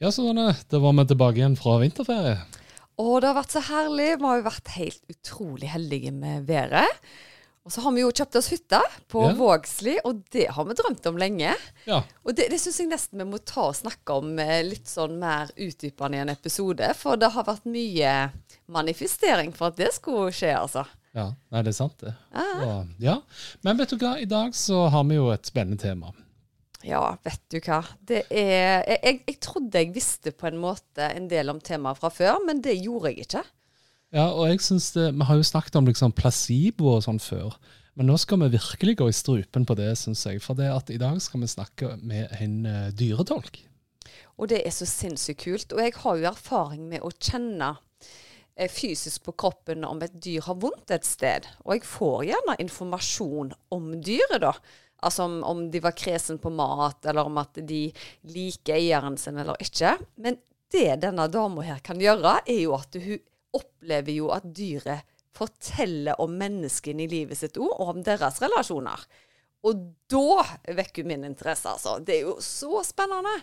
Ja, 0.00 0.08
Susanne, 0.12 0.54
da 0.70 0.78
var 0.80 0.94
vi 0.96 1.04
tilbake 1.10 1.42
igjen 1.42 1.58
fra 1.60 1.74
vinterferie. 1.82 2.38
Å, 3.00 3.04
det 3.20 3.28
har 3.28 3.36
vært 3.36 3.52
så 3.52 3.60
herlig. 3.66 4.06
Vi 4.20 4.24
har 4.28 4.38
jo 4.40 4.46
vært 4.46 4.70
helt 4.76 5.02
utrolig 5.12 5.68
heldige 5.72 6.12
med 6.12 6.46
været. 6.48 7.02
Og 7.68 7.72
så 7.74 7.82
har 7.84 7.92
vi 7.92 8.00
jo 8.00 8.08
kjøpt 8.16 8.38
oss 8.40 8.48
hytte 8.48 8.78
på 9.12 9.26
Ja. 9.26 9.34
Vågsli, 9.36 9.98
og 10.08 10.22
det 10.32 10.46
har 10.56 10.64
vi 10.64 10.76
drømt 10.78 11.04
om 11.10 11.18
lenge. 11.20 11.52
Ja, 11.84 11.98
Og 12.24 12.32
det, 12.34 12.46
det 12.48 12.58
syns 12.62 12.78
jeg 12.80 12.88
nesten 12.88 13.20
vi 13.20 13.26
må 13.28 13.38
ta 13.44 13.66
og 13.68 13.76
snakke 13.76 14.16
om 14.22 14.32
eh, 14.40 14.62
litt 14.64 14.88
sånn 14.88 15.18
mer 15.20 15.52
utdypende 15.52 16.16
i 16.16 16.22
en 16.24 16.32
episode. 16.32 16.88
For 16.96 17.20
det 17.20 17.28
har 17.36 17.44
vært 17.44 17.68
mye 17.68 18.14
manifestering 18.72 19.52
for 19.52 19.68
at 19.68 19.76
det 19.82 19.92
skulle 19.98 20.32
skje, 20.32 20.54
altså. 20.56 20.86
ja. 21.12 21.28
Nei, 21.52 21.60
det 21.66 21.74
er 21.74 21.78
sant, 21.82 22.00
det. 22.00 22.16
Ah. 22.32 22.64
Og, 22.64 22.96
ja. 23.04 23.18
Men 23.68 23.76
vet 23.76 23.92
du 23.92 24.00
hva, 24.00 24.16
i 24.16 24.28
dag 24.32 24.56
så 24.56 24.86
har 24.88 25.04
vi 25.12 25.20
jo 25.20 25.28
et 25.36 25.44
spennende 25.52 25.80
tema. 25.84 26.14
Ja, 26.86 27.02
vet 27.24 27.42
du 27.52 27.58
hva. 27.60 27.82
Det 28.08 28.22
er 28.32 28.84
jeg, 28.86 29.00
jeg, 29.04 29.16
jeg 29.26 29.38
trodde 29.44 29.82
jeg 29.82 29.94
visste 29.94 30.32
på 30.32 30.48
en 30.48 30.60
måte 30.62 31.10
en 31.12 31.28
del 31.30 31.52
om 31.52 31.60
temaet 31.60 32.00
fra 32.00 32.08
før, 32.12 32.40
men 32.46 32.62
det 32.64 32.78
gjorde 32.80 33.12
jeg 33.12 33.26
ikke. 33.26 33.44
Ja, 34.16 34.30
og 34.32 34.48
jeg 34.48 34.62
synes 34.64 34.88
det, 34.96 35.12
Vi 35.14 35.26
har 35.28 35.36
jo 35.38 35.46
snakket 35.46 35.76
om 35.78 35.86
liksom 35.86 36.14
placebo 36.16 36.96
og 36.96 37.04
sånn 37.06 37.20
før, 37.22 37.54
men 37.94 38.08
nå 38.10 38.16
skal 38.18 38.40
vi 38.42 38.54
virkelig 38.56 38.96
gå 38.98 39.10
i 39.10 39.14
strupen 39.14 39.66
på 39.68 39.76
det, 39.78 39.92
syns 39.98 40.24
jeg. 40.26 40.40
For 40.42 40.58
det 40.58 40.70
at 40.72 40.90
i 40.90 40.98
dag 40.98 41.20
skal 41.22 41.42
vi 41.42 41.50
snakke 41.50 41.94
med 42.00 42.32
en 42.40 42.56
eh, 42.66 42.88
dyretolk. 42.96 43.60
Og 44.40 44.48
det 44.48 44.62
er 44.64 44.72
så 44.72 44.88
sinnssykt 44.88 45.44
kult. 45.44 45.74
Og 45.76 45.82
jeg 45.84 45.94
har 46.00 46.18
jo 46.18 46.28
erfaring 46.30 46.86
med 46.88 47.04
å 47.04 47.12
kjenne 47.12 47.74
eh, 48.56 48.70
fysisk 48.72 49.26
på 49.26 49.34
kroppen 49.44 49.84
om 49.84 50.00
et 50.06 50.16
dyr 50.22 50.46
har 50.46 50.58
vondt 50.62 50.94
et 50.94 51.06
sted. 51.06 51.50
Og 51.66 51.76
jeg 51.76 51.88
får 51.90 52.24
gjerne 52.30 52.56
informasjon 52.64 53.52
om 53.76 53.90
dyret, 54.00 54.40
da. 54.46 54.54
Altså 55.06 55.26
om, 55.28 55.40
om 55.46 55.62
de 55.72 55.80
var 55.82 55.96
kresen 55.96 56.38
på 56.42 56.52
mat, 56.52 57.04
eller 57.08 57.28
om 57.28 57.40
at 57.40 57.60
de 57.66 57.86
liker 58.28 58.76
eieren 58.76 59.16
sin 59.20 59.40
eller 59.40 59.60
ikke. 59.62 59.96
Men 60.20 60.38
det 60.70 61.00
denne 61.02 61.26
dama 61.32 61.64
her 61.66 61.80
kan 61.84 62.00
gjøre, 62.00 62.40
er 62.46 62.60
jo 62.62 62.76
at 62.76 62.98
hun 63.00 63.18
opplever 63.56 64.14
jo 64.14 64.28
at 64.34 64.46
dyret 64.54 65.06
forteller 65.34 66.20
om 66.20 66.34
menneskene 66.38 67.06
i 67.06 67.10
livet 67.10 67.38
sitt 67.38 67.58
òg, 67.58 67.72
og 67.72 67.94
om 67.94 68.04
deres 68.06 68.38
relasjoner. 68.42 69.02
Og 69.66 69.82
da 70.10 70.44
vekker 70.76 71.04
hun 71.04 71.10
min 71.12 71.26
interesse, 71.28 71.68
altså. 71.68 71.98
Det 72.04 72.18
er 72.18 72.28
jo 72.28 72.38
så 72.44 72.82
spennende. 72.86 73.34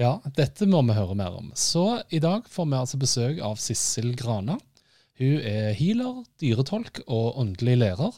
Ja, 0.00 0.16
dette 0.36 0.66
må 0.68 0.80
vi 0.88 0.96
høre 0.96 1.16
mer 1.16 1.36
om. 1.36 1.50
Så 1.58 2.02
i 2.12 2.20
dag 2.22 2.48
får 2.48 2.68
vi 2.68 2.78
altså 2.78 3.00
besøk 3.00 3.40
av 3.44 3.58
Sissel 3.60 4.14
Grana. 4.18 4.58
Hun 5.20 5.40
er 5.44 5.72
healer, 5.76 6.22
dyretolk 6.40 7.02
og 7.06 7.38
åndelig 7.40 7.76
lærer. 7.82 8.16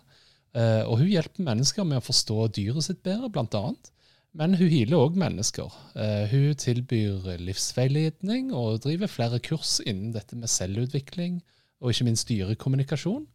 Eh, 0.55 0.83
og 0.86 1.00
hun 1.00 1.08
hjelper 1.10 1.42
mennesker 1.48 1.84
med 1.88 1.98
å 1.98 2.05
forstå 2.06 2.48
dyret 2.55 2.86
sitt 2.86 3.02
bedre, 3.06 3.30
blant 3.34 3.55
annet. 3.58 3.91
Men 4.34 4.55
hun 4.58 4.66
healer 4.70 4.98
òg 4.98 5.16
mennesker. 5.19 5.70
Eh, 5.94 6.24
hun 6.30 6.55
tilbyr 6.58 7.36
livsveiledning 7.42 8.48
og 8.55 8.80
driver 8.83 9.11
flere 9.11 9.38
kurs 9.42 9.77
innen 9.86 10.12
dette 10.14 10.34
med 10.38 10.50
selvutvikling 10.50 11.41
og 11.83 11.91
ikke 11.92 12.06
minst 12.08 12.28
dyrekommunikasjon. 12.30 13.27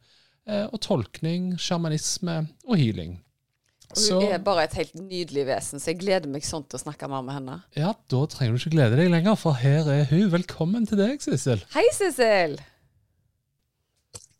eh, 0.47 0.65
Og 0.73 0.79
tolkning, 0.81 1.53
sjamanisme 1.59 2.47
og 2.67 2.77
healing. 2.77 3.19
Og 3.89 4.21
hun 4.21 4.31
er 4.31 4.41
bare 4.45 4.63
et 4.67 4.73
helt 4.77 4.93
nydelig 4.95 5.45
vesen, 5.47 5.79
så 5.81 5.89
jeg 5.91 5.99
gleder 6.03 6.29
meg 6.29 6.43
sånn 6.45 6.63
til 6.69 6.77
å 6.77 6.81
snakke 6.83 7.07
mer 7.09 7.23
med 7.25 7.33
henne. 7.39 7.55
ja, 7.75 7.93
da 8.07 8.19
trenger 8.29 8.53
du 8.53 8.59
ikke 8.61 8.75
glede 8.75 8.97
deg 8.99 9.09
lenger, 9.09 9.35
for 9.35 9.53
her 9.57 9.87
er 9.89 10.03
hun. 10.11 10.29
Velkommen 10.29 10.85
til 10.87 10.97
deg, 10.99 11.21
Sissel. 11.21 11.63
Hei, 11.73 11.85
Sissel! 11.97 12.59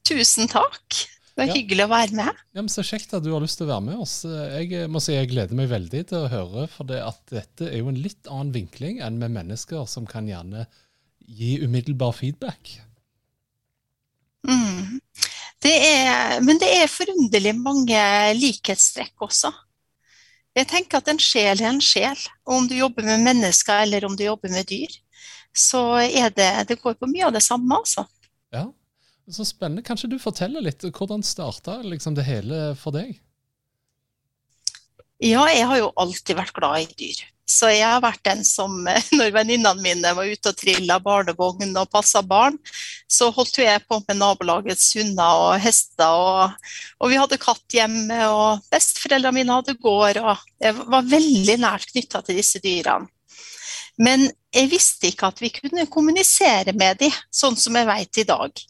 Tusen 0.05 0.47
takk. 0.51 0.99
Det 1.39 1.45
var 1.47 1.55
Ja. 1.55 1.61
hyggelig 1.61 1.83
å 1.85 1.89
være 1.89 2.15
med. 2.19 2.39
Ja, 2.53 2.61
men 2.61 2.67
Så 2.67 2.83
kjekt 2.83 3.13
at 3.15 3.23
du 3.23 3.31
har 3.31 3.39
lyst 3.39 3.57
til 3.57 3.67
å 3.67 3.71
være 3.71 3.85
med 3.85 3.99
oss. 4.03 4.23
Jeg 4.25 4.89
må 4.91 4.99
si 4.99 5.13
jeg 5.13 5.29
gleder 5.31 5.55
meg 5.55 5.69
veldig 5.71 6.01
til 6.09 6.25
å 6.25 6.29
høre, 6.29 6.67
for 6.67 6.83
det 6.83 6.99
at 6.99 7.21
dette 7.31 7.69
er 7.69 7.77
jo 7.79 7.87
en 7.87 8.01
litt 8.03 8.27
annen 8.27 8.51
vinkling 8.51 8.99
enn 8.99 9.17
med 9.21 9.31
mennesker 9.31 9.87
som 9.87 10.05
kan 10.05 10.27
gjerne 10.27 10.67
gi 11.29 11.61
umiddelbar 11.63 12.11
feedback. 12.17 12.81
Mm. 14.47 14.99
Det 15.63 15.73
er, 15.75 16.41
men 16.41 16.59
det 16.59 16.69
er 16.75 16.91
forunderlig 16.91 17.55
mange 17.55 18.03
likhetstrekk 18.35 19.27
også. 19.27 19.51
Jeg 20.57 20.67
tenker 20.67 20.99
at 20.99 21.07
en 21.11 21.19
sjel 21.21 21.61
er 21.61 21.69
en 21.69 21.81
sjel. 21.83 22.19
Og 22.47 22.55
om 22.57 22.67
du 22.67 22.75
jobber 22.75 23.05
med 23.07 23.23
mennesker 23.23 23.83
eller 23.85 24.07
om 24.07 24.15
du 24.17 24.25
jobber 24.25 24.51
med 24.51 24.67
dyr, 24.67 24.91
så 25.55 26.01
er 26.03 26.29
det 26.35 26.67
Det 26.67 26.81
går 26.81 26.95
på 26.99 27.07
mye 27.07 27.27
av 27.27 27.33
det 27.33 27.43
samme, 27.43 27.75
altså. 27.79 28.05
Så 29.29 29.45
spennende. 29.45 29.85
Kanskje 29.85 30.09
du 30.09 30.19
forteller 30.21 30.63
litt 30.65 30.83
hvordan 30.83 31.23
starta 31.25 31.79
liksom 31.85 32.15
det 32.17 32.25
hele 32.25 32.69
for 32.79 32.95
deg? 32.95 33.19
Ja, 35.19 35.43
jeg 35.51 35.67
har 35.67 35.77
jo 35.81 35.91
alltid 35.99 36.37
vært 36.39 36.55
glad 36.55 36.85
i 36.85 36.87
dyr. 36.97 37.19
Så 37.49 37.71
jeg 37.73 37.81
har 37.81 38.01
vært 38.03 38.21
den 38.27 38.43
som, 38.45 38.75
når 39.17 39.33
venninnene 39.33 39.81
mine 39.81 40.13
var 40.15 40.29
ute 40.29 40.51
og 40.51 40.57
trilla 40.57 40.99
barnevogn 41.03 41.73
og 41.81 41.89
passa 41.91 42.21
barn, 42.25 42.59
så 43.09 43.31
holdt 43.33 43.57
jo 43.57 43.65
jeg 43.65 43.83
på 43.89 43.99
med 44.05 44.19
nabolagets 44.21 44.91
hunder 44.97 45.43
og 45.43 45.55
hester, 45.63 46.13
og, 46.13 46.73
og 47.01 47.11
vi 47.11 47.17
hadde 47.19 47.41
katt 47.41 47.77
hjemme, 47.79 48.19
og 48.29 48.65
besteforeldrene 48.73 49.41
mine 49.41 49.57
hadde 49.59 49.77
gård, 49.81 50.21
og 50.21 50.45
jeg 50.61 50.77
var 50.93 51.09
veldig 51.09 51.57
nært 51.65 51.89
knytta 51.89 52.21
til 52.25 52.37
disse 52.39 52.61
dyrene. 52.63 53.09
Men 53.99 54.29
jeg 54.55 54.69
visste 54.71 55.09
ikke 55.09 55.27
at 55.27 55.41
vi 55.43 55.49
kunne 55.51 55.89
kommunisere 55.91 56.71
med 56.77 57.01
dem, 57.01 57.15
sånn 57.33 57.57
som 57.59 57.75
jeg 57.75 57.89
vet 57.89 58.21
i 58.21 58.29
dag. 58.29 58.61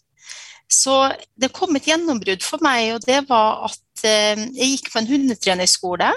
Så 0.69 0.95
det 1.39 1.49
kom 1.55 1.73
et 1.75 1.87
gjennombrudd 1.89 2.43
for 2.45 2.61
meg, 2.61 2.93
og 2.93 3.05
det 3.07 3.23
var 3.29 3.65
at 3.71 4.03
eh, 4.05 4.37
jeg 4.53 4.75
gikk 4.75 4.91
på 4.93 5.01
en 5.01 5.09
hundetrenerskole 5.09 6.11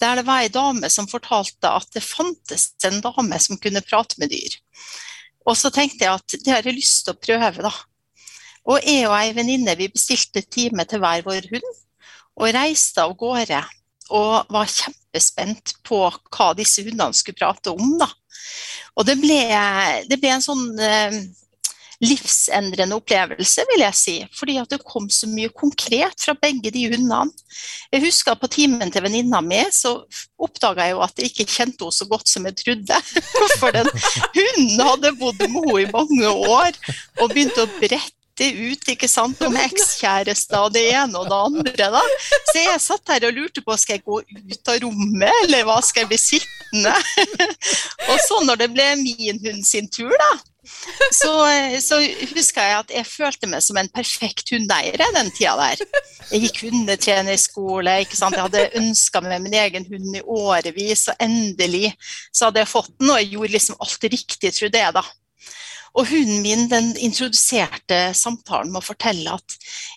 der 0.00 0.18
det 0.18 0.26
var 0.26 0.42
ei 0.44 0.50
dame 0.52 0.90
som 0.92 1.08
fortalte 1.08 1.70
at 1.72 1.88
det 1.96 2.04
fantes 2.04 2.68
en 2.84 3.00
dame 3.00 3.38
som 3.40 3.56
kunne 3.56 3.80
prate 3.80 4.20
med 4.20 4.28
dyr. 4.34 4.58
Og 5.48 5.56
så 5.56 5.70
tenkte 5.72 6.04
jeg 6.04 6.20
at 6.20 6.36
det 6.44 6.52
har 6.52 6.66
jeg 6.66 6.76
lyst 6.76 7.06
til 7.06 7.14
å 7.14 7.22
prøve, 7.22 7.64
da. 7.64 7.72
Og 8.66 8.84
jeg 8.84 9.06
og 9.06 9.14
ei 9.16 9.32
venninne 9.32 9.76
vi 9.78 9.88
bestilte 9.92 10.42
time 10.42 10.84
til 10.90 11.00
hver 11.00 11.24
vår 11.24 11.48
hund, 11.54 11.72
og 12.36 12.52
reiste 12.52 13.00
av 13.00 13.16
gårde. 13.16 13.62
Og 14.16 14.52
var 14.52 14.70
kjempespent 14.70 15.78
på 15.86 16.02
hva 16.10 16.52
disse 16.58 16.84
hundene 16.84 17.16
skulle 17.16 17.38
prate 17.40 17.72
om, 17.72 17.96
da. 18.02 18.10
Og 18.96 19.06
det 19.08 19.16
ble, 19.22 19.40
det 20.10 20.18
ble 20.20 20.34
en 20.34 20.44
sånn 20.44 20.66
eh, 20.82 21.16
livsendrende 22.04 22.96
opplevelse, 22.96 23.64
vil 23.70 23.84
jeg 23.84 23.98
si. 23.98 24.16
Fordi 24.36 24.58
at 24.60 24.72
det 24.72 24.82
kom 24.84 25.08
så 25.12 25.28
mye 25.30 25.52
konkret 25.54 26.24
fra 26.24 26.36
begge 26.40 26.72
de 26.74 26.86
hundene. 26.92 27.32
Jeg 27.92 28.04
husker 28.04 28.36
på 28.36 28.50
timen 28.52 28.92
til 28.92 29.04
venninna 29.06 29.40
mi, 29.44 29.62
så 29.72 29.98
oppdaga 30.36 30.88
jeg 30.88 30.96
jo 30.96 31.04
at 31.06 31.16
jeg 31.22 31.30
ikke 31.30 31.48
kjente 31.48 31.86
henne 31.86 31.96
så 31.96 32.08
godt 32.10 32.28
som 32.28 32.48
jeg 32.48 32.58
trodde. 32.60 33.00
For 33.60 33.72
den 33.74 33.88
hunden 34.36 34.84
hadde 34.90 35.16
bodd 35.20 35.40
med 35.40 35.56
henne 35.56 35.80
i 35.86 35.90
mange 35.92 36.34
år 36.52 36.78
og 37.22 37.32
begynte 37.32 37.64
å 37.64 37.72
brette 37.78 38.12
ut 38.36 38.90
ikke 38.92 39.08
sant, 39.08 39.40
om 39.46 39.54
ekskjærester 39.56 40.66
og 40.66 40.74
det 40.74 40.82
ene 40.92 41.16
og 41.16 41.30
det 41.30 41.38
andre. 41.48 41.88
da. 41.96 42.02
Så 42.50 42.60
jeg 42.60 42.82
satt 42.84 43.14
her 43.14 43.28
og 43.30 43.38
lurte 43.38 43.64
på 43.64 43.76
skal 43.80 43.96
jeg 43.96 44.04
gå 44.04 44.20
ut 44.20 44.72
av 44.72 44.82
rommet, 44.84 45.32
eller 45.46 45.64
hva 45.64 45.78
skal 45.84 46.04
jeg 46.04 46.12
bli 46.12 46.20
sittende? 46.20 46.92
og 48.10 48.20
så 48.26 48.42
når 48.44 48.60
det 48.60 48.70
ble 48.74 48.90
min 49.00 49.40
hund 49.46 49.64
sin 49.64 49.88
tur, 49.88 50.12
da, 50.12 50.30
så, 51.20 51.32
så 51.82 51.98
husker 52.32 52.62
jeg 52.62 52.78
at 52.78 52.94
jeg 52.98 53.08
følte 53.08 53.50
meg 53.50 53.64
som 53.64 53.78
en 53.80 53.90
perfekt 53.92 54.50
hundeeier 54.54 55.02
den 55.16 55.30
tida 55.34 55.54
der. 55.60 55.84
Jeg 56.30 56.46
gikk 56.46 56.62
hundetrenerskole, 56.66 58.00
ikke 58.04 58.18
sant? 58.18 58.36
jeg 58.36 58.46
hadde 58.48 58.80
ønska 58.80 59.22
meg 59.24 59.44
min 59.44 59.54
egen 59.56 59.86
hund 59.90 60.18
i 60.18 60.24
årevis, 60.24 61.06
og 61.12 61.22
endelig 61.22 61.92
så 62.32 62.48
hadde 62.48 62.64
jeg 62.64 62.72
fått 62.72 62.92
den, 62.96 63.12
og 63.12 63.20
jeg 63.22 63.32
gjorde 63.34 63.54
liksom 63.54 63.78
alt 63.86 64.08
riktig, 64.16 64.52
trodde 64.56 64.82
jeg 64.82 64.96
da. 64.96 65.04
Og 65.96 66.10
hunden 66.10 66.42
min 66.44 66.66
den 66.68 66.90
introduserte 67.00 68.00
samtalen 68.16 68.72
med 68.72 68.82
å 68.82 68.88
fortelle 68.90 69.36
at 69.38 69.54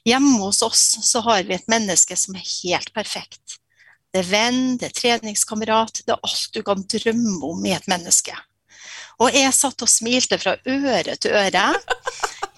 hjemme 0.07 0.37
hos 0.45 0.61
oss 0.63 0.83
så 1.03 1.23
har 1.25 1.43
vi 1.47 1.57
et 1.57 1.71
menneske 1.71 2.15
som 2.19 2.37
er 2.39 2.45
helt 2.45 2.93
perfekt. 2.95 3.59
Det 4.09 4.23
er 4.23 4.29
venn, 4.29 4.61
det 4.79 4.89
er 4.89 4.95
treningskamerat, 4.95 6.01
det 6.07 6.15
er 6.15 6.23
alt 6.25 6.55
du 6.55 6.63
kan 6.65 6.85
drømme 6.87 7.51
om 7.51 7.67
i 7.67 7.75
et 7.75 7.89
menneske. 7.91 8.33
Og 9.19 9.35
jeg 9.35 9.51
satt 9.55 9.83
og 9.83 9.91
smilte 9.91 10.39
fra 10.39 10.55
øre 10.63 11.15
til 11.19 11.35
øre, 11.35 11.65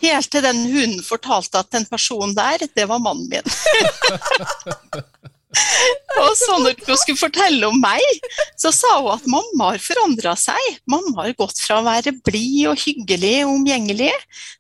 helt 0.02 0.32
til 0.34 0.46
den 0.46 0.62
hunden 0.70 1.02
fortalte 1.06 1.62
at 1.62 1.72
den 1.74 1.88
personen 1.90 2.36
der, 2.38 2.68
det 2.70 2.88
var 2.90 3.02
mannen 3.02 3.30
min. 3.32 3.46
Og 6.22 6.32
så 6.40 6.56
når 6.62 6.78
hun 6.86 7.00
skulle 7.00 7.20
fortelle 7.20 7.68
om 7.68 7.80
meg, 7.82 8.04
så 8.60 8.72
sa 8.76 8.94
hun 9.02 9.12
at 9.12 9.28
mamma 9.30 9.74
har 9.74 9.84
forandra 9.84 10.36
seg. 10.40 10.78
Mamma 10.90 11.26
har 11.26 11.36
gått 11.40 11.60
fra 11.60 11.82
å 11.82 11.86
være 11.86 12.14
blid 12.24 12.70
og 12.72 12.80
hyggelig 12.80 13.42
og 13.44 13.58
omgjengelig 13.58 14.14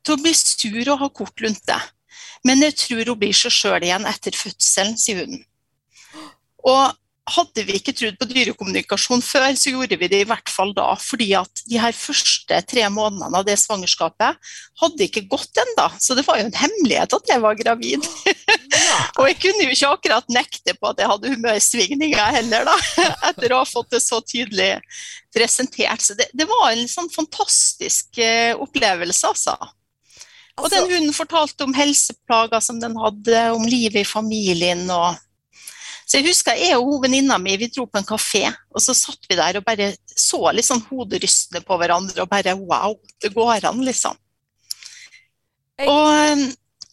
til 0.04 0.16
å 0.16 0.22
bli 0.22 0.34
sur 0.36 0.92
og 0.92 1.00
ha 1.04 1.10
kort 1.22 1.44
lunte. 1.44 1.78
Men 2.48 2.64
jeg 2.66 2.78
tror 2.82 3.14
hun 3.14 3.22
blir 3.22 3.38
seg 3.38 3.56
sjøl 3.56 3.86
igjen 3.86 4.08
etter 4.10 4.36
fødselen, 4.36 4.98
sier 5.00 5.24
hun. 5.24 5.40
Og 6.68 6.98
hadde 7.30 7.64
vi 7.68 7.76
ikke 7.78 7.94
trodd 7.94 8.18
på 8.18 8.26
dyrekommunikasjon 8.32 9.22
før, 9.22 9.52
så 9.60 9.74
gjorde 9.76 9.98
vi 10.02 10.10
det 10.10 10.24
i 10.24 10.28
hvert 10.28 10.50
fall 10.50 10.72
da. 10.78 10.88
Fordi 10.98 11.28
at 11.38 11.62
de 11.70 11.78
her 11.82 11.94
første 11.96 12.58
tre 12.68 12.88
månedene 12.94 13.38
av 13.38 13.46
det 13.46 13.58
svangerskapet 13.62 14.40
hadde 14.82 15.06
ikke 15.06 15.28
gått 15.30 15.62
ennå. 15.62 15.86
Så 16.02 16.18
det 16.18 16.26
var 16.26 16.40
jo 16.40 16.48
en 16.48 16.58
hemmelighet 16.58 17.14
at 17.18 17.30
jeg 17.30 17.44
var 17.44 17.60
gravid. 17.60 18.08
og 19.20 19.30
jeg 19.30 19.38
kunne 19.44 19.68
jo 19.68 19.76
ikke 19.76 19.94
akkurat 19.96 20.34
nekte 20.34 20.76
på 20.80 20.92
at 20.92 21.04
jeg 21.04 21.12
hadde 21.14 21.34
humørsvingninger 21.36 22.38
heller, 22.40 22.72
da. 22.72 22.78
Etter 23.30 23.54
å 23.54 23.62
ha 23.62 23.70
fått 23.70 23.94
det 23.94 24.02
så 24.04 24.22
tydelig 24.26 24.74
presentert. 25.36 26.02
Så 26.02 26.18
det, 26.18 26.32
det 26.34 26.50
var 26.50 26.72
en 26.72 26.90
sånn 26.90 27.12
fantastisk 27.14 28.18
uh, 28.18 28.58
opplevelse, 28.66 29.30
altså. 29.30 29.58
Og 30.60 30.70
den 30.70 30.82
altså- 30.84 30.96
hunden 30.98 31.14
fortalte 31.16 31.70
om 31.70 31.78
helseplager 31.78 32.66
som 32.66 32.82
den 32.82 32.98
hadde, 33.00 33.52
om 33.54 33.68
livet 33.70 34.02
i 34.02 34.10
familien 34.10 34.90
og 34.90 35.22
så 36.12 36.20
jeg 36.20 36.28
husker 36.28 36.58
jeg 36.60 36.76
og 36.76 37.06
venninna 37.06 37.38
mi 37.40 37.54
vi 37.56 37.70
dro 37.72 37.86
på 37.88 38.02
en 38.02 38.08
kafé, 38.08 38.44
og 38.76 38.84
så 38.84 38.92
satt 38.98 39.30
vi 39.32 39.38
der 39.40 39.62
og 39.62 39.64
bare 39.64 39.94
så 40.12 40.42
litt 40.52 40.68
sånn 40.68 40.84
hoderystende 40.90 41.62
på 41.64 41.78
hverandre 41.80 42.26
og 42.26 42.28
bare 42.34 42.58
wow, 42.60 42.98
det 43.24 43.32
går 43.32 43.70
an, 43.70 43.80
liksom. 43.88 44.18
Jeg... 45.80 45.88
Og 45.88 46.50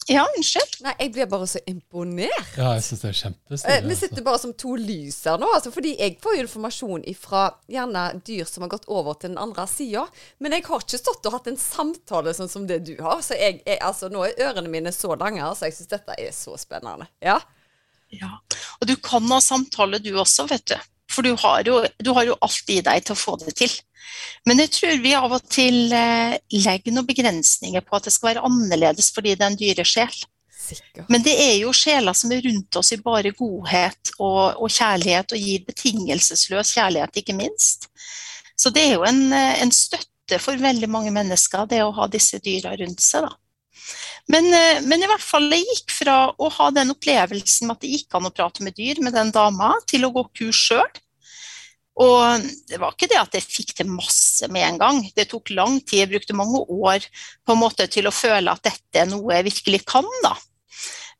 ja, 0.09 0.23
unnskyld? 0.37 0.79
Nei, 0.81 0.93
Jeg 1.03 1.11
blir 1.13 1.27
bare 1.29 1.47
så 1.51 1.59
imponert. 1.69 2.55
Ja, 2.55 2.71
jeg 2.77 2.85
syns 2.87 3.03
det 3.03 3.09
er 3.11 3.17
kjempestilig. 3.19 3.75
Eh, 3.75 3.83
vi 3.91 3.97
sitter 3.99 4.15
altså. 4.15 4.25
bare 4.29 4.41
som 4.45 4.55
to 4.63 4.71
lys 4.79 5.19
her 5.27 5.37
nå, 5.37 5.51
altså, 5.57 5.73
fordi 5.75 5.91
jeg 5.99 6.15
får 6.23 6.37
jo 6.37 6.45
informasjon 6.47 7.03
fra 7.19 7.43
gjerne 7.69 8.05
dyr 8.25 8.47
som 8.49 8.65
har 8.65 8.71
gått 8.71 8.87
over 8.87 9.19
til 9.19 9.33
den 9.35 9.43
andre 9.43 9.67
sida. 9.69 10.07
Men 10.39 10.55
jeg 10.55 10.65
har 10.71 10.87
ikke 10.87 11.01
stått 11.03 11.29
og 11.29 11.35
hatt 11.35 11.51
en 11.51 11.61
samtale 11.61 12.33
sånn 12.39 12.49
som 12.49 12.65
det 12.71 12.79
du 12.87 12.95
har. 13.03 13.19
Så 13.25 13.37
jeg, 13.37 13.59
jeg, 13.67 13.83
altså, 13.83 14.09
nå 14.09 14.23
er 14.25 14.47
ørene 14.47 14.71
mine 14.71 14.95
så 14.95 15.13
lange, 15.19 15.43
så 15.53 15.67
jeg 15.67 15.77
syns 15.77 15.93
dette 15.93 16.17
er 16.17 16.33
så 16.33 16.55
spennende. 16.57 17.11
Ja. 17.21 17.37
Ja. 18.15 18.39
Og 18.79 18.89
du 18.89 18.95
kan 19.03 19.27
ha 19.31 19.41
samtale 19.43 19.99
du 20.01 20.13
også, 20.17 20.47
vet 20.49 20.65
du. 20.71 20.77
For 21.09 21.25
du 21.25 21.33
har, 21.41 21.65
jo, 21.65 21.81
du 21.97 22.11
har 22.13 22.27
jo 22.27 22.37
alt 22.45 22.69
i 22.69 22.81
deg 22.85 23.05
til 23.05 23.15
å 23.15 23.19
få 23.19 23.35
det 23.41 23.55
til. 23.57 23.71
Men 24.47 24.61
jeg 24.61 24.71
tror 24.75 24.99
vi 25.03 25.13
av 25.17 25.33
og 25.35 25.45
til 25.51 25.93
eh, 25.95 26.35
legger 26.53 26.93
noen 26.93 27.07
begrensninger 27.07 27.83
på 27.85 27.97
at 27.97 28.07
det 28.07 28.13
skal 28.13 28.31
være 28.31 28.45
annerledes 28.47 29.09
fordi 29.15 29.33
det 29.35 29.45
er 29.45 29.51
en 29.51 29.59
dyresjel. 29.59 30.19
Men 31.09 31.23
det 31.25 31.33
er 31.41 31.55
jo 31.63 31.73
sjeler 31.73 32.13
som 32.13 32.31
er 32.33 32.43
rundt 32.45 32.77
oss 32.77 32.91
i 32.93 32.99
bare 33.01 33.31
godhet 33.33 34.11
og, 34.19 34.59
og, 34.59 34.67
kjærlighet, 34.69 35.33
og 35.33 35.47
gir 35.47 35.65
betingelsesløs 35.65 36.75
kjærlighet, 36.77 37.21
ikke 37.21 37.37
minst. 37.37 37.89
Så 38.59 38.69
det 38.75 38.85
er 38.85 38.97
jo 38.99 39.05
en, 39.07 39.23
eh, 39.33 39.61
en 39.63 39.73
støtte 39.73 40.37
for 40.41 40.61
veldig 40.61 40.89
mange 40.91 41.13
mennesker, 41.15 41.65
det 41.71 41.81
å 41.81 41.93
ha 41.97 42.09
disse 42.11 42.37
dyra 42.43 42.75
rundt 42.77 43.01
seg. 43.01 43.25
da. 43.25 43.38
Men, 44.29 44.47
eh, 44.53 44.81
men, 44.85 45.01
i 45.01 45.09
hvert 45.09 45.25
fall 45.25 45.49
jeg 45.53 45.65
gikk 45.67 45.93
fra 46.01 46.17
å 46.37 46.49
ha 46.59 46.69
den 46.75 46.93
opplevelsen 46.93 47.67
med 47.67 47.77
at 47.77 47.85
det 47.85 47.93
gikk 47.95 48.17
an 48.17 48.29
å 48.29 48.33
prate 48.35 48.65
med 48.65 48.77
dyr 48.77 49.01
med 49.03 49.15
den 49.17 49.31
dama, 49.35 49.73
til 49.89 50.05
å 50.05 50.13
gå 50.13 50.25
kurs 50.41 50.65
sjøl. 50.69 51.01
Og 51.99 52.45
det 52.69 52.77
var 52.79 52.93
ikke 52.93 53.09
det 53.11 53.19
at 53.19 53.33
jeg 53.35 53.43
fikk 53.43 53.73
til 53.75 53.89
masse 53.91 54.47
med 54.53 54.63
en 54.63 54.77
gang. 54.79 55.01
Det 55.15 55.25
tok 55.33 55.51
lang 55.51 55.81
tid. 55.81 56.05
Jeg 56.05 56.11
brukte 56.13 56.37
mange 56.37 56.61
år 56.63 57.03
på 57.43 57.55
en 57.55 57.59
måte 57.59 57.89
til 57.91 58.07
å 58.07 58.15
føle 58.15 58.53
at 58.53 58.63
dette 58.69 59.01
er 59.01 59.09
noe 59.09 59.35
jeg 59.35 59.49
virkelig 59.49 59.81
kan. 59.89 60.07
da. 60.23 60.37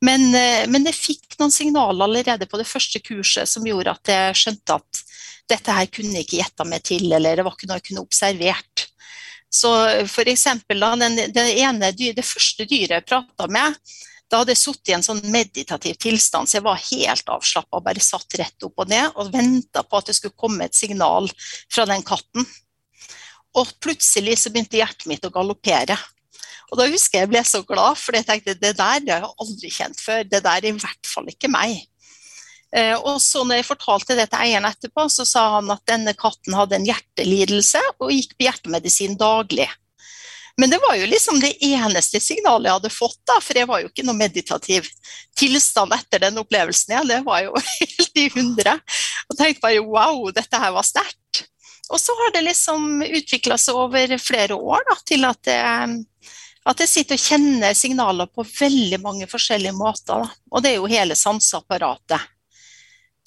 Men, 0.06 0.30
eh, 0.36 0.64
men 0.72 0.88
jeg 0.88 0.96
fikk 0.96 1.40
noen 1.40 1.52
signaler 1.52 2.06
allerede 2.06 2.48
på 2.48 2.62
det 2.62 2.70
første 2.70 3.02
kurset 3.04 3.50
som 3.52 3.66
gjorde 3.68 3.98
at 3.98 4.14
jeg 4.14 4.38
skjønte 4.40 4.80
at 4.80 5.04
dette 5.50 5.76
her 5.76 5.90
kunne 5.92 6.16
jeg 6.16 6.28
ikke 6.28 6.40
gjetta 6.44 6.68
meg 6.68 6.86
til, 6.86 7.10
eller 7.12 7.36
det 7.36 7.44
var 7.44 7.58
ikke 7.58 7.68
noe 7.68 7.80
jeg 7.82 7.88
kunne 7.90 8.06
observert. 8.06 8.89
Så 9.50 9.72
for 10.12 10.30
eksempel, 10.30 10.80
da, 10.80 10.94
den, 11.00 11.18
det, 11.34 11.46
ene, 11.58 11.90
det 11.98 12.26
første 12.26 12.68
dyret 12.70 13.00
jeg 13.00 13.08
prata 13.10 13.48
med, 13.50 13.78
da 14.30 14.44
hadde 14.44 14.54
jeg 14.54 14.62
sittet 14.62 14.92
i 14.92 14.94
en 14.94 15.06
sånn 15.06 15.24
meditativ 15.34 15.98
tilstand, 15.98 16.50
så 16.50 16.60
jeg 16.60 16.66
var 16.68 16.82
helt 16.84 17.32
avslappa 17.34 17.82
bare 17.82 18.04
satt 18.04 18.38
rett 18.38 18.68
opp 18.68 18.84
og 18.84 18.92
ned 18.92 19.18
og 19.18 19.32
venta 19.34 19.82
på 19.82 19.98
at 19.98 20.12
det 20.12 20.16
skulle 20.20 20.38
komme 20.38 20.68
et 20.68 20.78
signal 20.78 21.32
fra 21.72 21.88
den 21.90 22.06
katten. 22.06 22.46
Og 23.58 23.74
plutselig 23.82 24.38
så 24.44 24.54
begynte 24.54 24.78
hjertet 24.78 25.10
mitt 25.10 25.26
å 25.26 25.34
galoppere. 25.34 25.98
Og 26.70 26.78
da 26.78 26.86
husker 26.92 27.18
jeg 27.18 27.26
jeg 27.26 27.32
ble 27.32 27.42
så 27.50 27.64
glad, 27.66 27.98
for 27.98 28.14
jeg 28.14 28.28
tenkte 28.28 28.54
det 28.54 28.76
der 28.78 29.00
har 29.02 29.08
jeg 29.10 29.32
aldri 29.42 29.72
kjent 29.74 29.98
før. 29.98 30.22
Det 30.30 30.44
der 30.46 30.62
er 30.62 30.70
i 30.70 30.78
hvert 30.78 31.10
fall 31.10 31.32
ikke 31.32 31.50
meg. 31.50 31.80
Eh, 32.76 32.96
og 32.96 33.18
så 33.22 33.44
når 33.44 33.62
jeg 33.62 33.70
fortalte 33.72 34.18
det 34.18 34.28
til 34.30 34.44
eieren 34.46 34.68
etterpå, 34.70 35.08
så 35.10 35.26
sa 35.26 35.46
han 35.58 35.72
at 35.74 35.86
denne 35.90 36.14
katten 36.18 36.58
hadde 36.58 36.78
en 36.78 36.88
hjertelidelse 36.90 37.82
og 37.98 38.12
gikk 38.14 38.36
på 38.38 38.46
hjertemedisin 38.46 39.18
daglig. 39.20 39.70
Men 40.60 40.74
det 40.74 40.82
var 40.84 40.98
jo 41.00 41.06
liksom 41.08 41.40
det 41.40 41.54
eneste 41.64 42.20
signalet 42.20 42.68
jeg 42.68 42.78
hadde 42.82 42.92
fått, 42.92 43.20
da, 43.30 43.38
for 43.40 43.56
jeg 43.56 43.68
var 43.70 43.80
jo 43.80 43.88
ikke 43.88 44.04
noe 44.04 44.20
meditativ 44.20 44.90
tilstand 45.40 45.96
etter 45.96 46.26
den 46.26 46.42
opplevelsen 46.42 46.98
Ja. 46.98 47.04
Det 47.08 47.22
var 47.24 47.46
jo 47.46 47.54
helt 47.80 48.20
i 48.20 48.28
hundre. 48.34 48.76
Og 49.30 49.38
tenkte 49.40 49.64
bare 49.64 49.86
wow, 49.86 50.26
dette 50.36 50.60
her 50.60 50.74
var 50.76 50.84
sterkt. 50.84 51.46
Og 51.90 52.02
så 52.02 52.14
har 52.20 52.34
det 52.36 52.44
liksom 52.46 53.00
utvikla 53.02 53.58
seg 53.58 53.78
over 53.80 54.18
flere 54.22 54.58
år 54.60 54.84
da, 54.90 54.98
til 55.08 55.26
at 55.26 55.50
jeg, 55.50 55.96
at 56.70 56.84
jeg 56.84 56.92
sitter 56.92 57.18
og 57.18 57.24
kjenner 57.24 57.78
signaler 57.78 58.28
på 58.28 58.46
veldig 58.46 59.00
mange 59.02 59.30
forskjellige 59.32 59.78
måter. 59.80 60.26
Da. 60.26 60.44
Og 60.52 60.66
det 60.66 60.74
er 60.74 60.78
jo 60.78 60.92
hele 60.92 61.18
sanseapparatet. 61.18 62.28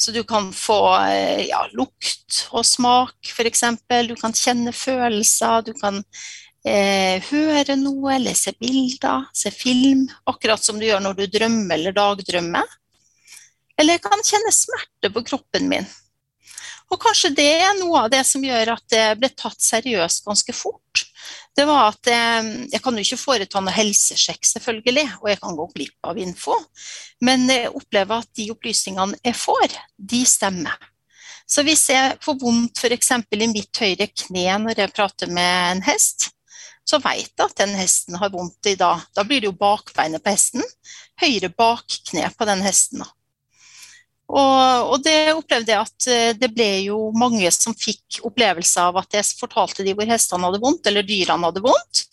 Så 0.02 0.10
du 0.10 0.24
kan 0.26 0.48
få 0.52 0.80
eh, 1.06 1.44
ja, 1.46 1.60
lukt 1.78 2.40
og 2.50 2.64
smak, 2.66 3.14
f.eks. 3.22 3.62
Du 4.08 4.16
kan 4.18 4.34
kjenne 4.34 4.72
følelser. 4.74 5.62
Du 5.62 5.70
kan 5.78 6.00
eh, 6.66 7.22
høre 7.28 7.76
noe, 7.78 8.16
lese 8.18 8.50
bilder, 8.58 9.28
se 9.36 9.52
film. 9.54 10.08
Akkurat 10.26 10.62
som 10.64 10.80
du 10.80 10.88
gjør 10.88 11.04
når 11.04 11.20
du 11.20 11.26
drømmer 11.36 11.76
eller 11.76 11.94
dagdrømmer. 11.94 12.74
Eller 13.78 14.00
jeg 14.00 14.04
kan 14.08 14.26
kjenne 14.26 14.54
smerte 14.56 15.12
på 15.14 15.22
kroppen 15.30 15.70
min. 15.70 15.86
Og 16.90 16.98
kanskje 17.00 17.30
det 17.38 17.52
er 17.62 17.78
noe 17.78 18.02
av 18.02 18.10
det 18.12 18.24
som 18.26 18.42
gjør 18.42 18.74
at 18.74 18.84
det 18.90 19.06
ble 19.20 19.30
tatt 19.38 19.62
seriøst 19.62 20.26
ganske 20.26 20.56
fort 20.56 21.06
det 21.56 21.66
var 21.68 21.90
at 21.90 22.08
eh, 22.10 22.50
jeg 22.72 22.82
kan 22.84 22.96
jo 22.96 23.04
ikke 23.04 23.20
foreta 23.20 23.60
noe 23.62 23.74
helsesjekk, 23.74 24.44
selvfølgelig, 24.48 25.06
og 25.20 25.28
jeg 25.32 25.40
kan 25.42 25.58
gå 25.58 25.68
glipp 25.74 26.10
av 26.10 26.20
info. 26.20 26.56
Men 27.24 27.46
jeg 27.50 27.72
opplever 27.72 28.24
at 28.24 28.30
de 28.38 28.48
opplysningene 28.54 29.20
jeg 29.22 29.38
får, 29.38 29.76
de 29.98 30.22
stemmer. 30.28 30.88
Så 31.48 31.64
hvis 31.66 31.88
jeg 31.92 32.16
får 32.22 32.38
vondt 32.40 32.80
f.eks. 32.80 33.10
i 33.12 33.48
mitt 33.50 33.82
høyre 33.82 34.08
kne 34.08 34.60
når 34.62 34.84
jeg 34.84 34.94
prater 34.96 35.32
med 35.32 35.76
en 35.76 35.82
hest, 35.84 36.30
så 36.88 36.98
vet 37.02 37.30
jeg 37.30 37.44
at 37.44 37.58
den 37.60 37.74
hesten 37.78 38.16
har 38.18 38.32
vondt 38.32 38.66
i 38.70 38.76
dag. 38.78 39.04
Da 39.14 39.24
blir 39.26 39.42
det 39.42 39.50
jo 39.50 39.58
bakbeinet 39.58 40.22
på 40.22 40.32
hesten. 40.34 40.64
Høyre 41.20 41.52
bakkne 41.54 42.30
på 42.36 42.48
den 42.48 42.64
hesten. 42.64 43.04
da. 43.04 43.10
Og, 44.32 44.92
og, 44.94 45.02
det 45.04 45.34
opplevde 45.34 45.74
jeg 45.74 45.84
at 45.84 46.06
eh, 46.08 46.30
det 46.40 46.48
ble 46.54 46.70
jo 46.86 47.10
mange 47.18 47.50
som 47.52 47.76
fikk 47.76 48.22
opplevelse 48.24 48.80
av 48.80 48.96
at 49.02 49.18
jeg 49.18 49.28
fortalte 49.36 49.84
de 49.84 49.92
hvor 49.96 50.08
hestene 50.08 50.48
hadde 50.48 50.62
vondt, 50.62 50.88
eller 50.88 51.04
dyrene 51.04 51.50
hadde 51.50 51.64
vondt. 51.64 52.06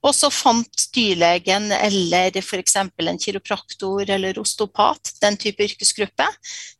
Og 0.00 0.16
så 0.16 0.30
fant 0.32 0.86
dyrlegen 0.96 1.68
eller 1.76 2.34
f.eks. 2.40 2.76
en 2.80 3.20
kiropraktor 3.20 4.10
eller 4.16 4.38
osteopat, 4.40 5.12
den 5.22 5.36
type 5.38 5.62
yrkesgruppe, 5.68 6.26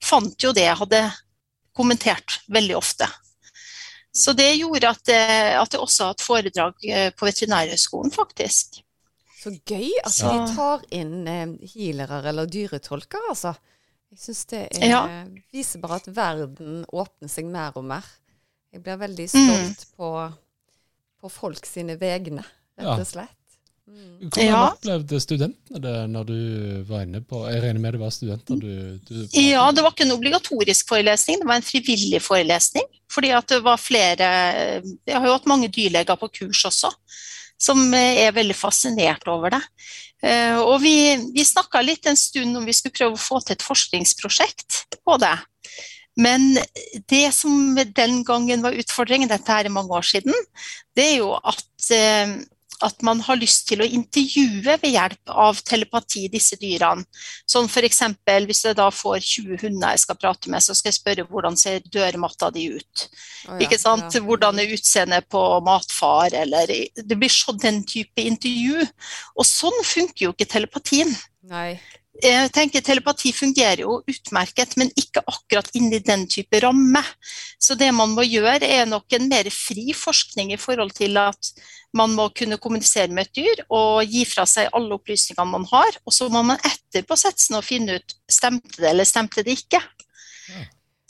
fant 0.02 0.42
jo 0.42 0.54
det 0.56 0.66
jeg 0.66 0.80
hadde 0.82 1.02
kommentert 1.76 2.40
veldig 2.50 2.78
ofte. 2.80 3.06
Så 4.10 4.34
det 4.34 4.56
gjorde 4.58 4.90
at, 4.90 5.08
eh, 5.12 5.54
at 5.54 5.70
jeg 5.76 5.84
også 5.84 6.02
har 6.02 6.14
hatt 6.16 6.24
foredrag 6.24 6.86
eh, 6.88 7.10
på 7.14 7.28
Veterinærhøgskolen, 7.28 8.10
faktisk. 8.10 8.80
Så 9.38 9.54
gøy 9.54 9.92
at 10.02 10.16
de 10.18 10.38
tar 10.50 10.82
inn 10.92 11.28
healere 11.62 12.24
eller 12.32 12.50
dyretolker, 12.50 13.30
altså. 13.30 13.54
Jeg 14.10 14.22
syns 14.24 14.44
det 14.50 14.60
er, 14.74 14.86
ja. 14.90 15.02
viser 15.54 15.82
bare 15.82 16.00
at 16.00 16.08
verden 16.14 16.84
åpner 16.90 17.30
seg 17.30 17.46
mer 17.50 17.76
og 17.78 17.84
mer. 17.86 18.06
Jeg 18.74 18.82
blir 18.82 18.98
veldig 18.98 19.26
mm. 19.26 19.34
stolt 19.34 19.84
mm. 19.84 19.92
på, 19.98 20.08
på 21.22 21.30
folk 21.30 21.66
sine 21.66 21.94
vegne, 22.00 22.42
rett 22.78 22.96
og 22.96 23.06
slett. 23.06 23.36
Mm. 23.90 24.28
Hvordan 24.28 24.46
ja. 24.46 24.58
opplevde 24.70 25.18
studentene 25.18 25.80
det 25.82 25.94
når 26.12 26.26
du 26.28 26.36
var 26.86 27.02
inne 27.02 27.24
på 27.26 27.40
Jeg 27.50 27.62
regner 27.64 27.82
med 27.82 27.96
det 27.96 27.98
var 27.98 28.12
studenter 28.14 28.60
du, 28.62 28.74
du 29.08 29.16
Ja, 29.34 29.64
det 29.74 29.82
var 29.82 29.90
ikke 29.90 30.06
en 30.06 30.14
obligatorisk 30.14 30.92
forelesning, 30.92 31.40
det 31.40 31.48
var 31.48 31.58
en 31.58 31.66
frivillig 31.66 32.20
forelesning. 32.22 32.86
Fordi 33.10 33.32
at 33.34 33.50
det 33.50 33.58
var 33.66 33.82
flere 33.82 34.28
Jeg 34.84 35.16
har 35.16 35.26
jo 35.26 35.34
hatt 35.34 35.50
mange 35.50 35.70
dyrleger 35.74 36.18
på 36.20 36.30
kurs 36.38 36.62
også, 36.70 36.92
som 37.60 37.82
er 37.94 38.32
veldig 38.36 38.56
fascinert 38.56 39.26
over 39.30 39.54
det. 39.56 39.62
Eh, 40.24 40.56
og 40.60 40.80
vi, 40.82 40.94
vi 41.34 41.44
snakka 41.46 41.82
litt 41.84 42.08
en 42.08 42.18
stund 42.18 42.56
om 42.56 42.66
vi 42.66 42.74
skulle 42.76 42.96
prøve 42.96 43.16
å 43.16 43.20
få 43.20 43.40
til 43.44 43.56
et 43.56 43.64
forskningsprosjekt 43.64 44.84
på 45.04 45.16
det. 45.20 45.36
Men 46.20 46.58
det 47.08 47.26
som 47.32 47.76
den 47.76 48.22
gangen 48.26 48.64
var 48.64 48.76
utfordringen, 48.76 49.30
dette 49.30 49.52
her 49.52 49.68
er 49.68 49.72
mange 49.72 49.94
år 49.96 50.06
siden, 50.06 50.34
det 50.96 51.06
er 51.12 51.16
jo 51.22 51.32
at, 51.38 51.68
eh, 51.94 52.34
at 52.84 53.02
man 53.06 53.20
har 53.26 53.38
lyst 53.40 53.66
til 53.68 53.82
å 53.82 53.88
intervjue 53.88 54.76
ved 54.82 54.88
hjelp 54.94 55.32
av 55.32 55.60
telepati 55.66 56.26
disse 56.32 56.58
dyrene. 56.60 57.04
Sånn 57.48 57.68
f.eks. 57.68 58.02
hvis 58.48 58.64
jeg 58.66 58.78
da 58.78 58.88
får 58.94 59.20
20 59.20 59.62
hunder 59.64 59.94
jeg 59.94 60.04
skal 60.04 60.18
prate 60.20 60.52
med, 60.52 60.64
så 60.64 60.76
skal 60.76 60.92
jeg 60.92 61.00
spørre 61.00 61.26
hvordan 61.28 61.58
ser 61.60 61.84
dørmatta 61.92 62.50
di 62.54 62.66
ut. 62.76 63.06
Oh, 63.48 63.54
ja, 63.54 63.60
ikke 63.66 63.80
sant? 63.80 64.14
Ja. 64.14 64.24
Hvordan 64.24 64.60
er 64.62 64.74
utseendet 64.74 65.28
på 65.30 65.44
matfar, 65.66 66.34
eller 66.34 66.70
Det 66.94 67.16
blir 67.16 67.32
sånn 67.32 67.60
den 67.60 67.82
type 67.88 68.22
intervju. 68.22 68.84
Og 69.36 69.48
sånn 69.48 69.80
funker 69.84 70.28
jo 70.28 70.34
ikke 70.34 70.50
telepatien. 70.50 71.14
Nei 71.50 71.78
jeg 72.22 72.50
tenker 72.54 72.82
Telepati 72.84 73.32
fungerer 73.34 73.82
jo 73.84 73.98
utmerket, 74.08 74.76
men 74.80 74.92
ikke 74.98 75.22
akkurat 75.26 75.68
inni 75.76 76.00
den 76.04 76.26
type 76.30 76.60
ramme. 76.62 77.02
Så 77.60 77.76
det 77.78 77.90
man 77.96 78.14
må 78.16 78.24
gjøre, 78.26 78.64
er 78.66 78.88
nok 78.88 79.12
en 79.16 79.28
mer 79.30 79.50
fri 79.54 79.94
forskning 79.96 80.52
i 80.54 80.60
forhold 80.60 80.94
til 80.96 81.18
at 81.20 81.52
man 81.96 82.12
må 82.14 82.28
kunne 82.36 82.60
kommunisere 82.62 83.10
med 83.10 83.28
et 83.28 83.40
dyr 83.40 83.64
og 83.68 84.04
gi 84.06 84.24
fra 84.28 84.46
seg 84.46 84.70
alle 84.76 84.94
opplysningene 84.98 85.50
man 85.50 85.66
har. 85.72 85.96
Og 86.06 86.14
så 86.14 86.28
må 86.30 86.44
man 86.46 86.60
etterpå 86.60 87.18
sette 87.18 87.42
seg 87.42 87.56
ned 87.56 87.62
og 87.62 87.70
finne 87.70 87.98
ut 87.98 88.18
stemte 88.30 88.78
det 88.78 88.92
eller 88.92 89.08
stemte 89.08 89.46
det 89.46 89.58
ikke. 89.62 89.82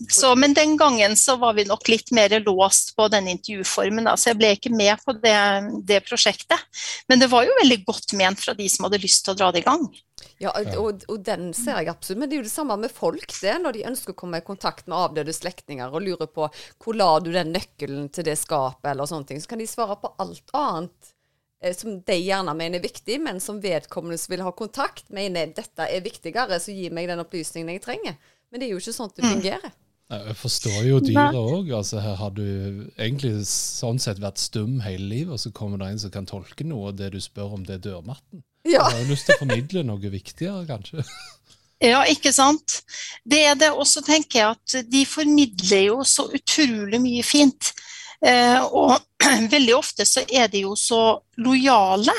Så, 0.08 0.34
men 0.36 0.54
den 0.56 0.76
gangen 0.80 1.16
så 1.16 1.34
var 1.36 1.58
vi 1.58 1.66
nok 1.68 1.88
litt 1.92 2.08
mer 2.16 2.32
låst 2.40 2.94
på 2.96 3.08
den 3.12 3.28
intervjuformen, 3.34 4.06
da, 4.08 4.14
så 4.16 4.30
jeg 4.30 4.38
ble 4.40 4.52
ikke 4.56 4.72
med 4.72 4.96
på 5.04 5.12
det, 5.20 5.36
det, 5.84 6.00
prosjektet. 6.06 6.62
Men 7.10 7.20
det 7.20 7.28
var 7.28 7.44
jo 7.44 7.58
veldig 7.60 7.82
godt 7.84 8.14
ment 8.16 8.40
fra 8.40 8.54
de 8.56 8.68
som 8.72 8.86
hadde 8.86 9.02
lyst 9.02 9.26
til 9.26 9.34
å 9.34 9.40
dra 9.42 9.50
det 9.52 9.60
i 9.60 9.66
gang. 9.66 9.84
Ja, 10.40 10.54
og, 10.80 11.02
og, 11.04 11.18
den 11.20 11.50
ser 11.52 11.82
jeg 11.82 11.90
absolutt. 11.92 12.22
Men 12.22 12.30
det 12.30 12.38
er 12.38 12.40
jo 12.40 12.48
det 12.48 12.54
samme 12.54 12.76
med 12.80 12.92
folk, 12.96 13.28
det. 13.42 13.58
Når 13.60 13.76
de 13.76 13.86
ønsker 13.90 14.14
å 14.14 14.20
komme 14.22 14.40
i 14.40 14.44
kontakt 14.46 14.86
med 14.88 14.96
avdøde 14.96 15.34
slektninger 15.36 15.92
og 15.92 16.06
lurer 16.06 16.30
på 16.32 16.48
hvor 16.80 16.96
la 16.96 17.10
du 17.20 17.28
den 17.34 17.52
nøkkelen 17.52 18.08
til 18.14 18.24
det 18.30 18.38
skapet, 18.40 18.88
eller 18.94 19.10
sånne 19.10 19.28
ting, 19.28 19.42
så 19.42 19.52
kan 19.52 19.60
de 19.60 19.68
svare 19.68 19.98
på 20.00 20.14
alt 20.24 20.54
annet 20.56 21.12
eh, 21.60 21.76
som 21.76 22.00
de 22.08 22.16
gjerne 22.16 22.56
mener 22.56 22.80
er 22.80 22.86
viktig, 22.88 23.20
men 23.20 23.42
som 23.44 23.60
vedkommende 23.60 24.16
som 24.22 24.32
vil 24.32 24.46
ha 24.46 24.54
kontakt, 24.56 25.10
mener 25.12 25.52
dette 25.52 25.90
er 25.92 26.08
viktigere, 26.08 26.56
så 26.56 26.72
gi 26.72 26.88
meg 26.88 27.12
den 27.12 27.20
opplysningen 27.20 27.76
jeg 27.76 27.84
trenger. 27.84 28.16
Men 28.48 28.62
det 28.62 28.70
er 28.70 28.74
jo 28.74 28.80
ikke 28.80 28.96
sånn 28.96 29.12
det 29.12 29.26
mm. 29.26 29.32
fungerer. 29.36 29.78
Jeg 30.10 30.34
forstår 30.40 30.82
jo 30.88 31.04
dyret 31.04 31.36
òg. 31.38 31.68
Altså, 31.76 32.00
her 32.02 32.16
har 32.18 32.32
du 32.34 32.46
egentlig 32.96 33.44
sånn 33.46 34.00
sett 34.02 34.18
vært 34.24 34.40
stum 34.42 34.80
hele 34.82 35.04
livet, 35.04 35.36
og 35.36 35.44
så 35.44 35.52
kommer 35.54 35.78
det 35.78 35.92
en 35.92 36.00
som 36.02 36.16
kan 36.16 36.26
tolke 36.26 36.64
noe, 36.66 36.90
og 36.90 36.98
det 36.98 37.12
du 37.12 37.20
spør 37.22 37.60
om, 37.60 37.66
det 37.68 37.76
er 37.76 37.90
dørmatten. 37.92 38.42
Ja. 38.68 38.86
Jeg 38.92 39.04
har 39.04 39.08
lyst 39.08 39.28
til 39.28 39.36
å 39.36 39.42
formidle 39.44 39.84
noe 39.88 40.12
viktigere, 40.12 40.64
kanskje. 40.68 41.04
Ja, 41.80 42.02
ikke 42.04 42.32
sant. 42.36 42.82
Det 43.24 43.40
er 43.48 43.54
det. 43.56 43.70
Og 43.72 43.86
så 43.88 44.02
tenker 44.04 44.38
jeg 44.42 44.56
at 44.56 44.90
de 44.92 45.04
formidler 45.08 45.86
jo 45.86 46.02
så 46.04 46.26
utrolig 46.28 47.00
mye 47.00 47.24
fint. 47.24 47.72
Eh, 48.20 48.60
og 48.60 48.98
veldig 49.54 49.76
ofte 49.78 50.04
så 50.04 50.26
er 50.28 50.50
de 50.52 50.66
jo 50.66 50.74
så 50.76 51.00
lojale. 51.40 52.14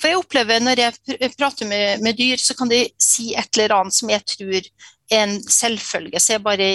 For 0.00 0.10
jeg 0.10 0.18
opplever 0.18 0.62
når 0.64 0.82
jeg 0.82 1.34
prater 1.36 1.68
med, 1.68 2.02
med 2.02 2.18
dyr, 2.18 2.40
så 2.40 2.56
kan 2.58 2.70
de 2.72 2.86
si 2.98 3.30
et 3.36 3.52
eller 3.54 3.76
annet 3.76 3.94
som 3.94 4.10
jeg 4.10 4.24
tror 4.32 4.58
er 4.58 5.22
en 5.22 5.36
selvfølge. 5.44 6.22
Så 6.22 6.34
jeg 6.34 6.44
bare 6.46 6.70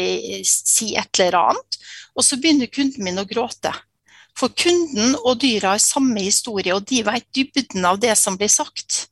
sier 0.46 1.02
et 1.02 1.20
eller 1.20 1.40
annet, 1.42 1.80
og 2.16 2.24
så 2.24 2.40
begynner 2.40 2.72
kunden 2.72 3.04
min 3.08 3.20
å 3.20 3.28
gråte. 3.28 3.74
For 4.36 4.52
kunden 4.52 5.16
og 5.24 5.40
dyra 5.44 5.76
har 5.76 5.84
samme 5.84 6.26
historie, 6.28 6.76
og 6.76 6.88
de 6.90 7.04
vet 7.08 7.28
dybden 7.36 7.86
av 7.88 8.00
det 8.04 8.16
som 8.20 8.36
blir 8.40 8.52
sagt. 8.52 9.06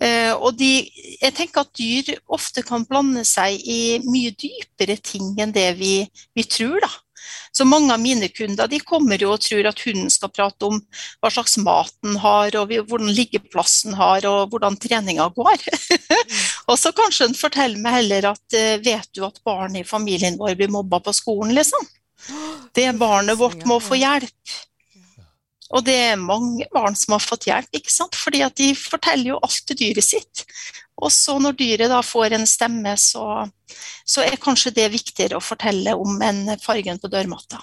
Uh, 0.00 0.32
og 0.38 0.54
de, 0.56 0.86
jeg 1.20 1.34
tenker 1.36 1.60
at 1.60 1.76
dyr 1.76 2.14
ofte 2.32 2.62
kan 2.64 2.86
blande 2.88 3.20
seg 3.28 3.58
i 3.68 3.98
mye 4.06 4.32
dypere 4.32 4.96
ting 4.96 5.34
enn 5.42 5.52
det 5.52 5.68
vi, 5.76 5.94
vi 6.36 6.46
tror. 6.48 6.78
da. 6.80 6.92
Så 7.52 7.66
mange 7.68 7.92
av 7.92 8.00
mine 8.00 8.30
kunder 8.32 8.70
de 8.70 8.78
kommer 8.86 9.20
og 9.26 9.42
tror 9.44 9.66
at 9.68 9.82
hunden 9.84 10.08
skal 10.12 10.32
prate 10.32 10.70
om 10.70 10.78
hva 11.20 11.30
slags 11.34 11.58
mat 11.60 11.92
den 12.06 12.16
har, 12.22 12.54
og 12.56 12.72
hvordan 12.88 13.12
liggeplassen 13.12 13.98
har, 13.98 14.24
og 14.30 14.54
hvordan 14.54 14.78
treninga 14.80 15.26
går. 15.36 15.68
og 16.70 16.76
så 16.80 16.94
kanskje 16.96 17.28
den 17.28 17.38
forteller 17.38 17.82
meg 17.82 17.98
heller 18.00 18.32
at 18.32 18.56
uh, 18.56 18.76
vet 18.86 19.10
du 19.12 19.26
at 19.26 19.42
barn 19.44 19.76
i 19.76 19.84
familien 19.84 20.38
vår 20.40 20.56
blir 20.56 20.72
mobba 20.72 21.02
på 21.04 21.12
skolen, 21.18 21.52
liksom. 21.58 21.90
Det 22.76 22.86
barnet 22.98 23.38
vårt 23.38 23.64
må 23.68 23.78
få 23.82 23.98
hjelp. 24.00 24.58
Og 25.70 25.84
det 25.86 25.94
er 26.10 26.18
mange 26.18 26.66
barn 26.74 26.96
som 26.98 27.14
har 27.14 27.22
fått 27.22 27.46
hjelp, 27.46 27.70
ikke 27.78 27.92
sant? 27.92 28.16
fordi 28.18 28.42
at 28.42 28.56
de 28.58 28.72
forteller 28.74 29.32
jo 29.32 29.38
alt 29.38 29.62
til 29.68 29.78
dyret 29.78 30.06
sitt. 30.06 30.44
Og 31.00 31.12
så 31.14 31.36
når 31.40 31.56
dyret 31.60 31.92
da 31.92 32.00
får 32.04 32.34
en 32.36 32.46
stemme, 32.48 32.96
så, 32.98 33.46
så 34.04 34.24
er 34.26 34.40
kanskje 34.42 34.74
det 34.76 34.88
viktigere 34.92 35.38
å 35.38 35.44
fortelle 35.44 35.94
om 35.96 36.18
enn 36.26 36.56
fargen 36.60 36.98
på 37.00 37.10
dørmatta. 37.12 37.62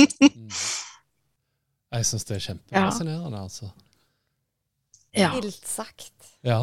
Mm. 0.00 0.48
Jeg 1.94 2.06
syns 2.08 2.24
det 2.26 2.34
er 2.34 2.46
kjempefascinerende, 2.48 3.38
ja. 3.38 3.44
altså. 3.44 3.68
Ja. 5.14 5.28
Vilt 5.36 5.68
sagt. 5.68 6.32
Ja. 6.42 6.58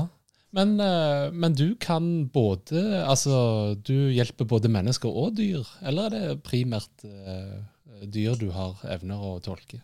Men, 0.52 0.80
eh, 0.80 1.32
men, 1.32 1.54
du 1.56 1.76
kan 1.80 2.28
både 2.28 2.82
Altså, 3.06 3.76
du 3.76 4.12
hjelper 4.12 4.48
både 4.48 4.72
mennesker 4.72 5.08
og 5.08 5.38
dyr, 5.40 5.64
eller 5.88 6.10
er 6.10 6.16
det 6.16 6.44
primært 6.44 7.06
uh, 7.08 7.62
dyr 8.04 8.36
du 8.40 8.50
har 8.56 8.82
evner 8.92 9.22
å 9.22 9.38
tolke? 9.44 9.80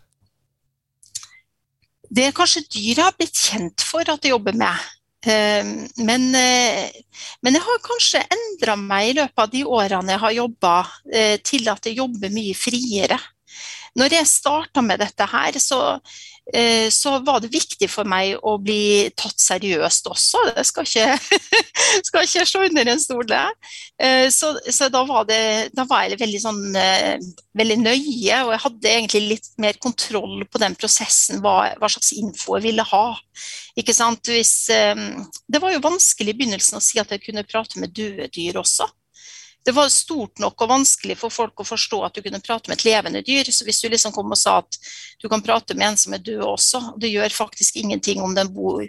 Det 2.07 2.27
er 2.27 2.35
kanskje 2.35 2.65
dyr 2.67 2.93
jeg 2.93 3.03
har 3.03 3.15
blitt 3.15 3.39
kjent 3.39 3.83
for 3.83 4.07
at 4.07 4.23
jeg 4.23 4.35
jobber 4.35 4.55
med. 4.59 4.91
Uh, 5.27 5.87
men, 6.03 6.27
uh, 6.35 7.23
men, 7.43 7.55
jeg 7.55 7.63
har 7.63 7.81
kanskje 7.87 8.25
endra 8.35 8.75
meg 8.79 9.13
i 9.13 9.17
løpet 9.21 9.43
av 9.45 9.55
de 9.55 9.63
årene 9.79 10.15
jeg 10.15 10.23
har 10.25 10.37
jobba, 10.41 10.75
til 11.47 11.71
at 11.71 11.87
jeg 11.87 11.99
jobber 12.01 12.35
mye 12.35 12.59
friere. 12.59 13.19
Når 13.97 14.13
jeg 14.13 14.29
starta 14.29 14.83
med 14.85 15.01
dette 15.01 15.25
her, 15.31 15.57
så, 15.61 15.79
eh, 15.95 16.17
så, 16.93 17.17
var 17.27 17.41
det 17.43 17.51
viktig 17.51 17.89
for 17.91 18.07
meg 18.07 18.37
å 18.39 18.53
bli 18.61 19.09
tatt 19.19 19.39
seriøst 19.41 20.07
også. 20.07 20.43
Det 20.55 20.63
skal 20.67 20.87
ikke, 20.87 21.39
skal 22.07 22.27
ikke 22.27 22.45
slå 22.47 22.63
under 22.69 22.91
en 22.93 23.01
stol, 23.03 23.25
det. 23.27 23.43
Eh, 23.99 24.27
så, 24.33 24.53
så 24.63 24.87
da, 24.93 25.03
var 25.07 25.27
det, 25.27 25.41
da, 25.75 25.83
var 25.89 26.05
jeg 26.05 26.19
veldig, 26.21 26.41
sånn, 26.43 26.61
eh, 26.79 27.17
veldig 27.57 27.79
nøye, 27.83 28.43
og 28.45 28.53
jeg 28.55 28.63
hadde 28.63 28.93
egentlig 28.93 29.23
litt 29.33 29.49
mer 29.59 29.79
kontroll 29.83 30.45
på 30.47 30.61
den 30.63 30.77
prosessen, 30.79 31.41
hva, 31.43 31.73
hva 31.81 31.91
slags 31.91 32.13
info 32.15 32.57
jeg 32.57 32.69
ville 32.69 32.87
ha. 32.93 33.05
Hvis, 33.77 34.53
det 34.71 35.59
var 35.61 35.73
jo 35.73 35.83
vanskelig 35.83 36.33
i 36.33 36.37
begynnelsen 36.39 36.79
å 36.79 36.83
si 36.83 36.97
at 37.01 37.11
jeg 37.13 37.27
kunne 37.27 37.45
prate 37.45 37.77
med 37.81 37.93
døde 37.95 38.31
dyr 38.33 38.57
også 38.63 38.87
det 39.67 39.73
var 39.75 39.89
stort 39.91 40.39
nok 40.39 40.61
og 40.63 40.69
vanskelig 40.71 41.17
for 41.19 41.33
folk 41.33 41.59
å 41.59 41.65
forstå 41.67 41.97
at 42.07 42.15
du 42.15 42.21
kunne 42.23 42.39
prate 42.39 42.71
med 42.71 42.77
et 42.77 42.85
levende 42.87 43.19
dyr. 43.27 43.49
Så 43.51 43.65
hvis 43.67 43.81
du 43.83 43.89
liksom 43.91 44.13
kom 44.15 44.31
og 44.31 44.39
sa 44.39 44.61
at 44.61 44.77
du 45.19 45.27
kan 45.27 45.43
prate 45.43 45.75
med 45.75 45.89
en 45.89 45.99
som 45.99 46.15
er 46.15 46.21
død 46.23 46.45
også, 46.47 46.81
og 46.93 47.01
det 47.03 47.11
gjør 47.11 47.35
faktisk 47.35 47.75
ingenting 47.81 48.23
om, 48.23 48.31
bor, 48.55 48.85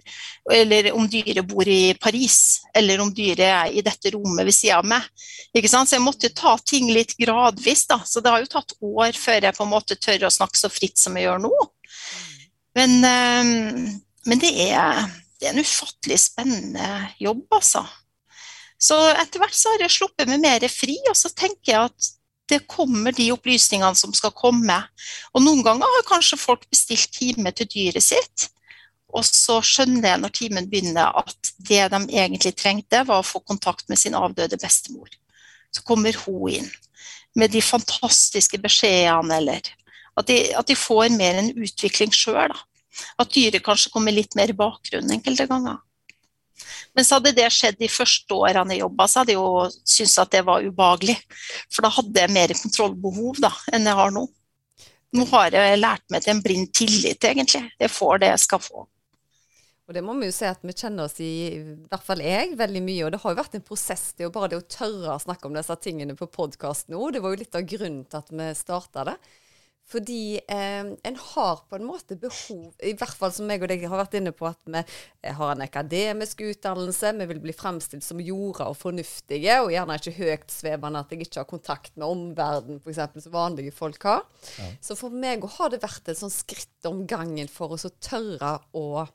om 0.94 1.10
dyret 1.10 1.42
bor 1.50 1.66
i 1.66 1.96
Paris, 1.98 2.38
eller 2.78 3.02
om 3.02 3.10
dyret 3.10 3.42
er 3.48 3.74
i 3.74 3.82
dette 3.82 4.14
rommet 4.14 4.46
ved 4.46 4.54
siden 4.54 4.78
av 4.78 4.86
meg. 4.94 5.10
Ikke 5.58 5.74
sant? 5.74 5.90
Så 5.90 5.98
jeg 5.98 6.06
måtte 6.06 6.30
ta 6.30 6.54
ting 6.62 6.92
litt 6.94 7.16
gradvis, 7.18 7.88
da. 7.90 7.98
Så 8.06 8.22
det 8.22 8.30
har 8.30 8.46
jo 8.46 8.54
tatt 8.54 8.78
år 8.78 9.18
før 9.18 9.50
jeg 9.50 9.58
på 9.58 9.66
en 9.66 9.74
måte 9.74 9.98
tør 9.98 10.28
å 10.28 10.34
snakke 10.38 10.62
så 10.62 10.70
fritt 10.70 11.02
som 11.02 11.18
jeg 11.18 11.26
gjør 11.26 11.42
nå. 11.48 11.54
Men, 12.78 13.00
ehm, 13.02 13.96
men 14.30 14.46
det, 14.46 14.54
er, 14.70 15.08
det 15.42 15.50
er 15.50 15.56
en 15.56 15.66
ufattelig 15.66 16.22
spennende 16.28 17.08
jobb, 17.18 17.48
altså. 17.58 17.82
Så 18.78 18.96
etter 19.10 19.42
hvert 19.42 19.56
så 19.58 19.72
har 19.74 19.84
jeg 19.84 19.96
sluppet 19.96 20.30
meg 20.30 20.42
mer 20.42 20.66
fri, 20.70 20.96
og 21.10 21.16
så 21.18 21.30
tenker 21.34 21.72
jeg 21.72 21.90
at 21.90 22.12
det 22.48 22.62
kommer 22.70 23.12
de 23.12 23.26
opplysningene 23.34 23.98
som 23.98 24.14
skal 24.16 24.32
komme. 24.36 24.76
Og 25.34 25.42
noen 25.44 25.64
ganger 25.66 25.96
har 25.98 26.06
kanskje 26.08 26.40
folk 26.40 26.64
bestilt 26.70 27.10
time 27.12 27.52
til 27.52 27.68
dyret 27.74 28.06
sitt, 28.06 28.48
og 29.08 29.24
så 29.24 29.58
skjønner 29.64 30.10
jeg 30.10 30.20
når 30.22 30.34
timen 30.36 30.68
begynner 30.68 31.16
at 31.16 31.52
det 31.68 31.80
de 31.92 32.00
egentlig 32.12 32.52
trengte, 32.56 33.02
var 33.08 33.22
å 33.22 33.26
få 33.26 33.40
kontakt 33.40 33.88
med 33.88 34.00
sin 34.00 34.16
avdøde 34.16 34.60
bestemor. 34.60 35.08
Så 35.72 35.84
kommer 35.84 36.16
hun 36.24 36.60
inn 36.60 36.70
med 37.38 37.52
de 37.52 37.62
fantastiske 37.64 38.60
beskjedene, 38.60 39.40
eller 39.40 39.72
at 40.18 40.28
de, 40.28 40.38
at 40.56 40.68
de 40.68 40.76
får 40.76 41.12
mer 41.16 41.40
en 41.40 41.52
utvikling 41.56 42.12
sjøl. 42.14 42.54
At 43.20 43.32
dyret 43.32 43.64
kanskje 43.64 43.92
kommer 43.94 44.14
litt 44.14 44.34
mer 44.36 44.50
i 44.50 44.56
bakgrunnen 44.56 45.18
enkelte 45.18 45.46
ganger. 45.48 45.78
Men 46.96 47.06
så 47.06 47.18
hadde 47.18 47.34
det 47.36 47.46
skjedd 47.54 47.78
de 47.80 47.90
første 47.92 48.34
årene 48.34 48.76
jeg 48.76 48.84
jobba, 48.84 49.06
så 49.08 49.22
hadde 49.22 49.34
jeg 49.34 49.40
jo 49.40 49.64
syntes 49.82 50.18
at 50.22 50.34
det 50.34 50.44
var 50.48 50.66
ubehagelig. 50.66 51.16
For 51.70 51.86
da 51.86 51.92
hadde 51.94 52.24
jeg 52.24 52.34
mer 52.34 52.54
kontrollbehov 52.58 53.40
da, 53.44 53.52
enn 53.72 53.88
jeg 53.88 54.00
har 54.02 54.14
nå. 54.14 54.26
Nå 55.16 55.24
har 55.30 55.54
jeg 55.56 55.80
lært 55.80 56.04
meg 56.12 56.24
til 56.24 56.34
en 56.34 56.44
blind 56.44 56.70
tillit, 56.76 57.24
egentlig. 57.24 57.64
Jeg 57.80 57.92
får 57.92 58.22
det 58.22 58.32
jeg 58.34 58.44
skal 58.44 58.60
få. 58.60 58.84
Og 59.88 59.94
det 59.96 60.02
må 60.04 60.12
vi 60.18 60.26
jo 60.28 60.34
si 60.36 60.44
at 60.44 60.60
vi 60.68 60.74
kjenner 60.76 61.06
oss 61.08 61.16
i, 61.24 61.32
i 61.48 61.60
hvert 61.88 62.04
fall 62.04 62.20
jeg, 62.20 62.52
veldig 62.60 62.82
mye. 62.84 63.04
Og 63.06 63.12
det 63.14 63.20
har 63.22 63.32
jo 63.32 63.38
vært 63.38 63.54
en 63.56 63.64
prosess 63.64 64.10
det 64.12 64.26
er 64.26 64.28
jo 64.28 64.34
bare 64.34 64.50
det 64.52 64.58
å 64.60 64.66
tørre 64.68 65.14
å 65.14 65.22
snakke 65.22 65.48
om 65.48 65.56
disse 65.56 65.76
tingene 65.80 66.16
på 66.18 66.28
podkast 66.28 66.92
nå. 66.92 67.00
Det 67.14 67.22
var 67.24 67.32
jo 67.32 67.40
litt 67.40 67.56
av 67.56 67.64
grunnen 67.70 68.02
til 68.04 68.20
at 68.20 68.28
vi 68.28 68.48
starta 68.58 69.06
det. 69.08 69.16
Fordi 69.88 70.36
eh, 70.36 70.84
en 71.08 71.16
har 71.16 71.62
på 71.64 71.78
en 71.78 71.86
måte 71.88 72.16
behov, 72.20 72.74
i 72.84 72.92
hvert 72.92 73.16
fall 73.16 73.32
som 73.32 73.48
meg 73.48 73.62
og 73.64 73.70
deg 73.70 73.86
har 73.88 74.00
vært 74.02 74.18
inne 74.18 74.34
på, 74.36 74.44
at 74.44 74.60
vi 74.68 74.82
eh, 74.82 75.36
har 75.38 75.54
en 75.54 75.64
akademisk 75.64 76.42
utdannelse, 76.44 77.14
vi 77.16 77.28
vil 77.30 77.40
bli 77.40 77.54
fremstilt 77.56 78.04
som 78.04 78.20
jorda 78.20 78.66
og 78.68 78.76
fornuftige, 78.76 79.56
og 79.62 79.72
gjerne 79.72 79.96
ikke 79.96 80.16
høytsvevende 80.18 81.00
at 81.00 81.14
jeg 81.14 81.24
ikke 81.24 81.40
har 81.40 81.48
kontakt 81.48 81.96
med 81.96 82.04
omverdenen, 82.04 82.82
f.eks., 82.84 83.24
som 83.24 83.36
vanlige 83.38 83.72
folk 83.72 84.04
har. 84.10 84.26
Ja. 84.58 84.68
Så 84.84 84.98
for 85.00 85.14
meg 85.24 85.48
har 85.56 85.72
det 85.72 85.80
vært 85.80 86.12
et 86.12 86.20
sånn 86.20 86.36
skritt 86.36 86.90
om 86.90 87.06
gangen 87.08 87.48
for 87.48 87.72
oss 87.78 87.88
å 87.88 87.94
tørre 87.96 88.58
å 88.76 89.06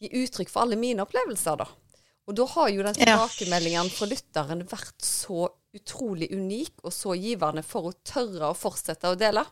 gi 0.00 0.08
uttrykk 0.22 0.48
for 0.48 0.64
alle 0.64 0.80
mine 0.80 1.04
opplevelser, 1.04 1.60
da. 1.60 1.68
Og 2.28 2.36
da 2.36 2.44
har 2.56 2.68
jo 2.72 2.84
den 2.84 2.96
tilbakemeldingen 2.96 3.88
fra 3.92 4.08
lytteren 4.08 4.64
vært 4.68 5.04
så 5.04 5.48
utrolig 5.76 6.28
unik 6.32 6.84
og 6.84 6.92
så 6.92 7.14
givende 7.16 7.64
for 7.64 7.88
å 7.88 7.98
tørre 8.04 8.50
å 8.50 8.56
fortsette 8.56 9.12
å 9.12 9.16
dele. 9.18 9.44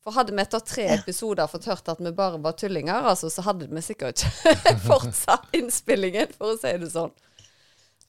For 0.00 0.16
hadde 0.16 0.32
vi 0.32 0.40
etter 0.40 0.62
tre 0.64 0.86
episoder 0.94 1.50
fått 1.50 1.68
hørt 1.68 1.90
at 1.92 1.98
vi 2.00 2.12
bare 2.16 2.40
var 2.40 2.54
tullinger, 2.56 3.04
altså, 3.12 3.28
så 3.32 3.44
hadde 3.44 3.68
vi 3.68 3.82
sikkert 3.84 4.24
ikke 4.24 4.76
fortsatt 4.90 5.50
innspillingen, 5.56 6.32
for 6.38 6.54
å 6.54 6.60
si 6.60 6.72
det 6.80 6.88
sånn. 6.94 7.12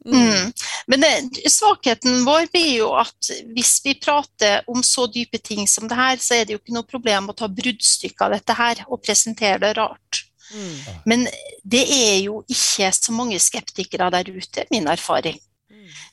Mm. 0.05 0.15
Mm. 0.17 0.53
Men 0.89 1.03
det, 1.03 1.11
svakheten 1.51 2.23
vår 2.25 2.47
blir 2.53 2.71
jo 2.79 2.87
at 2.97 3.29
hvis 3.53 3.75
vi 3.85 3.93
prater 4.01 4.63
om 4.71 4.81
så 4.85 5.05
dype 5.11 5.37
ting 5.43 5.67
som 5.69 5.85
det 5.91 5.99
her, 5.99 6.17
så 6.17 6.39
er 6.39 6.47
det 6.47 6.55
jo 6.55 6.61
ikke 6.61 6.77
noe 6.79 6.87
problem 6.89 7.29
å 7.29 7.37
ta 7.37 7.51
bruddstykker 7.51 8.25
av 8.25 8.37
dette 8.39 8.57
her 8.57 8.83
og 8.87 9.03
presentere 9.03 9.59
det 9.61 9.75
rart. 9.77 10.23
Mm. 10.55 10.79
Men 11.05 11.27
det 11.63 11.83
er 11.85 12.17
jo 12.23 12.41
ikke 12.49 12.89
så 12.95 13.13
mange 13.15 13.39
skeptikere 13.39 14.09
der 14.15 14.31
ute, 14.31 14.65
min 14.71 14.89
erfaring. 14.91 15.37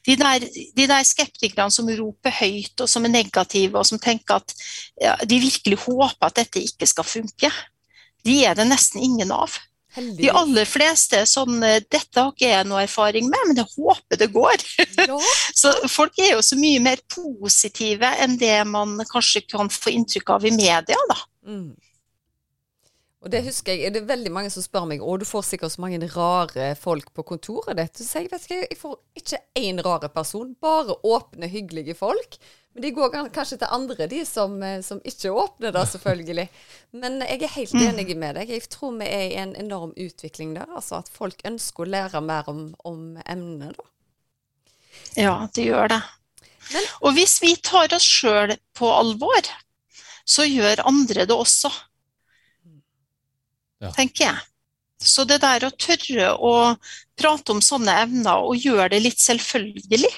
De 0.06 0.16
der, 0.18 0.44
de 0.76 0.86
der, 0.88 1.06
skeptikerne 1.06 1.72
som 1.74 1.88
roper 2.00 2.34
høyt 2.40 2.84
og 2.84 2.90
som 2.90 3.06
er 3.06 3.14
negative 3.14 3.80
og 3.80 3.86
som 3.88 4.00
tenker 4.02 4.40
at 4.40 4.54
ja, 5.00 5.16
de 5.24 5.40
virkelig 5.42 5.80
håper 5.86 6.30
at 6.30 6.38
dette 6.42 6.62
ikke 6.64 6.88
skal 6.88 7.06
funke, 7.06 7.52
de 8.26 8.38
er 8.44 8.58
det 8.58 8.68
nesten 8.68 9.02
ingen 9.04 9.32
av. 9.34 9.56
Heldig. 9.98 10.18
De 10.20 10.30
aller 10.36 10.68
fleste 10.68 11.22
sånn 11.26 11.62
Dette 11.62 12.20
har 12.20 12.28
ikke 12.34 12.50
jeg 12.50 12.66
noe 12.68 12.82
erfaring 12.84 13.30
med, 13.30 13.48
men 13.48 13.60
jeg 13.62 13.70
håper 13.72 14.20
det 14.20 14.28
går. 14.34 14.64
Ja. 15.00 15.16
så 15.60 15.72
folk 15.88 16.18
er 16.20 16.34
jo 16.34 16.42
så 16.44 16.58
mye 16.60 16.82
mer 16.84 17.02
positive 17.10 18.10
enn 18.22 18.36
det 18.40 18.56
man 18.68 18.98
kanskje 19.08 19.46
kan 19.48 19.72
få 19.72 19.94
inntrykk 19.96 20.34
av 20.36 20.46
i 20.46 20.54
media, 20.54 21.00
da. 21.10 21.18
Mm. 21.48 21.70
Og 23.18 23.32
det 23.32 23.40
husker 23.48 23.74
jeg, 23.74 23.90
det 23.90 24.04
er 24.04 24.12
veldig 24.12 24.30
mange 24.30 24.50
som 24.54 24.62
spør 24.62 24.84
meg 24.86 25.02
å 25.02 25.16
du 25.18 25.24
får 25.26 25.42
sikkert 25.48 25.74
så 25.74 25.82
mange 25.82 25.98
rare 26.12 26.68
folk 26.78 27.10
på 27.16 27.24
kontoret 27.26 27.74
ditt. 27.80 27.98
Så 27.98 28.06
sier 28.06 28.28
jeg 28.28 28.30
vet 28.30 28.46
ikke, 28.46 28.60
jeg 28.62 28.78
får 28.78 28.94
ikke 29.18 29.40
én 29.58 29.82
rare 29.82 30.10
person, 30.14 30.52
bare 30.62 30.94
åpne, 31.02 31.50
hyggelige 31.50 31.96
folk. 31.98 32.38
Men 32.76 32.84
de 32.84 32.92
går 32.94 33.16
kanskje 33.34 33.58
til 33.58 33.74
andre, 33.74 34.06
de 34.06 34.20
som, 34.28 34.54
eh, 34.62 34.78
som 34.86 35.00
ikke 35.02 35.32
åpner 35.34 35.74
da, 35.74 35.82
selvfølgelig. 35.90 36.46
Men 37.02 37.18
jeg 37.26 37.42
er 37.42 37.54
helt 37.56 37.74
enig 37.74 38.14
med 38.14 38.38
deg. 38.38 38.54
Jeg 38.54 38.70
tror 38.70 38.94
vi 39.00 39.10
er 39.10 39.24
i 39.32 39.40
en 39.42 39.56
enorm 39.58 39.96
utvikling 39.98 40.54
der. 40.54 40.70
Altså 40.70 41.00
at 41.00 41.10
folk 41.10 41.42
ønsker 41.48 41.88
å 41.88 41.90
lære 41.96 42.22
mer 42.22 42.46
om, 42.52 42.68
om 42.86 43.18
emnet, 43.26 43.74
da. 43.74 43.88
Ja, 45.18 45.34
det 45.54 45.66
gjør 45.66 45.90
det. 45.90 46.02
Men, 46.70 46.86
og 47.02 47.18
hvis 47.18 47.40
vi 47.42 47.56
tar 47.66 47.90
oss 47.96 48.06
sjøl 48.06 48.54
på 48.78 48.94
alvor, 48.94 49.50
så 50.28 50.46
gjør 50.46 50.86
andre 50.86 51.26
det 51.26 51.34
også 51.34 51.72
ja. 53.82 53.92
tenker 53.96 54.24
jeg. 54.30 54.46
Så 54.98 55.24
det 55.28 55.40
der 55.44 55.66
å 55.66 55.74
tørre 55.78 56.32
å 56.34 56.54
prate 57.18 57.54
om 57.54 57.60
sånne 57.62 57.94
evner 58.02 58.42
og 58.42 58.58
gjøre 58.58 58.90
det 58.96 59.04
litt 59.04 59.20
selvfølgelig 59.22 60.10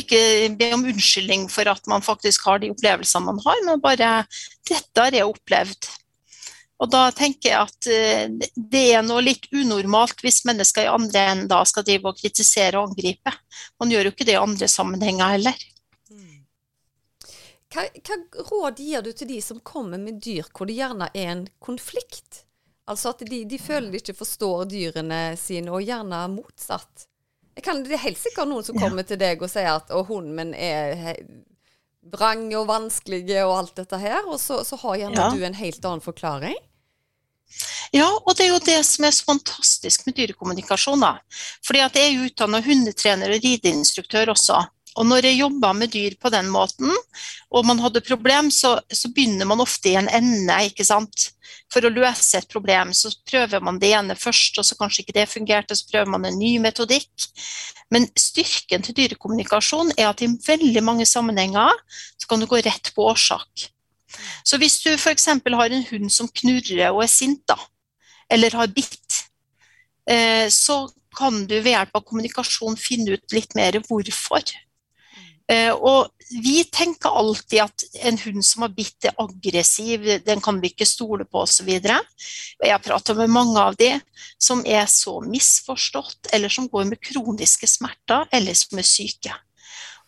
Ikke 0.00 0.20
be 0.56 0.70
om 0.72 0.86
unnskyldning 0.88 1.48
for 1.52 1.68
at 1.68 1.84
man 1.90 2.04
faktisk 2.04 2.46
har 2.46 2.60
de 2.62 2.70
opplevelsene 2.72 3.26
man 3.26 3.40
har, 3.44 3.64
men 3.66 3.82
bare 3.82 4.24
'Dette 4.68 5.02
har 5.02 5.12
jeg 5.12 5.26
opplevd'. 5.26 5.88
Og 6.80 6.88
da 6.88 7.10
tenker 7.12 7.50
jeg 7.50 7.60
at 7.60 7.88
eh, 7.92 8.52
det 8.56 8.84
er 8.94 9.02
noe 9.04 9.20
litt 9.20 9.50
unormalt 9.52 10.22
hvis 10.24 10.44
mennesker 10.48 10.86
i 10.86 10.92
andre 10.92 11.24
enden 11.34 11.66
skal 11.68 11.84
drive 11.84 12.08
og 12.08 12.16
kritisere 12.16 12.80
og 12.80 12.92
angripe. 12.92 13.34
Man 13.82 13.92
gjør 13.92 14.08
jo 14.08 14.12
ikke 14.14 14.28
det 14.28 14.36
i 14.38 14.40
andre 14.40 14.68
sammenhenger 14.70 15.34
heller. 15.34 15.66
Mm. 16.08 16.38
Hva, 17.74 17.84
hva 17.84 18.46
råd 18.48 18.80
gir 18.80 19.04
du 19.04 19.12
til 19.12 19.28
de 19.28 19.42
som 19.44 19.60
kommer 19.60 20.00
med 20.00 20.22
dyr 20.24 20.48
hvor 20.54 20.70
det 20.70 20.78
gjerne 20.78 21.10
er 21.12 21.34
en 21.34 21.44
konflikt? 21.60 22.46
Altså 22.90 23.12
at 23.14 23.22
de, 23.28 23.44
de, 23.46 23.58
føler 23.62 23.92
de 23.92 24.00
ikke 24.02 24.16
forstår 24.18 24.66
dyrene 24.70 25.20
sine, 25.38 25.70
og 25.70 25.84
gjerne 25.86 26.24
motsatt. 26.32 27.06
Kan, 27.62 27.84
det 27.84 27.94
er 27.94 28.06
helt 28.06 28.18
sikkert 28.18 28.48
noen 28.50 28.66
som 28.66 28.78
kommer 28.78 29.04
ja. 29.04 29.10
til 29.10 29.20
deg 29.20 29.42
og 29.42 29.50
sier 29.52 29.74
at 29.74 29.92
å, 29.94 30.02
hunden 30.08 30.34
min 30.36 30.54
er 30.56 31.18
vrang 32.10 32.46
og 32.56 32.66
vanskelig 32.70 33.22
og 33.44 33.54
alt 33.58 33.76
dette 33.82 34.00
her, 34.00 34.24
og 34.26 34.40
så, 34.40 34.62
så 34.66 34.78
har 34.82 35.02
gjerne 35.02 35.20
ja. 35.20 35.30
du 35.34 35.44
en 35.46 35.58
helt 35.58 35.84
annen 35.84 36.04
forklaring. 36.04 36.56
Ja, 37.90 38.06
og 38.06 38.36
det 38.38 38.46
er 38.46 38.52
jo 38.52 38.60
det 38.62 38.78
som 38.86 39.04
er 39.06 39.14
så 39.14 39.26
fantastisk 39.26 40.04
med 40.06 40.16
dyrekommunikasjon. 40.18 41.02
da. 41.02 41.16
Fordi 41.66 41.82
at 41.82 41.98
jeg 41.98 42.12
er 42.12 42.28
utdanna 42.28 42.60
hundetrener 42.62 43.34
og 43.34 43.42
rideinstruktør 43.44 44.30
også. 44.36 44.60
Og 45.00 45.06
når 45.08 45.24
jeg 45.30 45.40
jobba 45.40 45.72
med 45.72 45.92
dyr 45.94 46.16
på 46.20 46.28
den 46.32 46.50
måten, 46.52 46.90
og 47.48 47.64
man 47.64 47.80
hadde 47.80 48.02
problem, 48.04 48.50
så, 48.52 48.74
så, 48.92 49.08
begynner 49.14 49.48
man 49.48 49.62
ofte 49.64 49.88
i 49.88 49.96
en 49.96 50.10
ende, 50.12 50.58
ikke 50.68 50.84
sant. 50.84 51.30
For 51.72 51.86
å 51.86 51.92
løse 51.92 52.36
et 52.36 52.50
problem 52.50 52.92
så 52.96 53.12
prøver 53.30 53.64
man 53.64 53.78
det 53.80 53.94
ene 53.96 54.16
først, 54.18 54.58
og 54.60 54.66
så 54.66 54.76
kanskje 54.76 55.04
ikke 55.04 55.16
det 55.16 55.26
fungerte, 55.30 55.78
så 55.78 55.88
prøver 55.88 56.12
man 56.12 56.28
en 56.28 56.38
ny 56.38 56.58
metodikk. 56.62 57.30
Men 57.94 58.06
styrken 58.18 58.84
til 58.84 58.98
dyrekommunikasjon 58.98 59.94
er 59.96 60.10
at 60.10 60.22
i 60.22 60.30
veldig 60.30 60.84
mange 60.84 61.08
sammenhenger 61.08 61.72
så 62.20 62.30
kan 62.30 62.42
du 62.42 62.48
gå 62.50 62.60
rett 62.66 62.92
på 62.94 63.08
årsak. 63.08 63.70
Så 64.44 64.58
hvis 64.60 64.80
du 64.84 64.92
f.eks. 64.92 65.28
har 65.32 65.74
en 65.74 65.86
hund 65.90 66.12
som 66.12 66.28
knurrer 66.28 66.90
og 66.90 67.04
er 67.06 67.12
sint, 67.12 67.42
da, 67.48 67.56
eller 68.30 68.58
har 68.58 68.72
bitt, 68.74 69.22
eh, 70.10 70.46
så 70.52 70.84
kan 71.16 71.44
du 71.46 71.56
ved 71.58 71.72
hjelp 71.72 71.96
av 71.96 72.04
kommunikasjon 72.06 72.78
finne 72.78 73.16
ut 73.16 73.34
litt 73.34 73.56
mer 73.58 73.80
hvorfor. 73.86 74.44
Eh, 75.50 75.72
og 75.74 76.10
vi 76.30 76.62
tenker 76.70 77.10
alltid 77.10 77.62
at 77.64 77.84
en 78.06 78.18
hund 78.22 78.44
som 78.46 78.62
har 78.62 78.74
bitt, 78.74 79.08
er 79.08 79.16
aggressiv, 79.18 80.06
den 80.26 80.42
kan 80.44 80.60
vi 80.62 80.70
ikke 80.70 80.86
stole 80.86 81.26
på 81.26 81.42
osv. 81.42 81.70
Jeg 81.74 82.70
har 82.70 82.82
pratet 82.84 83.18
med 83.18 83.32
mange 83.34 83.58
av 83.58 83.78
de 83.80 83.96
som 84.38 84.62
er 84.62 84.86
så 84.90 85.18
misforstått, 85.26 86.30
eller 86.32 86.52
som 86.52 86.68
går 86.70 86.86
med 86.92 87.02
kroniske 87.02 87.66
smerter, 87.70 88.28
eller 88.30 88.54
som 88.54 88.78
er 88.78 88.86
syke. 88.86 89.34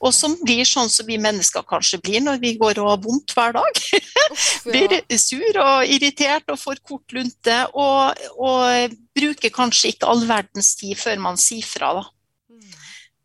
Og 0.03 0.11
som 0.15 0.35
blir 0.43 0.67
sånn 0.67 0.91
som 0.91 1.07
vi 1.07 1.19
mennesker 1.23 1.63
kanskje 1.67 2.01
blir 2.03 2.23
når 2.25 2.41
vi 2.43 2.57
går 2.59 2.81
og 2.83 2.89
har 2.91 3.03
vondt 3.05 3.35
hver 3.37 3.55
dag. 3.55 3.83
blir 4.71 4.97
sur 5.19 5.61
og 5.63 5.91
irritert 5.95 6.51
og 6.51 6.59
får 6.59 6.83
kort 6.87 7.15
lunte, 7.15 7.59
og, 7.75 8.25
og 8.39 8.97
bruker 9.15 9.55
kanskje 9.55 9.95
ikke 9.95 10.11
all 10.11 10.27
verdens 10.27 10.75
tid 10.79 10.99
før 10.99 11.23
man 11.23 11.39
sier 11.39 11.67
fra. 11.67 11.95
da. 11.99 12.09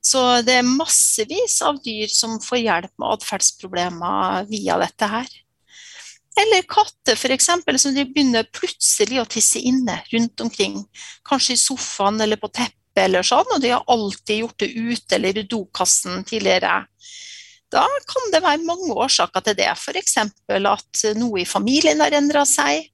Så 0.07 0.21
det 0.45 0.59
er 0.59 0.67
massevis 0.67 1.57
av 1.65 1.81
dyr 1.83 2.07
som 2.11 2.37
får 2.43 2.61
hjelp 2.61 2.93
med 3.01 3.17
atferdsproblemer 3.17 4.47
via 4.47 4.77
dette 4.79 5.09
her. 5.11 5.27
Eller 6.37 6.67
katter 6.69 7.17
f.eks. 7.17 7.49
som 7.81 7.95
de 7.95 8.05
begynner 8.05 8.47
plutselig 8.53 9.19
å 9.21 9.29
tisse 9.29 9.59
inne 9.59 9.97
rundt 10.11 10.43
omkring. 10.45 10.83
Kanskje 11.27 11.55
i 11.55 11.61
sofaen 11.61 12.21
eller 12.21 12.39
på 12.39 12.51
teppet 12.53 13.01
eller 13.07 13.25
sånn, 13.25 13.49
og 13.55 13.61
de 13.61 13.73
har 13.73 13.85
alltid 13.89 14.43
gjort 14.43 14.61
det 14.61 14.69
ute 14.73 15.17
eller 15.17 15.41
i 15.41 15.47
dokassen 15.49 16.23
tidligere. 16.29 16.83
Da 17.73 17.83
kan 18.07 18.31
det 18.31 18.43
være 18.45 18.63
mange 18.63 18.93
årsaker 18.95 19.43
til 19.43 19.57
det. 19.59 19.71
F.eks. 19.73 20.17
at 20.21 21.03
noe 21.17 21.41
i 21.41 21.49
familien 21.49 22.01
har 22.05 22.15
endra 22.15 22.45
seg. 22.47 22.87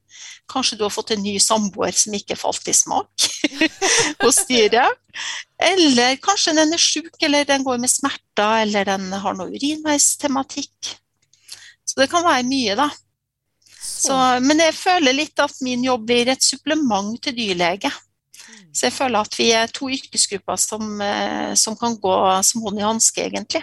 Kanskje 0.52 0.78
du 0.80 0.84
har 0.86 0.94
fått 0.94 1.14
en 1.16 1.24
ny 1.24 1.38
samboer 1.42 1.96
som 1.96 2.16
ikke 2.18 2.38
falt 2.40 2.68
i 2.68 2.76
smak 2.76 3.28
hos 4.24 4.42
dyret. 4.50 5.00
Eller 5.64 6.18
kanskje 6.24 6.56
den 6.58 6.76
er 6.76 6.82
sjuk, 6.82 7.14
eller 7.24 7.48
den 7.48 7.64
går 7.64 7.80
med 7.80 7.92
smerter, 7.92 8.64
eller 8.66 8.88
den 8.90 9.08
har 9.24 9.38
noe 9.38 9.54
urinveistematikk. 9.54 10.94
Så 11.86 12.02
det 12.02 12.10
kan 12.12 12.26
være 12.26 12.46
mye, 12.48 12.76
da. 12.80 12.90
Så, 13.84 14.16
men 14.44 14.60
jeg 14.64 14.76
føler 14.76 15.16
litt 15.16 15.40
at 15.40 15.60
min 15.64 15.84
jobb 15.86 16.08
blir 16.08 16.32
et 16.32 16.44
supplement 16.44 17.16
til 17.24 17.36
dyrlege. 17.38 17.92
Så 18.74 18.88
jeg 18.88 18.96
føler 18.96 19.22
at 19.22 19.36
vi 19.38 19.52
er 19.54 19.72
to 19.72 19.90
yrkesgrupper 19.94 20.58
som, 20.60 21.02
eh, 21.02 21.54
som 21.60 21.78
kan 21.78 21.96
gå 22.02 22.16
som 22.44 22.64
hånd 22.66 22.80
i 22.80 22.86
hanske, 22.88 23.28
egentlig. 23.28 23.62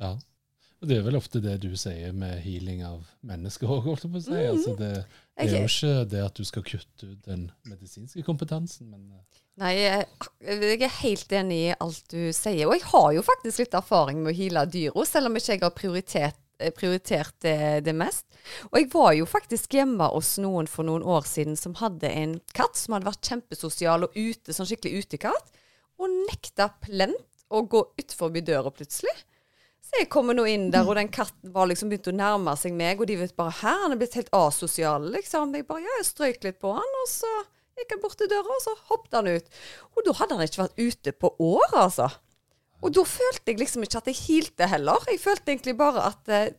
Ja. 0.00 0.14
Og 0.78 0.86
det 0.86 0.98
er 0.98 1.06
vel 1.08 1.18
ofte 1.18 1.40
det 1.42 1.56
du 1.64 1.72
sier 1.78 2.12
med 2.14 2.38
healing 2.44 2.84
av 2.86 3.02
mennesker 3.26 3.66
òg, 3.66 3.80
holdt 3.88 4.04
jeg 4.06 4.12
på 4.14 4.20
å 4.20 4.24
si. 4.24 4.34
Mm. 4.36 4.50
Altså 4.52 4.74
det, 4.78 4.90
det, 5.02 5.46
er 5.48 5.54
jo 5.56 5.70
ikke 5.72 5.94
det 6.12 6.20
at 6.22 6.38
du 6.38 6.46
skal 6.46 6.66
kutte 6.68 7.08
ut 7.08 7.22
den 7.26 7.48
medisinske 7.66 8.22
kompetansen, 8.26 8.92
men 8.92 9.08
eh, 9.16 9.44
Nei, 9.58 9.72
jeg, 9.74 10.04
jeg 10.46 10.82
er 10.86 10.98
helt 11.00 11.32
enig 11.34 11.56
i 11.64 11.78
alt 11.82 12.12
du 12.12 12.28
sier. 12.30 12.68
Og 12.68 12.76
jeg 12.76 12.84
har 12.92 13.08
jo 13.16 13.24
faktisk 13.26 13.64
litt 13.64 13.72
erfaring 13.74 14.20
med 14.22 14.30
å 14.30 14.38
heale 14.38 14.62
dyra, 14.70 15.06
selv 15.08 15.30
om 15.30 15.38
ikke 15.40 15.56
jeg 15.56 15.64
har 15.64 15.72
prioritert, 15.74 16.38
eh, 16.62 16.70
prioritert 16.76 17.34
det, 17.42 17.56
det, 17.88 17.94
mest. 17.98 18.28
Og 18.70 18.78
jeg 18.78 18.86
var 18.92 19.16
jo 19.18 19.26
faktisk 19.26 19.74
hjemme 19.74 20.06
hos 20.12 20.36
noen 20.38 20.70
for 20.70 20.86
noen 20.86 21.02
år 21.02 21.26
siden 21.26 21.58
som 21.58 21.74
hadde 21.80 22.06
en 22.06 22.36
katt 22.54 22.78
som 22.78 22.94
hadde 22.94 23.10
vært 23.10 23.32
kjempesosial 23.32 24.06
og 24.06 24.14
ute, 24.14 24.54
sånn 24.54 24.70
skikkelig 24.70 25.08
utekatt, 25.08 25.50
og 25.98 26.14
nekta 26.30 26.70
plent 26.78 27.42
å 27.50 27.64
gå 27.66 27.82
utforbi 27.98 28.44
døra 28.46 28.70
plutselig. 28.70 29.16
Så 29.88 30.02
jeg 30.02 30.10
kommer 30.12 30.36
nå 30.36 30.44
inn 30.50 30.66
der, 30.72 30.84
og 30.84 30.98
den 30.98 31.08
katten 31.08 31.52
var 31.54 31.68
liksom 31.70 31.88
begynte 31.88 32.12
å 32.12 32.18
nærme 32.18 32.52
seg 32.60 32.74
meg, 32.76 33.00
og 33.00 33.08
de 33.08 33.16
vet 33.22 33.36
bare 33.38 33.54
her, 33.62 33.78
han 33.86 33.94
er 33.94 34.00
blitt 34.00 34.18
helt 34.18 34.28
asosial, 34.36 35.06
liksom. 35.14 35.54
Jeg 35.56 35.64
bare, 35.68 35.80
ja, 35.86 35.94
jeg 35.96 36.08
strøyk 36.10 36.44
litt 36.44 36.58
på 36.60 36.74
han, 36.76 36.96
og 37.02 37.08
så 37.08 37.30
gikk 37.78 37.94
han 37.94 38.02
bort 38.02 38.18
til 38.20 38.28
døra, 38.28 38.52
og 38.52 38.64
så 38.64 38.74
hoppet 38.90 39.16
han 39.16 39.30
ut. 39.32 39.52
Og 39.96 40.04
da 40.04 40.14
hadde 40.20 40.36
han 40.36 40.48
ikke 40.48 40.64
vært 40.66 40.82
ute 40.82 41.14
på 41.16 41.32
år, 41.40 41.68
altså. 41.86 42.10
Og 42.84 42.94
da 42.94 43.04
følte 43.08 43.50
jeg 43.52 43.62
liksom 43.62 43.86
ikke 43.86 44.02
at 44.02 44.10
jeg 44.10 44.20
hilte 44.26 44.68
heller. 44.70 45.06
Jeg 45.10 45.22
følte 45.22 45.54
egentlig 45.54 45.74
bare 45.78 46.04
at 46.12 46.30
eh, 46.30 46.50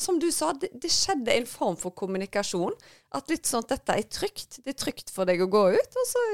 som 0.00 0.18
du 0.18 0.30
sa, 0.34 0.50
det, 0.58 0.72
det, 0.82 0.90
skjedde 0.90 1.34
en 1.34 1.46
form 1.46 1.76
for 1.78 1.94
kommunikasjon. 1.94 2.74
At 3.14 3.30
litt 3.30 3.46
sånn 3.46 3.66
at 3.66 3.76
dette 3.76 3.98
er 4.00 4.08
trygt. 4.10 4.62
Det 4.64 4.74
er 4.74 4.80
trygt 4.80 5.12
for 5.14 5.28
deg 5.28 5.44
å 5.44 5.50
gå 5.50 5.66
ut, 5.76 6.00
og 6.00 6.08
så 6.08 6.24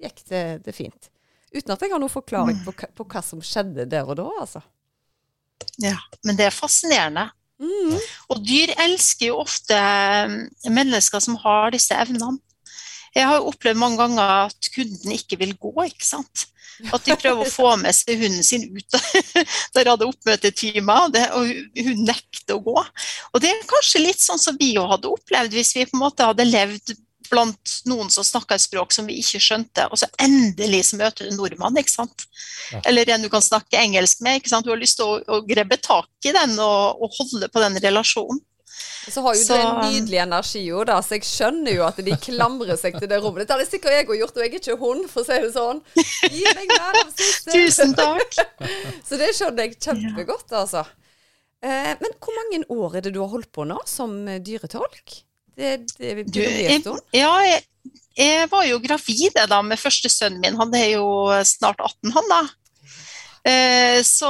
gikk 0.00 0.24
det, 0.30 0.44
det 0.64 0.76
fint. 0.76 1.10
Uten 1.54 1.74
at 1.74 1.84
jeg 1.84 1.92
har 1.92 2.00
noen 2.02 2.12
forklaring 2.12 2.64
på, 2.64 2.74
på, 2.96 3.06
hva 3.10 3.22
som 3.22 3.42
skjedde 3.44 3.86
der 3.90 4.08
og 4.08 4.18
da, 4.18 4.30
altså. 4.42 4.64
Ja, 5.82 5.96
men 6.24 6.38
det 6.38 6.48
er 6.48 6.54
fascinerende. 6.54 7.28
Mm. 7.62 7.98
Og 8.32 8.40
dyr 8.44 8.72
elsker 8.82 9.30
jo 9.30 9.42
ofte 9.44 9.76
eh, 9.78 10.70
mennesker 10.70 11.22
som 11.22 11.38
har 11.42 11.72
disse 11.74 11.96
evnene. 11.96 12.38
Jeg 13.14 13.28
har 13.30 13.38
jo 13.38 13.52
opplevd 13.52 13.78
mange 13.78 14.00
ganger 14.00 14.48
at 14.48 14.70
kunden 14.74 15.14
ikke 15.14 15.38
vil 15.38 15.54
gå, 15.54 15.74
ikke 15.86 16.06
sant. 16.06 16.48
At 16.90 17.04
de 17.06 17.14
prøver 17.14 17.44
å 17.44 17.50
få 17.50 17.68
med 17.78 17.94
seg 17.94 18.18
hunden 18.18 18.42
sin 18.46 18.64
ut. 18.74 18.96
Der 19.76 19.90
hadde 19.92 20.08
oppmøtetimer, 20.08 21.14
og 21.38 21.52
hun 21.78 22.02
nekter 22.08 22.56
å 22.56 22.64
gå. 22.64 22.74
Og 23.30 23.42
det 23.42 23.52
er 23.52 23.68
kanskje 23.70 24.02
litt 24.02 24.22
sånn 24.22 24.42
som 24.42 24.58
vi 24.58 24.72
hadde 24.74 25.10
opplevd 25.10 25.54
hvis 25.54 25.74
vi 25.76 25.86
på 25.86 25.94
en 25.94 26.02
måte 26.02 26.26
hadde 26.26 26.48
levd 26.48 26.96
blant 27.34 27.74
noen 27.90 28.10
som 28.14 28.26
snakka 28.26 28.56
et 28.56 28.64
språk 28.64 28.94
som 28.94 29.10
vi 29.10 29.18
ikke 29.20 29.42
skjønte, 29.42 29.88
og 29.90 30.00
så 30.00 30.08
endelig 30.22 30.84
så 30.90 31.00
møter 31.00 31.26
du 31.26 31.32
en 31.32 31.38
nordmann, 31.42 31.78
ikke 31.80 31.96
sant. 31.96 32.26
Ja. 32.72 32.80
Eller 32.88 33.10
en 33.12 33.26
du 33.26 33.30
kan 33.32 33.44
snakke 33.44 33.80
engelsk 33.80 34.22
med. 34.24 34.40
ikke 34.40 34.54
sant? 34.54 34.66
Du 34.66 34.72
har 34.72 34.80
lyst 34.80 35.00
til 35.00 35.10
å, 35.10 35.20
å 35.36 35.42
grebe 35.46 35.78
tak 35.82 36.28
i 36.28 36.32
den 36.34 36.56
og, 36.62 37.04
og 37.04 37.20
holde 37.20 37.50
på 37.52 37.62
den 37.64 37.80
relasjonen. 37.84 38.40
Så 39.08 39.20
har 39.20 39.34
jo 39.36 39.44
så... 39.44 39.56
du 39.56 39.60
en 39.60 39.92
nydelig 39.92 40.18
energi, 40.22 40.62
da, 40.88 40.96
så 41.04 41.18
jeg 41.18 41.26
skjønner 41.28 41.76
jo 41.76 41.84
at 41.86 42.00
de 42.06 42.16
klamrer 42.24 42.78
seg 42.80 42.96
til 42.98 43.10
det 43.10 43.20
rommet. 43.22 43.46
Det 43.46 43.56
hadde 43.56 43.68
sikkert 43.68 43.98
jeg 43.98 44.08
òg 44.08 44.16
gjort, 44.22 44.38
og 44.38 44.44
jeg 44.44 44.50
er 44.50 44.60
ikke 44.60 44.78
hund, 44.80 45.04
for 45.12 45.22
å 45.22 45.28
si 45.28 45.40
det 45.44 45.52
sånn. 45.54 45.82
Gi 46.32 46.44
meg 46.48 46.72
mer 46.72 47.00
av 47.02 47.12
siste. 47.12 47.52
Tusen 47.52 47.94
takk. 47.98 48.40
så 49.06 49.20
det 49.20 49.30
skjønner 49.36 49.68
jeg 49.68 49.78
kjempegodt, 49.78 50.56
altså. 50.56 50.86
Eh, 51.64 51.92
men 52.00 52.16
hvor 52.20 52.40
mange 52.40 52.64
år 52.72 52.98
er 52.98 53.06
det 53.06 53.14
du 53.14 53.20
har 53.22 53.32
holdt 53.32 53.52
på 53.54 53.68
nå 53.68 53.78
som 53.88 54.16
dyretolk? 54.44 55.20
Det, 55.54 55.76
det, 55.98 56.10
det, 56.18 56.26
du, 56.34 56.40
jeg, 56.42 56.82
ja, 57.14 57.30
jeg, 57.46 57.62
jeg, 58.18 58.50
var 58.50 58.66
jo 58.66 58.80
gravid 58.82 59.38
da 59.50 59.60
med 59.62 59.80
første 59.80 60.10
sønnen 60.10 60.42
min. 60.42 60.58
Han 60.58 60.74
er 60.74 60.96
jo 60.96 61.06
snart 61.46 61.80
18, 61.80 62.14
han 62.16 62.30
da. 62.32 62.42
Eh, 63.44 63.98
så 64.08 64.28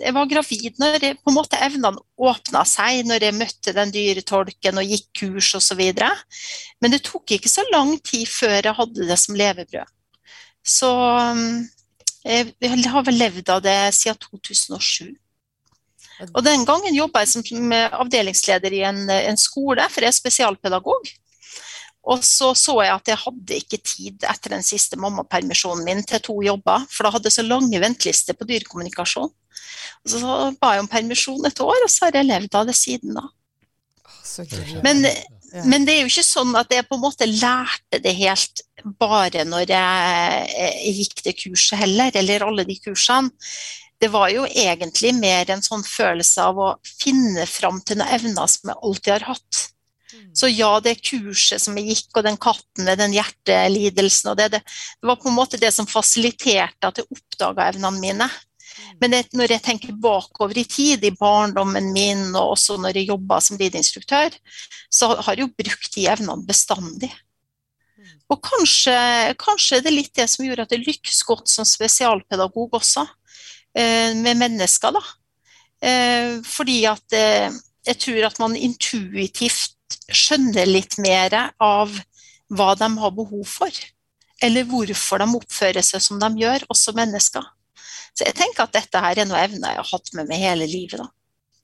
jeg 0.00 0.14
var 0.16 0.28
gravid 0.30 0.78
når 0.80 0.94
jeg, 0.96 1.18
på 1.20 1.28
en 1.28 1.36
måte 1.36 1.58
evnene 1.60 2.00
åpna 2.16 2.62
seg, 2.64 3.02
når 3.04 3.26
jeg 3.26 3.36
møtte 3.36 3.74
den 3.76 3.92
dyretolken 3.92 4.80
og 4.80 4.94
gikk 4.94 5.10
kurs 5.20 5.50
osv. 5.58 5.82
Men 6.80 6.94
det 6.94 7.02
tok 7.04 7.36
ikke 7.36 7.52
så 7.52 7.66
lang 7.68 7.94
tid 8.00 8.24
før 8.30 8.56
jeg 8.56 8.78
hadde 8.80 9.10
det 9.10 9.18
som 9.20 9.36
levebrød. 9.36 9.92
Så 10.66 10.90
eh, 12.26 12.48
jeg 12.64 12.90
har 12.90 13.06
vel 13.06 13.20
levd 13.20 13.52
av 13.52 13.62
det 13.64 13.78
siden 13.94 14.18
2007. 14.24 15.12
Og 16.32 16.42
Den 16.44 16.64
gangen 16.64 16.96
jobba 16.96 17.24
jeg 17.24 17.34
som 17.34 17.72
avdelingsleder 17.76 18.72
i 18.72 18.82
en, 18.88 19.04
en 19.10 19.40
skole, 19.40 19.84
for 19.92 20.04
jeg 20.04 20.14
er 20.14 20.16
spesialpedagog. 20.16 21.10
Og 22.06 22.22
så 22.24 22.52
så 22.54 22.76
jeg 22.84 22.94
at 22.94 23.08
jeg 23.10 23.18
hadde 23.18 23.58
ikke 23.58 23.80
tid 23.82 24.26
etter 24.30 24.54
den 24.54 24.62
siste 24.64 24.98
mammapermisjonen 25.00 25.84
min 25.86 26.04
til 26.06 26.22
to 26.22 26.36
jobber, 26.44 26.84
for 26.92 27.06
da 27.06 27.12
hadde 27.16 27.26
jeg 27.26 27.38
så 27.40 27.46
lange 27.46 27.80
ventelister 27.82 28.36
på 28.38 28.46
dyrekommunikasjon. 28.46 29.32
Og 30.06 30.12
så 30.12 30.34
ba 30.60 30.76
jeg 30.76 30.84
om 30.84 30.90
permisjon 30.90 31.48
et 31.48 31.62
år, 31.64 31.80
og 31.82 31.90
så 31.90 32.06
har 32.06 32.20
jeg 32.20 32.28
levd 32.28 32.60
av 32.60 32.68
det 32.70 32.76
siden 32.78 33.18
da. 33.18 33.26
Men, 34.84 35.02
men, 35.64 35.86
det 35.86 35.96
er 35.96 36.04
jo 36.04 36.10
ikke 36.10 36.26
sånn 36.26 36.54
at 36.58 36.70
jeg 36.74 36.86
på 36.86 36.98
en 36.98 37.02
måte 37.02 37.26
lærte 37.30 38.00
det 38.02 38.14
helt 38.18 38.62
bare 39.00 39.44
når 39.48 39.72
jeg, 39.72 40.46
jeg 40.60 40.94
gikk 41.00 41.24
det 41.26 41.34
kurset 41.40 41.80
heller, 41.80 42.14
eller 42.22 42.46
alle 42.46 42.66
de 42.68 42.78
kursene. 42.84 43.32
Det 44.00 44.10
var 44.12 44.28
jo 44.28 44.44
egentlig 44.46 45.14
mer 45.16 45.48
en 45.50 45.64
sånn 45.64 45.84
følelse 45.86 46.44
av 46.50 46.58
å 46.60 46.68
finne 46.84 47.46
fram 47.48 47.80
til 47.80 48.00
noen 48.00 48.12
evner 48.18 48.50
som 48.52 48.72
jeg 48.72 48.80
alltid 48.82 49.12
har 49.14 49.26
hatt. 49.32 49.62
Så 50.36 50.48
ja, 50.52 50.70
det 50.84 50.98
kurset 51.04 51.62
som 51.62 51.76
jeg 51.78 51.94
gikk, 51.94 52.10
og 52.18 52.26
den 52.26 52.36
katten 52.40 52.86
med 52.86 53.00
den 53.00 53.14
hjertelidelsen 53.16 54.32
og 54.32 54.36
det, 54.38 54.50
det, 54.54 54.60
det 55.00 55.08
var 55.08 55.18
på 55.20 55.30
en 55.30 55.36
måte 55.36 55.60
det 55.60 55.72
som 55.74 55.88
fasiliterte 55.88 56.90
at 56.90 57.00
jeg 57.00 57.08
oppdaga 57.10 57.70
evnene 57.72 58.02
mine. 58.02 58.28
Men 59.00 59.12
det, 59.12 59.22
når 59.36 59.56
jeg 59.56 59.64
tenker 59.64 59.96
bakover 60.00 60.58
i 60.60 60.66
tid, 60.68 61.04
i 61.04 61.14
barndommen 61.16 61.88
min, 61.94 62.28
og 62.34 62.56
også 62.56 62.76
når 62.80 63.00
jeg 63.00 63.10
jobba 63.10 63.40
som 63.44 63.60
rideinstruktør, 63.60 64.36
så 64.92 65.14
har 65.14 65.32
jeg 65.32 65.46
jo 65.46 65.54
brukt 65.56 65.96
de 65.96 66.08
evnene 66.12 66.48
bestandig. 66.48 67.10
Og 68.32 68.40
kanskje, 68.42 68.96
kanskje 69.38 69.80
det 69.84 69.90
er 69.90 69.96
litt 69.96 70.16
det 70.18 70.26
som 70.30 70.44
gjorde 70.44 70.66
at 70.66 70.74
jeg 70.74 70.84
lykkes 70.84 71.20
godt 71.28 71.50
som 71.50 71.68
spesialpedagog 71.68 72.74
også, 72.80 73.06
med 73.76 74.38
mennesker, 74.40 74.94
da. 74.96 75.02
Eh, 75.84 76.38
fordi 76.46 76.84
at 76.88 77.16
eh, 77.16 77.52
jeg 77.86 77.98
tror 78.02 78.28
at 78.30 78.38
man 78.40 78.56
intuitivt 78.56 79.98
skjønner 80.08 80.68
litt 80.68 80.96
mer 81.02 81.34
av 81.62 81.92
hva 82.48 82.72
de 82.78 82.88
har 83.02 83.12
behov 83.14 83.44
for. 83.48 83.82
Eller 84.42 84.66
hvorfor 84.68 85.22
de 85.22 85.28
oppfører 85.38 85.84
seg 85.84 86.02
som 86.04 86.20
de 86.20 86.30
gjør, 86.42 86.66
også 86.72 86.94
mennesker. 86.96 87.44
Så 88.16 88.24
jeg 88.24 88.36
tenker 88.36 88.64
at 88.64 88.74
dette 88.76 89.00
her 89.00 89.20
er 89.20 89.28
noe 89.28 89.42
evne 89.44 89.72
jeg 89.72 89.80
har 89.82 89.90
hatt 89.92 90.12
med 90.16 90.28
meg 90.30 90.42
hele 90.42 90.68
livet. 90.68 91.00
da. 91.02 91.08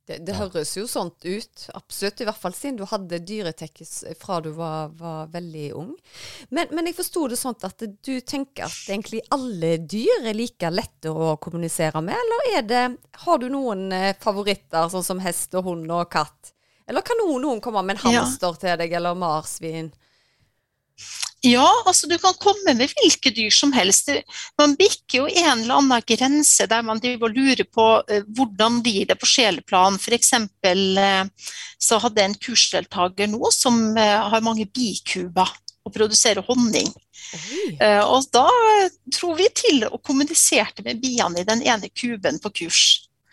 Det, 0.03 0.17
det, 0.27 0.35
høres 0.35 0.73
jo 0.75 0.83
sånn 0.91 1.13
ut, 1.23 1.65
absolutt. 1.79 2.21
I 2.21 2.27
hvert 2.27 2.41
fall 2.43 2.55
siden 2.57 2.81
du 2.81 2.87
hadde 2.91 3.21
dyretekkes 3.23 3.93
fra 4.19 4.41
du 4.43 4.51
var, 4.57 4.91
var 4.99 5.29
veldig 5.31 5.69
ung. 5.79 5.93
Men, 6.51 6.73
men 6.75 6.91
jeg 6.91 6.97
forsto 6.97 7.29
det 7.31 7.39
sånn 7.39 7.55
at 7.63 7.85
du 7.87 8.15
tenker 8.27 8.67
at 8.67 8.91
egentlig 8.91 9.23
alle 9.35 9.77
dyr 9.79 10.27
er 10.27 10.35
like 10.35 10.73
lette 10.75 11.13
å 11.13 11.37
kommunisere 11.43 12.03
med, 12.03 12.19
eller 12.19 12.51
er 12.57 12.67
det, 12.67 12.83
har 13.27 13.39
du 13.39 13.47
noen 13.53 13.87
eh, 13.95 14.17
favoritter, 14.23 14.91
sånn 14.91 15.07
som 15.07 15.23
hest 15.23 15.55
og 15.55 15.71
hund 15.71 15.95
og 15.95 16.11
katt? 16.11 16.51
Eller 16.91 17.07
kan 17.07 17.23
noen, 17.23 17.47
noen 17.47 17.63
komme 17.63 17.85
med 17.87 18.01
en 18.01 18.09
hamster 18.09 18.51
ja. 18.51 18.59
til 18.65 18.81
deg, 18.83 18.99
eller 18.99 19.15
marsvin? 19.19 19.93
Ja, 21.43 21.67
altså 21.91 22.07
du 22.07 22.15
kan 22.23 22.37
komme 22.39 22.75
med 22.79 22.93
hvilke 22.95 23.33
dyr 23.35 23.51
som 23.51 23.73
helst. 23.75 24.13
Man 24.61 24.77
bikker 24.79 25.25
jo 25.25 25.25
en 25.27 25.65
eller 25.65 25.81
annen 25.81 26.05
grense 26.07 26.69
der 26.71 26.85
man 26.87 27.03
lurer 27.03 27.65
på 27.67 27.87
uh, 27.99 28.21
hvordan 28.37 28.79
blir 28.85 29.09
det 29.11 29.19
på 29.19 29.27
sjeleplan. 29.27 29.99
F.eks. 29.99 30.33
Uh, 30.39 31.27
så 31.83 31.99
hadde 31.99 32.23
jeg 32.23 32.31
en 32.31 32.39
kursdeltaker 32.47 33.33
nå 33.33 33.51
som 33.51 33.81
uh, 33.99 34.31
har 34.31 34.47
mange 34.47 34.69
bikuber 34.71 35.51
og 35.83 35.95
produserer 35.95 36.47
honning. 36.47 36.93
Oi. 37.33 37.79
og 38.13 38.27
da 38.35 38.45
tror 39.15 39.39
vi 39.39 39.47
til 39.57 39.87
og 39.87 40.03
kommuniserte 40.05 40.83
med 40.85 41.01
biene 41.01 41.41
i 41.41 41.47
den 41.49 41.63
ene 41.65 41.89
kuben 41.89 42.37
på 42.43 42.51
kurs. 42.61 42.83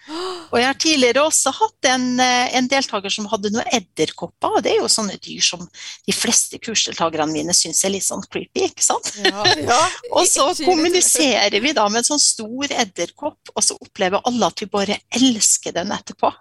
Og 0.10 0.58
jeg 0.58 0.66
har 0.66 0.78
tidligere 0.82 1.24
også 1.28 1.52
hatt 1.54 1.88
en, 1.92 2.06
eh, 2.24 2.56
en 2.58 2.68
deltaker 2.70 3.14
som 3.14 3.28
hadde 3.30 3.52
noen 3.54 3.68
edderkopper. 3.76 4.58
Og 4.58 4.66
det 4.66 4.74
er 4.74 4.82
jo 4.82 4.90
sånne 4.92 5.18
dyr 5.22 5.44
som 5.46 5.66
de 5.68 6.16
fleste 6.16 6.60
kursdeltakerne 6.64 7.30
mine 7.32 7.56
syns 7.58 7.84
er 7.86 7.94
litt 7.94 8.08
sånn 8.08 8.26
creepy, 8.26 8.66
ikke 8.72 8.86
sant? 8.86 9.12
Ja, 9.22 9.46
ja. 9.70 9.80
og 10.12 10.26
så 10.30 10.50
kommuniserer 10.64 11.60
vi 11.62 11.74
da 11.78 11.86
med 11.92 12.02
en 12.02 12.10
sånn 12.12 12.24
stor 12.24 12.74
edderkopp, 12.74 13.54
og 13.54 13.66
så 13.66 13.78
opplever 13.78 14.26
alle 14.26 14.50
at 14.50 14.64
vi 14.64 14.70
bare 14.72 15.00
elsker 15.20 15.76
den 15.78 15.94
etterpå. 15.94 16.34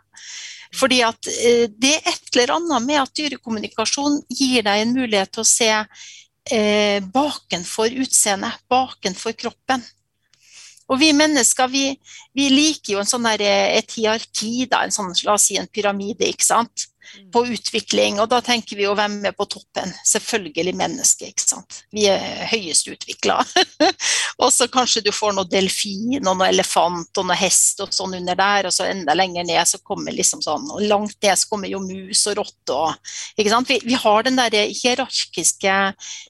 Fordi 0.77 1.03
at 1.05 1.29
eh, 1.33 1.67
det 1.69 1.95
er 1.99 2.13
et 2.13 2.33
eller 2.35 2.57
annet 2.59 2.89
med 2.89 3.03
at 3.03 3.15
dyrekommunikasjon 3.17 4.23
gir 4.33 4.65
deg 4.67 4.85
en 4.85 4.97
mulighet 4.97 5.33
til 5.37 5.45
å 5.45 5.49
se 5.49 5.71
eh, 5.73 7.05
bakenfor 7.05 7.95
utseendet, 8.05 8.61
bakenfor 8.71 9.37
kroppen. 9.39 9.85
Og 10.89 11.01
vi 11.01 11.13
mennesker 11.17 11.71
vi, 11.73 11.85
vi 12.37 12.49
liker 12.53 12.95
jo 12.95 13.03
en 13.03 13.09
sånn 13.09 13.27
der, 13.29 13.45
eh, 13.45 13.79
et 13.81 13.97
hierarki, 13.97 14.69
da, 14.71 14.85
en 14.85 14.95
sånn, 14.95 15.13
la 15.27 15.37
oss 15.37 15.51
si 15.51 15.59
en 15.61 15.69
pyramide, 15.73 16.29
ikke 16.33 16.49
sant? 16.49 16.89
Mm. 17.17 17.31
på 17.33 17.43
utvikling. 17.47 18.19
Og 18.21 18.29
da 18.29 18.41
tenker 18.45 18.77
vi 18.77 18.85
jo 18.85 18.95
hvem 18.97 19.19
er 19.27 19.35
på 19.37 19.47
toppen? 19.49 19.93
Selvfølgelig 20.07 20.75
mennesket, 20.77 21.33
ikke 21.33 21.45
sant. 21.45 21.81
Vi 21.95 22.05
er 22.11 22.45
høyest 22.51 22.91
utvikla. 22.93 23.39
og 24.43 24.53
så 24.53 24.69
kanskje 24.73 25.05
du 25.07 25.11
får 25.15 25.35
noe 25.37 25.49
delfin 25.49 26.19
og 26.21 26.37
noe 26.37 26.51
elefant 26.51 27.21
og 27.21 27.29
noe 27.31 27.39
hest 27.39 27.81
og 27.85 27.95
sånn 27.97 28.19
under 28.21 28.39
der, 28.39 28.69
og 28.69 28.77
så 28.77 28.89
enda 28.91 29.17
lenger 29.17 29.47
ned 29.49 29.65
så 29.69 29.81
kommer 29.81 30.15
liksom 30.15 30.43
sånn 30.45 30.69
Og 30.75 30.85
langt 30.85 31.17
ned 31.25 31.39
så 31.39 31.49
kommer 31.51 31.71
jo 31.71 31.81
mus 31.85 32.27
og 32.31 32.41
rotte 32.43 32.77
og 32.77 33.15
Ikke 33.39 33.53
sant. 33.53 33.71
Vi, 33.71 33.81
vi 33.87 33.97
har 33.99 34.27
den 34.27 34.39
der 34.39 34.59
hierarkiske 34.69 35.79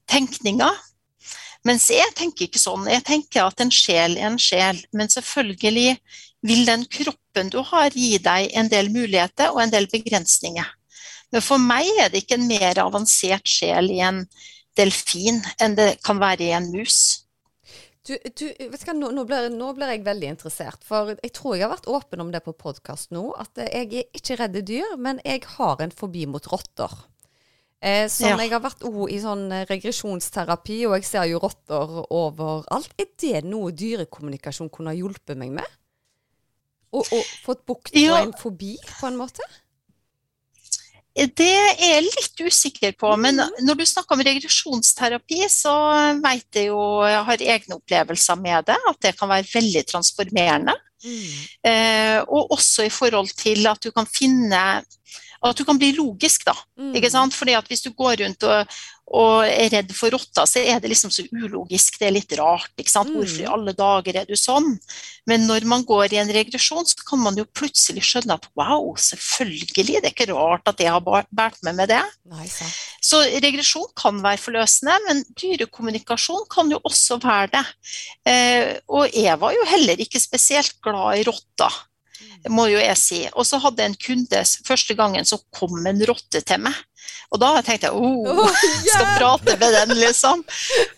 tenkninga 0.08 0.70
mens 1.66 1.88
jeg 1.90 2.14
tenker 2.16 2.46
ikke 2.46 2.60
sånn. 2.62 2.86
Jeg 2.90 3.04
tenker 3.06 3.46
at 3.48 3.60
en 3.62 3.72
sjel 3.74 4.16
er 4.18 4.30
en 4.30 4.40
sjel. 4.40 4.78
Men 4.94 5.10
selvfølgelig 5.12 5.98
vil 6.46 6.66
den 6.68 6.84
kroppen 6.90 7.50
du 7.52 7.60
har, 7.66 7.94
gi 7.94 8.18
deg 8.22 8.52
en 8.58 8.70
del 8.70 8.92
muligheter 8.94 9.54
og 9.54 9.64
en 9.64 9.72
del 9.74 9.88
begrensninger. 9.90 10.68
Men 11.34 11.44
for 11.44 11.60
meg 11.60 11.88
er 12.00 12.12
det 12.12 12.22
ikke 12.24 12.38
en 12.38 12.48
mer 12.48 12.80
avansert 12.80 13.48
sjel 13.48 13.90
i 13.92 14.00
en 14.04 14.22
delfin 14.78 15.42
enn 15.60 15.74
det 15.76 15.96
kan 16.06 16.20
være 16.22 16.46
i 16.46 16.54
en 16.56 16.70
mus. 16.72 17.26
Du, 18.08 18.14
du, 18.16 18.46
hva, 18.72 18.94
nå, 18.96 19.10
nå, 19.12 19.24
blir, 19.28 19.50
nå 19.52 19.72
blir 19.76 19.90
jeg 19.92 20.06
veldig 20.06 20.30
interessert. 20.32 20.80
For 20.86 21.12
jeg 21.12 21.32
tror 21.36 21.58
jeg 21.58 21.66
har 21.66 21.74
vært 21.74 21.90
åpen 21.92 22.22
om 22.24 22.30
det 22.32 22.40
på 22.46 22.56
podkast 22.56 23.12
nå. 23.12 23.26
At 23.36 23.60
jeg 23.60 23.90
er 24.00 24.06
ikke 24.16 24.38
redd 24.40 24.56
dyr, 24.70 24.94
men 24.96 25.20
jeg 25.26 25.44
har 25.58 25.82
en 25.84 25.92
fobi 25.92 26.24
mot 26.30 26.48
rotter. 26.48 26.94
Eh, 27.80 28.08
sånn, 28.10 28.32
Ja. 28.34 28.36
jeg 28.42 28.50
har 28.50 28.60
vært 28.60 28.82
òg 28.82 29.10
i 29.12 29.20
sånn 29.22 29.52
eh, 29.52 29.64
regresjonsterapi, 29.70 30.80
og 30.88 30.96
jeg 30.98 31.04
ser 31.06 31.28
jo 31.30 31.38
rotter 31.38 31.92
overalt. 32.10 32.90
Er 32.98 33.06
det 33.18 33.44
noe 33.44 33.70
dyrekommunikasjon 33.70 34.70
kunne 34.70 34.90
ha 34.90 34.98
hjulpet 34.98 35.38
meg 35.38 35.52
med? 35.60 35.66
Og, 36.92 37.06
og 37.12 37.24
fått 37.44 37.64
bukt 37.68 37.94
med 37.94 38.02
Ja. 38.02 38.22
en 38.22 38.32
fobi, 38.32 38.76
på 38.98 39.06
en 39.06 39.16
måte? 39.20 39.46
Det 41.18 41.40
er 41.50 41.74
jeg 41.82 42.02
litt 42.04 42.40
usikker 42.46 42.92
på, 42.98 43.16
men 43.18 43.40
når 43.66 43.74
du 43.80 43.84
snakker 43.86 44.14
om 44.14 44.22
regresjonsterapi, 44.22 45.40
så 45.50 45.72
vet 46.22 46.46
jeg 46.60 46.68
jo, 46.68 46.78
jeg 47.02 47.24
har 47.26 47.42
egne 47.54 47.74
opplevelser 47.80 48.38
med 48.38 48.68
det, 48.70 48.76
at 48.88 49.00
det 49.02 49.16
kan 49.18 49.28
være 49.28 49.48
veldig 49.50 49.82
transformerende. 49.86 50.74
Eh, 51.64 52.20
og 52.26 52.50
også 52.54 52.86
i 52.86 52.90
forhold 52.90 53.30
til 53.38 53.66
at 53.70 53.82
du 53.82 53.90
kan 53.94 54.06
finne 54.06 54.62
At 55.44 55.56
du 55.58 55.64
kan 55.64 55.78
bli 55.78 55.92
logisk, 55.96 56.44
da. 56.48 56.54
Mm. 56.78 56.94
Ikke 56.98 57.10
sant? 57.14 57.34
Fordi 57.36 57.54
at 57.58 57.68
hvis 57.70 57.84
du 57.84 57.92
går 57.94 58.16
rundt 58.24 58.42
og, 58.48 58.78
og 59.08 59.44
er 59.48 59.70
redd 59.72 59.92
for 59.96 60.12
rotter, 60.12 60.44
så 60.50 60.60
er 60.60 60.80
det 60.82 60.90
liksom 60.90 61.12
så 61.14 61.22
ulogisk. 61.32 61.96
Det 62.00 62.08
er 62.08 62.12
litt 62.16 62.32
rart. 62.36 62.72
Ikke 62.76 62.92
sant? 62.92 63.12
Hvorfor 63.14 63.40
i 63.40 63.46
Mm. 63.46 63.52
alle 63.54 63.72
dager 63.78 64.18
er 64.20 64.26
du 64.28 64.34
sånn? 64.36 64.74
Men 65.30 65.46
når 65.46 65.64
man 65.64 65.84
går 65.84 66.12
i 66.12 66.18
en 66.20 66.32
regresjon, 66.34 66.84
så 66.84 66.98
kan 67.08 67.22
man 67.22 67.36
jo 67.38 67.46
plutselig 67.46 68.02
skjønne 68.04 68.34
at 68.36 68.48
wow, 68.58 68.90
selvfølgelig, 68.98 70.02
det 70.02 70.10
er 70.10 70.12
ikke 70.12 70.28
rart 70.34 70.66
at 70.68 70.82
jeg 70.82 70.90
har 70.92 71.00
båret 71.00 71.62
med 71.62 71.74
med 71.78 71.88
det. 71.88 72.02
Nei, 72.28 72.46
så. 72.50 72.66
Så 73.00 73.22
regresjon 73.40 73.88
kan 73.96 74.20
være 74.20 74.42
forløsende, 74.42 74.98
men 75.06 75.24
dyrekommunikasjon 75.40 76.44
kan 76.50 76.70
jo 76.70 76.80
også 76.84 77.20
være 77.22 77.52
det. 77.54 77.64
Eh, 78.26 78.76
og 78.88 79.08
jeg 79.14 79.38
var 79.40 79.54
jo 79.54 79.64
heller 79.70 79.96
ikke 80.02 80.20
spesielt 80.20 80.76
glad 80.84 81.20
i 81.20 81.24
rotter, 81.28 81.84
må 82.52 82.68
jo 82.70 82.80
jeg 82.80 82.98
si. 83.00 83.22
Og 83.34 83.46
så 83.48 83.60
hadde 83.62 83.86
en 83.86 83.96
kunde 83.98 84.42
første 84.66 84.96
gangen 84.98 85.28
så 85.28 85.40
kom 85.54 85.78
en 85.86 86.04
rotte 86.08 86.42
til 86.42 86.62
meg. 86.66 86.76
Og 87.32 87.40
da 87.42 87.50
tenkte 87.64 87.88
jeg 87.88 87.96
oh, 87.96 88.44
Åh, 88.44 88.62
skal 88.92 89.10
prate 89.18 89.56
med 89.60 89.74
den, 89.76 89.96
liksom. 90.00 90.44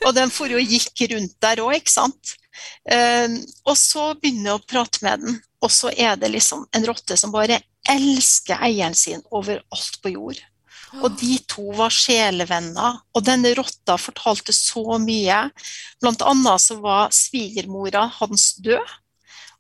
Og 0.07 0.15
den 0.17 0.33
for 0.35 0.53
jo 0.53 0.61
gikk 0.63 1.07
rundt 1.13 1.37
der 1.43 1.63
òg, 1.65 1.75
ikke 1.81 1.95
sant. 1.95 2.37
Eh, 2.91 3.41
og 3.67 3.77
så 3.79 4.13
begynner 4.21 4.53
jeg 4.53 4.61
å 4.61 4.69
prate 4.69 5.03
med 5.07 5.25
den, 5.25 5.41
og 5.65 5.73
så 5.73 5.91
er 5.93 6.17
det 6.21 6.33
liksom 6.33 6.67
en 6.77 6.87
rotte 6.89 7.17
som 7.21 7.33
bare 7.35 7.61
elsker 7.89 8.61
eieren 8.63 8.97
sin 8.97 9.23
overalt 9.31 10.01
på 10.03 10.15
jord. 10.15 10.41
Og 10.99 11.15
de 11.21 11.37
to 11.51 11.69
var 11.79 11.93
sjelevenner, 11.95 12.99
og 13.15 13.27
denne 13.27 13.53
rotta 13.55 13.95
fortalte 14.01 14.55
så 14.55 14.99
mye. 15.03 15.45
Blant 16.03 16.25
annet 16.27 16.65
så 16.65 16.81
var 16.83 17.15
svigermora 17.15 18.09
hans 18.19 18.53
død. 18.63 18.97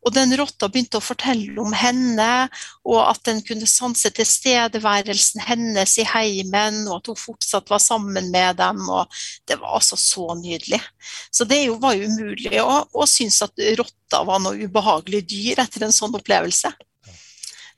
Og 0.00 0.14
den 0.16 0.32
rotta 0.40 0.70
begynte 0.72 0.96
å 0.96 1.04
fortelle 1.04 1.56
om 1.60 1.74
henne, 1.76 2.48
og 2.88 3.00
at 3.04 3.20
den 3.28 3.42
kunne 3.44 3.68
sanse 3.68 4.08
tilstedeværelsen 4.16 5.44
hennes 5.44 5.96
i 6.00 6.06
heimen, 6.08 6.82
og 6.88 7.00
at 7.00 7.10
hun 7.12 7.20
fortsatt 7.20 7.68
var 7.72 7.82
sammen 7.84 8.30
med 8.32 8.56
dem. 8.60 8.80
Og 8.88 9.20
det 9.48 9.60
var 9.60 9.76
altså 9.76 9.98
så 10.00 10.30
nydelig. 10.40 10.80
Så 11.28 11.44
det 11.48 11.62
jo, 11.66 11.76
var 11.82 11.98
jo 11.98 12.08
umulig 12.08 12.56
å, 12.64 12.82
å 12.92 13.08
synes 13.08 13.42
at 13.44 13.66
rotta 13.80 14.22
var 14.28 14.40
noe 14.40 14.56
ubehagelig 14.64 15.26
dyr 15.28 15.64
etter 15.66 15.84
en 15.84 15.94
sånn 15.94 16.16
opplevelse. 16.16 16.72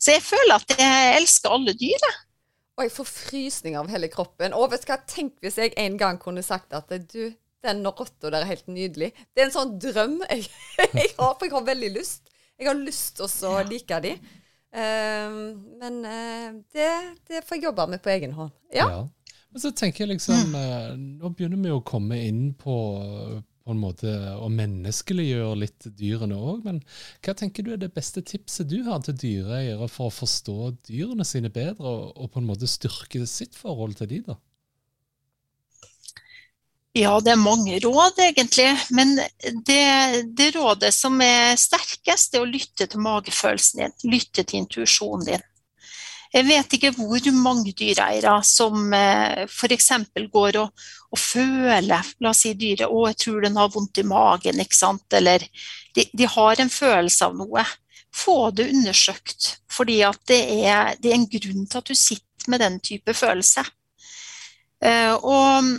Så 0.03 0.15
jeg 0.17 0.23
føler 0.27 0.59
at 0.59 0.79
jeg 0.79 1.17
elsker 1.19 1.55
alle 1.55 1.75
dyr. 1.79 1.99
jeg. 1.99 2.21
Og 2.79 2.87
jeg 2.87 2.95
får 2.95 3.09
frysninger 3.11 3.79
av 3.83 3.91
hele 3.93 4.09
kroppen. 4.11 4.55
Og 4.57 4.71
vet 4.73 4.87
du 4.87 4.91
hva, 4.91 4.99
tenk 5.07 5.37
hvis 5.45 5.59
jeg 5.61 5.75
en 5.79 5.99
gang 6.01 6.19
kunne 6.23 6.43
sagt 6.45 6.73
at 6.75 6.91
du, 7.13 7.35
den 7.63 7.83
rotta 7.87 8.31
der 8.31 8.43
er 8.43 8.51
helt 8.51 8.69
nydelig. 8.71 9.13
Det 9.33 9.43
er 9.43 9.49
en 9.49 9.55
sånn 9.55 9.75
drøm 9.83 10.21
jeg, 10.31 10.47
jeg 10.81 11.11
har, 11.19 11.35
for 11.37 11.47
jeg 11.47 11.57
har 11.57 11.67
veldig 11.67 11.93
lyst. 11.97 12.33
Jeg 12.59 12.71
har 12.71 12.79
lyst 12.79 13.19
til 13.19 13.49
å 13.49 13.59
like 13.67 14.01
de. 14.05 14.17
Um, 14.73 15.41
men 15.83 15.99
uh, 16.09 16.53
det, 16.73 16.91
det 17.29 17.43
får 17.45 17.59
jeg 17.59 17.67
jobbe 17.67 17.91
med 17.93 18.01
på 18.05 18.13
egen 18.15 18.33
hånd. 18.37 18.53
Ja. 18.73 18.89
Men 19.53 19.61
så 19.61 19.69
tenker 19.77 20.07
jeg 20.07 20.15
liksom 20.15 20.55
uh, 20.57 20.95
Nå 20.97 21.29
begynner 21.37 21.61
vi 21.61 21.75
å 21.75 21.83
komme 21.85 22.17
inn 22.25 22.55
på, 22.57 22.77
på 23.43 23.75
en 23.75 23.83
måte 23.83 24.15
å 24.41 24.49
menneskeliggjøre 24.49 25.59
litt 25.61 25.91
dyrene 25.99 26.39
òg. 26.39 26.63
Men 26.65 26.81
hva 27.21 27.35
tenker 27.37 27.67
du 27.67 27.75
er 27.75 27.83
det 27.83 27.93
beste 27.93 28.25
tipset 28.25 28.71
du 28.71 28.79
har 28.89 29.05
til 29.05 29.19
dyreeiere 29.21 29.91
for 29.93 30.09
å 30.09 30.17
forstå 30.23 30.57
dyrene 30.89 31.27
sine 31.29 31.53
bedre, 31.53 31.85
og, 31.85 32.17
og 32.17 32.33
på 32.33 32.41
en 32.41 32.49
måte 32.49 32.71
styrke 32.71 33.27
sitt 33.29 33.59
forhold 33.59 33.99
til 34.01 34.09
de 34.15 34.23
da? 34.31 34.39
Ja, 36.93 37.15
det 37.25 37.31
er 37.33 37.41
mange 37.41 37.79
råd 37.81 38.19
egentlig, 38.21 38.69
men 38.93 39.15
det, 39.65 39.85
det 40.37 40.51
rådet 40.59 40.91
som 40.93 41.15
er 41.25 41.55
sterkest, 41.57 42.35
er 42.37 42.45
å 42.45 42.49
lytte 42.49 42.85
til 42.85 43.01
magefølelsen 43.01 43.81
din, 43.81 43.95
lytte 44.13 44.45
til 44.45 44.61
intuisjonen 44.61 45.25
din. 45.31 45.47
Jeg 46.33 46.47
vet 46.49 46.75
ikke 46.77 46.91
hvor 46.97 47.29
mange 47.37 47.73
dyreeiere 47.77 48.35
som 48.45 48.93
eh, 48.97 49.45
f.eks. 49.45 49.89
går 50.33 50.59
og, 50.61 50.85
og 51.13 51.21
føler 51.21 52.13
La 52.25 52.31
oss 52.31 52.43
si 52.45 52.53
dyret 52.57 52.89
'Å, 52.89 53.01
jeg 53.11 53.19
tror 53.25 53.41
den 53.45 53.57
har 53.61 53.73
vondt 53.73 54.01
i 54.01 54.05
magen', 54.09 54.61
ikke 54.61 54.77
sant. 54.77 55.05
Eller 55.13 55.45
de, 55.97 56.07
de 56.13 56.29
har 56.29 56.61
en 56.61 56.73
følelse 56.73 57.29
av 57.29 57.37
noe. 57.37 57.65
Få 58.13 58.51
det 58.53 58.69
undersøkt, 58.73 59.49
fordi 59.73 60.01
det 60.29 60.41
det 61.01 61.13
er 61.13 61.17
en 61.17 61.29
grunn 61.29 61.67
til 61.67 61.81
at 61.81 61.89
du 61.89 61.95
sitter 61.97 62.53
med 62.53 62.61
den 62.61 62.81
type 62.81 63.17
følelse. 63.17 63.65
Eh, 64.85 65.13
og 65.13 65.73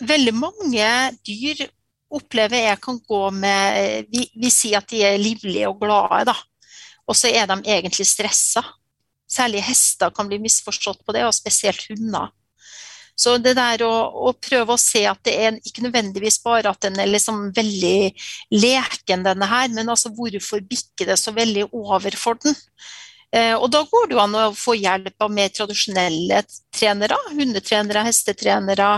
veldig 0.00 0.34
mange 0.36 0.88
dyr 1.26 1.66
opplever 2.16 2.68
jeg 2.68 2.80
kan 2.82 2.98
gå 3.02 3.22
med 3.34 4.06
Vi, 4.12 4.28
vi 4.38 4.50
sier 4.52 4.80
at 4.80 4.90
de 4.90 5.02
er 5.04 5.20
livlige 5.20 5.68
og 5.70 5.80
glade, 5.82 6.26
da. 6.30 6.36
Og 7.06 7.16
så 7.18 7.30
er 7.30 7.46
de 7.50 7.60
egentlig 7.64 8.06
stressa. 8.08 8.62
Særlig 9.30 9.62
hester 9.66 10.10
kan 10.14 10.28
bli 10.30 10.38
misforstått 10.42 11.04
på 11.06 11.14
det, 11.14 11.24
og 11.26 11.34
spesielt 11.34 11.86
hunder. 11.90 12.30
Så 13.16 13.38
det 13.40 13.54
der 13.56 13.80
å, 13.86 13.92
å 14.28 14.34
prøve 14.36 14.74
å 14.74 14.80
se 14.80 15.00
at 15.08 15.22
det 15.24 15.32
er 15.40 15.56
ikke 15.64 15.86
nødvendigvis 15.86 16.36
bare 16.44 16.68
at 16.68 16.82
den 16.84 16.98
er 17.00 17.08
liksom 17.08 17.48
veldig 17.56 18.12
leken, 18.52 19.24
denne 19.24 19.48
her, 19.48 19.70
men 19.72 19.88
altså 19.88 20.12
hvorfor 20.12 20.60
bikker 20.60 21.08
det 21.08 21.16
så 21.20 21.32
veldig 21.34 21.70
over 21.72 22.18
for 22.20 22.36
den? 22.42 22.56
Eh, 23.32 23.54
og 23.56 23.70
da 23.72 23.80
går 23.88 24.10
det 24.10 24.18
jo 24.18 24.20
an 24.22 24.36
å 24.36 24.44
få 24.56 24.76
hjelp 24.76 25.24
av 25.24 25.32
mer 25.32 25.48
tradisjonelle 25.54 26.42
trenere, 26.76 27.16
hundetrenere, 27.32 28.04
hestetrenere, 28.06 28.90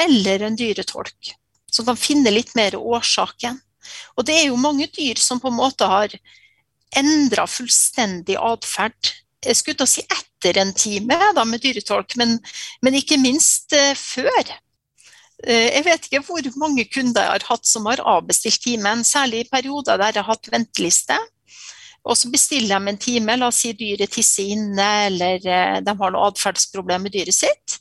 eller 0.00 0.42
en 0.46 0.56
dyretolk, 0.58 1.34
som 1.70 1.86
kan 1.88 1.98
finne 1.98 2.32
litt 2.34 2.54
mer 2.58 2.76
årsaken. 2.78 3.60
Og 4.16 4.26
det 4.26 4.38
er 4.38 4.48
jo 4.48 4.60
mange 4.60 4.88
dyr 4.92 5.20
som 5.20 5.40
på 5.42 5.50
en 5.50 5.58
måte 5.58 5.88
har 5.88 6.14
endra 6.96 7.46
fullstendig 7.50 8.36
atferd. 8.40 9.12
Jeg 9.44 9.58
skulle 9.58 9.80
til 9.80 9.88
å 9.88 9.92
si 9.94 10.04
etter 10.04 10.60
en 10.60 10.72
time 10.76 11.18
da, 11.36 11.44
med 11.44 11.62
dyretolk, 11.64 12.16
men, 12.20 12.38
men 12.84 13.00
ikke 13.00 13.20
minst 13.20 13.74
eh, 13.76 13.92
før. 13.98 14.54
Eh, 15.44 15.70
jeg 15.74 15.84
vet 15.88 16.08
ikke 16.08 16.22
hvor 16.28 16.48
mange 16.60 16.86
kunder 16.88 17.26
jeg 17.26 17.34
har 17.34 17.46
hatt 17.50 17.68
som 17.68 17.88
har 17.90 18.02
avbestilt 18.14 18.62
timen, 18.64 19.04
særlig 19.04 19.44
i 19.44 19.50
perioder 19.50 20.00
der 20.00 20.14
jeg 20.14 20.22
har 20.22 20.36
hatt 20.36 20.52
venteliste. 20.52 21.18
Og 22.04 22.18
så 22.20 22.28
bestiller 22.28 22.76
de 22.76 22.92
en 22.92 23.00
time, 23.00 23.36
la 23.40 23.48
oss 23.48 23.62
si 23.64 23.72
dyret 23.76 24.12
tisser 24.12 24.50
inne, 24.54 24.88
eller 25.08 25.40
eh, 25.40 25.78
de 25.84 25.96
har 26.00 26.12
noe 26.12 26.30
atferdsproblem 26.30 27.06
med 27.06 27.16
dyret 27.16 27.36
sitt. 27.36 27.78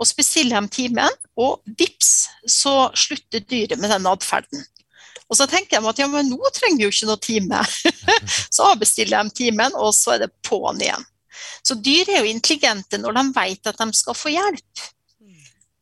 Og 0.00 0.08
så 0.08 0.18
bestiller 0.18 0.60
de 0.60 0.72
timen, 0.72 1.18
og 1.38 1.60
vips, 1.78 2.28
så 2.48 2.90
slutter 2.98 3.44
dyret 3.44 3.80
med 3.80 3.92
den 3.92 4.08
atferden. 4.10 4.64
Og 5.30 5.38
så 5.38 5.46
tenker 5.48 5.80
de 5.80 5.88
at 5.88 6.00
ja, 6.00 6.08
men 6.12 6.28
nå 6.28 6.50
trenger 6.52 6.82
vi 6.82 6.88
jo 6.88 6.92
ikke 6.92 7.08
noe 7.08 7.22
time. 7.22 7.60
så 8.54 8.72
avbestiller 8.72 9.22
de 9.22 9.36
timen, 9.36 9.76
og 9.78 9.94
så 9.96 10.16
er 10.16 10.26
det 10.26 10.34
på'n 10.44 10.82
igjen. 10.82 11.06
Så 11.64 11.76
dyr 11.78 12.10
er 12.10 12.24
jo 12.24 12.32
intelligente 12.32 12.98
når 13.00 13.16
de 13.16 13.22
vet 13.36 13.70
at 13.70 13.78
de 13.80 13.86
skal 13.96 14.18
få 14.18 14.32
hjelp. 14.34 14.82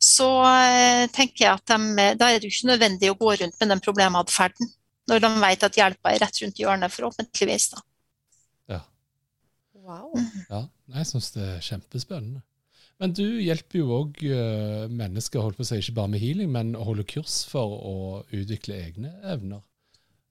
Så 0.01 0.29
eh, 0.49 1.07
tenker 1.13 1.45
jeg 1.45 1.59
at 1.59 1.73
de, 1.73 2.05
da 2.17 2.31
er 2.31 2.41
det 2.41 2.49
jo 2.49 2.55
ikke 2.55 2.71
nødvendig 2.71 3.11
å 3.13 3.19
gå 3.21 3.35
rundt 3.43 3.59
med 3.61 3.73
den 3.75 3.83
problematferden. 3.85 4.71
Når 5.11 5.25
de 5.25 5.31
vet 5.43 5.67
at 5.67 5.77
hjelpa 5.77 6.13
er 6.13 6.23
rett 6.23 6.39
rundt 6.45 6.61
hjørnet, 6.63 6.95
forhåpentligvis. 6.95 7.67
da. 7.75 7.83
Ja. 8.77 8.81
Wow. 9.75 10.15
Ja, 10.49 10.63
jeg 10.95 11.11
syns 11.11 11.33
det 11.35 11.49
er 11.57 11.67
kjempespennende. 11.67 12.45
Men 13.01 13.15
du 13.17 13.25
hjelper 13.41 13.79
jo 13.81 13.87
òg 13.97 14.19
mennesker 14.93 15.41
holdt 15.41 15.57
på 15.57 15.65
å 15.65 15.69
si, 15.71 15.79
ikke 15.81 15.95
bare 15.97 16.13
med 16.13 16.21
healing, 16.21 16.51
men 16.53 16.75
å 16.77 16.85
holde 16.85 17.07
kurs 17.09 17.39
for 17.49 17.73
å 17.81 17.95
utvikle 18.37 18.77
egne 18.77 19.15
evner. 19.25 19.63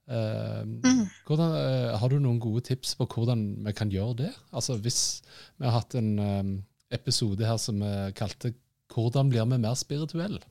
Eh, 0.09 0.63
Mm. 0.65 1.03
hvordan, 1.25 1.51
eh, 1.55 1.97
har 1.97 2.09
du 2.09 2.19
noen 2.19 2.39
gode 2.41 2.63
tips 2.65 2.95
på 2.95 3.05
hvordan 3.07 3.63
vi 3.65 3.73
kan 3.73 3.89
gjøre 3.91 4.15
det? 4.17 4.31
Altså 4.53 4.77
Hvis 4.81 5.21
vi 5.59 5.65
har 5.65 5.71
hatt 5.79 5.93
en 5.95 6.19
eh, 6.19 6.95
episode 6.97 7.45
her 7.45 7.57
som 7.57 7.79
vi 7.79 8.11
kalte 8.13 8.53
'Hvordan 8.89 9.29
blir 9.29 9.45
vi 9.45 9.57
mer 9.57 9.75
spirituelle'? 9.75 10.41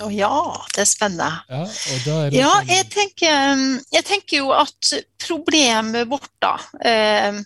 Å 0.00 0.08
ja, 0.10 0.56
det 0.74 0.80
er 0.82 0.84
spennende. 0.84 1.42
Ja, 1.48 1.62
er 1.62 2.30
det 2.30 2.38
Ja, 2.38 2.48
sånn- 2.60 2.66
jeg 2.66 2.90
tenker, 2.90 3.84
jeg 3.92 4.04
tenker 4.04 4.36
jo 4.38 4.50
at 4.50 4.92
problemet 5.18 6.08
vårt, 6.08 6.30
da 6.40 6.56
eh, 6.84 7.40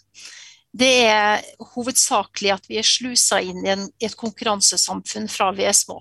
Det 0.74 0.92
er 1.06 1.44
hovedsakelig 1.74 2.50
at 2.56 2.64
vi 2.70 2.80
er 2.80 2.87
slusa 2.87 3.38
inn 3.44 3.62
i, 3.62 3.70
en, 3.76 3.84
i 4.02 4.08
et 4.08 4.16
konkurransesamfunn 4.18 5.28
fra 5.30 5.52
vi 5.54 5.68
er 5.68 5.76
små. 5.76 6.00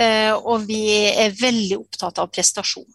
eh, 0.00 0.32
og 0.34 0.66
vi 0.66 0.80
er 1.10 1.34
veldig 1.36 1.76
opptatt 1.78 2.18
av 2.18 2.32
prestasjon. 2.34 2.88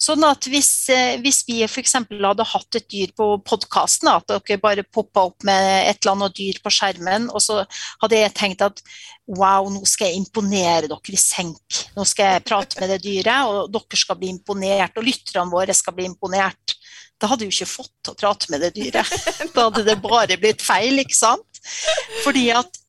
Sånn 0.00 0.24
at 0.26 0.48
hvis, 0.50 0.88
eh, 0.92 1.16
hvis 1.22 1.42
vi 1.46 1.60
f.eks. 1.64 1.94
hadde 2.10 2.46
hatt 2.50 2.78
et 2.78 2.86
dyr 2.90 3.12
på 3.16 3.28
podkasten, 3.46 4.10
at 4.10 4.26
dere 4.28 4.60
bare 4.60 4.84
poppa 4.84 5.28
opp 5.30 5.46
med 5.46 5.88
et 5.88 6.00
eller 6.02 6.16
annet 6.16 6.36
dyr 6.36 6.58
på 6.64 6.72
skjermen, 6.74 7.30
og 7.30 7.40
så 7.44 7.60
hadde 8.02 8.18
jeg 8.18 8.34
tenkt 8.36 8.64
at 8.66 8.82
wow, 9.30 9.70
nå 9.72 9.84
skal 9.88 10.10
jeg 10.10 10.20
imponere 10.20 10.90
dere 10.90 11.14
i 11.14 11.20
senk. 11.20 11.84
Nå 11.96 12.04
skal 12.08 12.34
jeg 12.34 12.46
prate 12.48 12.80
med 12.82 12.92
det 12.92 13.00
dyret, 13.06 13.46
og 13.48 13.70
dere 13.72 14.00
skal 14.00 14.18
bli 14.20 14.32
imponert, 14.34 14.98
og 14.98 15.06
lytterne 15.06 15.54
våre 15.54 15.76
skal 15.76 15.96
bli 15.96 16.10
imponert. 16.10 16.76
Da 17.20 17.30
hadde 17.30 17.46
jo 17.46 17.54
ikke 17.54 17.70
fått 17.70 18.10
å 18.10 18.16
prate 18.18 18.50
med 18.52 18.64
det 18.64 18.74
dyret. 18.76 19.10
Da 19.54 19.68
hadde 19.68 19.84
det 19.86 20.00
bare 20.02 20.38
blitt 20.40 20.64
feil, 20.64 20.98
ikke 21.02 21.16
sant? 21.16 21.62
Fordi 22.24 22.48
at 22.54 22.80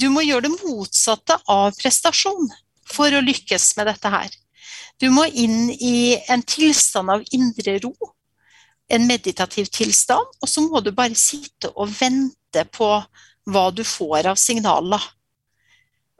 du 0.00 0.10
må 0.12 0.22
gjøre 0.26 0.48
det 0.48 0.58
motsatte 0.60 1.38
av 1.48 1.72
prestasjon 1.78 2.50
for 2.90 3.14
å 3.14 3.24
lykkes 3.24 3.72
med 3.78 3.88
dette 3.90 4.12
her. 4.12 4.30
Du 5.00 5.08
må 5.14 5.24
inn 5.26 5.70
i 5.72 6.18
en 6.28 6.42
tilstand 6.44 7.12
av 7.12 7.24
indre 7.32 7.78
ro, 7.80 7.94
en 8.90 9.06
meditativ 9.08 9.70
tilstand, 9.72 10.36
og 10.42 10.50
så 10.50 10.64
må 10.66 10.82
du 10.84 10.90
bare 10.92 11.16
sitte 11.16 11.70
og 11.72 11.94
vente 11.94 12.66
på 12.74 12.90
hva 13.50 13.64
du 13.72 13.82
får 13.86 14.28
av 14.34 14.38
signaler. 14.38 15.00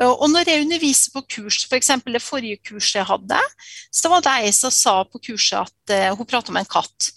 Og 0.01 0.25
når 0.33 0.49
jeg 0.49 0.65
underviser 0.65 1.13
på 1.13 1.21
kurs, 1.35 1.67
f.eks. 1.69 1.91
det 2.09 2.23
forrige 2.25 2.63
kurset 2.71 3.03
jeg 3.03 3.09
hadde, 3.11 3.41
så 3.93 4.09
var 4.09 4.25
det 4.25 4.37
ei 4.47 4.53
som 4.57 4.73
sa 4.73 5.03
på 5.05 5.21
kurset 5.27 5.69
at 5.69 5.93
uh, 5.93 6.17
hun 6.17 6.29
prata 6.29 6.55
om 6.55 6.57
en 6.57 6.69
katt. 6.69 7.11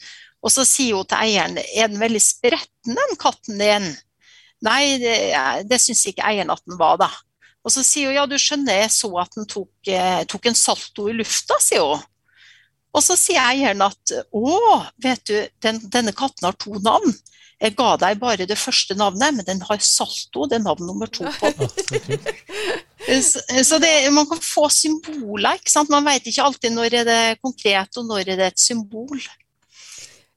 Og 0.43 0.51
så 0.51 0.65
sier 0.67 0.97
hun 0.97 1.07
til 1.07 1.23
eieren 1.23 1.59
er 1.63 1.91
den 1.91 2.01
veldig 2.01 2.21
spretten, 2.21 2.97
den 2.97 3.19
katten 3.19 3.61
din? 3.61 3.91
Nei, 4.63 4.97
det, 4.99 5.15
det 5.67 5.79
syns 5.81 6.05
ikke 6.09 6.25
eieren 6.27 6.51
at 6.53 6.63
den 6.67 6.79
var, 6.79 6.97
da. 6.99 7.09
Og 7.63 7.71
så 7.71 7.83
sier 7.87 8.11
hun 8.11 8.17
ja, 8.17 8.25
du 8.27 8.35
skjønner, 8.39 8.83
jeg 8.83 8.91
så 8.91 9.11
at 9.23 9.37
den 9.37 9.47
tok, 9.49 9.71
eh, 9.87 10.23
tok 10.27 10.49
en 10.49 10.57
salto 10.57 11.07
i 11.07 11.15
lufta, 11.15 11.59
sier 11.63 11.85
hun. 11.87 12.03
Og 12.93 13.01
så 13.01 13.15
sier 13.17 13.41
eieren 13.41 13.81
at 13.81 14.13
å, 14.35 14.57
vet 15.01 15.23
du, 15.25 15.37
den, 15.63 15.79
denne 15.91 16.13
katten 16.15 16.45
har 16.45 16.57
to 16.59 16.75
navn. 16.83 17.15
Jeg 17.63 17.77
ga 17.77 17.93
deg 18.01 18.19
bare 18.19 18.45
det 18.49 18.57
første 18.59 18.95
navnet, 18.99 19.37
men 19.37 19.47
den 19.47 19.61
har 19.63 19.79
salto, 19.81 20.45
det 20.51 20.59
er 20.59 20.65
navn 20.65 20.83
nummer 20.83 21.07
to 21.07 21.23
på 21.23 21.51
så, 23.23 23.39
så 23.63 23.79
det, 23.79 23.91
man 24.11 24.27
kan 24.27 24.41
få 24.43 24.67
symboler, 24.73 25.61
ikke 25.61 25.71
sant. 25.71 25.91
Man 25.93 26.05
vet 26.05 26.27
ikke 26.27 26.43
alltid 26.43 26.75
når 26.75 26.97
er 26.99 27.07
det 27.07 27.21
konkret, 27.39 27.95
og 27.97 28.09
når 28.09 28.33
er 28.33 28.41
det 28.41 28.51
et 28.51 28.61
symbol. 28.61 29.15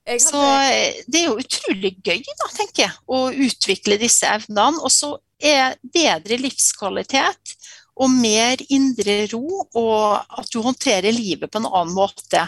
Hadde... 0.07 0.23
Så 0.23 0.41
eh, 0.41 1.01
det 1.11 1.23
er 1.23 1.27
jo 1.27 1.41
utrolig 1.43 1.97
gøy, 2.05 2.23
da, 2.23 2.51
tenker 2.55 2.85
jeg, 2.85 2.99
å 3.11 3.27
utvikle 3.33 3.99
disse 3.99 4.29
evnene. 4.31 4.83
Og 4.87 4.93
så 4.95 5.17
er 5.43 5.77
bedre 5.83 6.39
livskvalitet 6.41 7.57
og 7.97 8.13
mer 8.13 8.61
indre 8.73 9.23
ro, 9.33 9.65
og 9.65 10.39
at 10.41 10.51
du 10.53 10.61
håndterer 10.65 11.15
livet 11.17 11.51
på 11.51 11.63
en 11.63 11.69
annen 11.71 11.95
måte, 11.97 12.45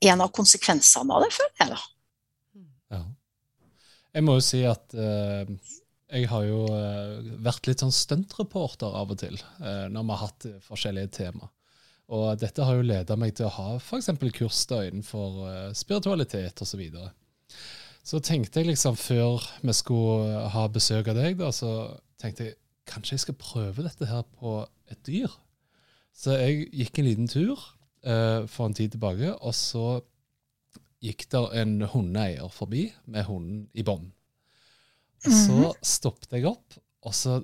en 0.00 0.24
av 0.24 0.32
konsekvensene 0.36 1.16
av 1.16 1.24
det, 1.24 1.32
føler 1.34 1.62
jeg 1.62 1.72
da. 1.72 1.80
Ja. 2.94 3.02
Jeg 4.16 4.26
må 4.26 4.36
jo 4.36 4.44
si 4.44 4.60
at 4.68 4.96
uh, 4.96 5.48
jeg 6.10 6.28
har 6.28 6.44
jo 6.44 6.62
uh, 6.68 7.32
vært 7.44 7.68
litt 7.68 7.84
sånn 7.84 7.94
stuntreporter 7.94 8.96
av 9.00 9.12
og 9.14 9.20
til 9.20 9.36
uh, 9.60 9.88
når 9.92 10.04
vi 10.04 10.14
har 10.14 10.22
hatt 10.26 10.48
forskjellige 10.68 11.12
tema. 11.20 11.48
Og 12.10 12.40
dette 12.42 12.64
har 12.66 12.74
jo 12.74 12.86
leda 12.86 13.14
meg 13.18 13.36
til 13.38 13.46
å 13.46 13.54
ha 13.54 13.68
f.eks. 13.78 14.10
kurs 14.34 14.64
da 14.66 14.80
innenfor 14.88 15.72
spiritualitet 15.78 16.58
osv. 16.58 16.72
Så, 16.72 16.80
videre. 16.80 17.12
så 18.02 18.18
tenkte 18.18 18.60
jeg 18.60 18.72
liksom 18.72 18.98
før 18.98 19.44
vi 19.62 19.74
skulle 19.78 20.48
ha 20.50 20.64
besøk 20.74 21.12
av 21.12 21.20
deg, 21.20 21.38
da, 21.38 21.52
så 21.54 21.70
tenkte 22.18 22.48
jeg 22.48 22.58
kanskje 22.90 23.16
jeg 23.16 23.24
skal 23.26 23.38
prøve 23.40 23.86
dette 23.86 24.08
her 24.10 24.24
på 24.40 24.58
et 24.90 25.00
dyr. 25.06 25.32
Så 26.16 26.36
jeg 26.36 26.66
gikk 26.74 27.00
en 27.00 27.08
liten 27.08 27.30
tur 27.30 27.54
uh, 27.54 28.46
for 28.50 28.66
en 28.66 28.76
tid 28.76 28.94
tilbake, 28.96 29.32
og 29.38 29.54
så 29.56 30.00
gikk 31.00 31.28
der 31.32 31.54
en 31.62 31.78
hundeeier 31.88 32.50
forbi 32.52 32.88
med 33.08 33.24
hunden 33.28 33.68
i 33.72 33.82
bånd. 33.86 34.10
Så 35.20 35.30
-hmm. 35.30 35.72
stoppet 35.82 36.32
jeg 36.32 36.46
opp, 36.46 36.74
og 37.02 37.14
så 37.14 37.40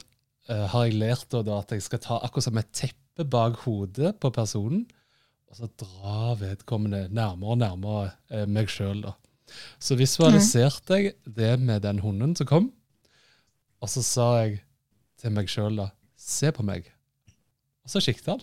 uh, 0.51 0.67
har 0.73 0.85
jeg 0.85 0.95
lært 0.95 1.31
da, 1.31 1.59
at 1.59 1.73
jeg 1.73 1.83
skal 1.83 1.99
ta 1.99 2.19
akkurat 2.23 2.45
som 2.45 2.59
et 2.59 2.73
teppe 2.73 3.06
bak 3.25 3.63
hodet 3.65 4.17
på 4.21 4.31
personen, 4.35 4.85
og 5.47 5.57
så 5.57 5.69
dra 5.81 6.35
vedkommende 6.37 7.07
nærmere 7.15 7.55
og 7.55 7.61
nærmere 7.63 8.11
uh, 8.35 8.45
meg 8.51 8.69
sjøl. 8.73 9.05
Så 9.81 9.97
visualiserte 9.97 10.99
jeg 11.01 11.15
det 11.25 11.55
med 11.63 11.85
den 11.87 12.03
hunden 12.03 12.35
som 12.37 12.49
kom, 12.51 12.73
og 13.81 13.93
så 13.93 14.03
sa 14.05 14.27
jeg 14.43 14.61
til 15.21 15.33
meg 15.33 15.49
sjøl 15.51 15.79
da 15.79 15.93
Se 16.27 16.49
på 16.51 16.65
meg. 16.65 16.89
Og 17.85 17.93
så 17.93 18.01
sikta 18.03 18.33
han. 18.33 18.41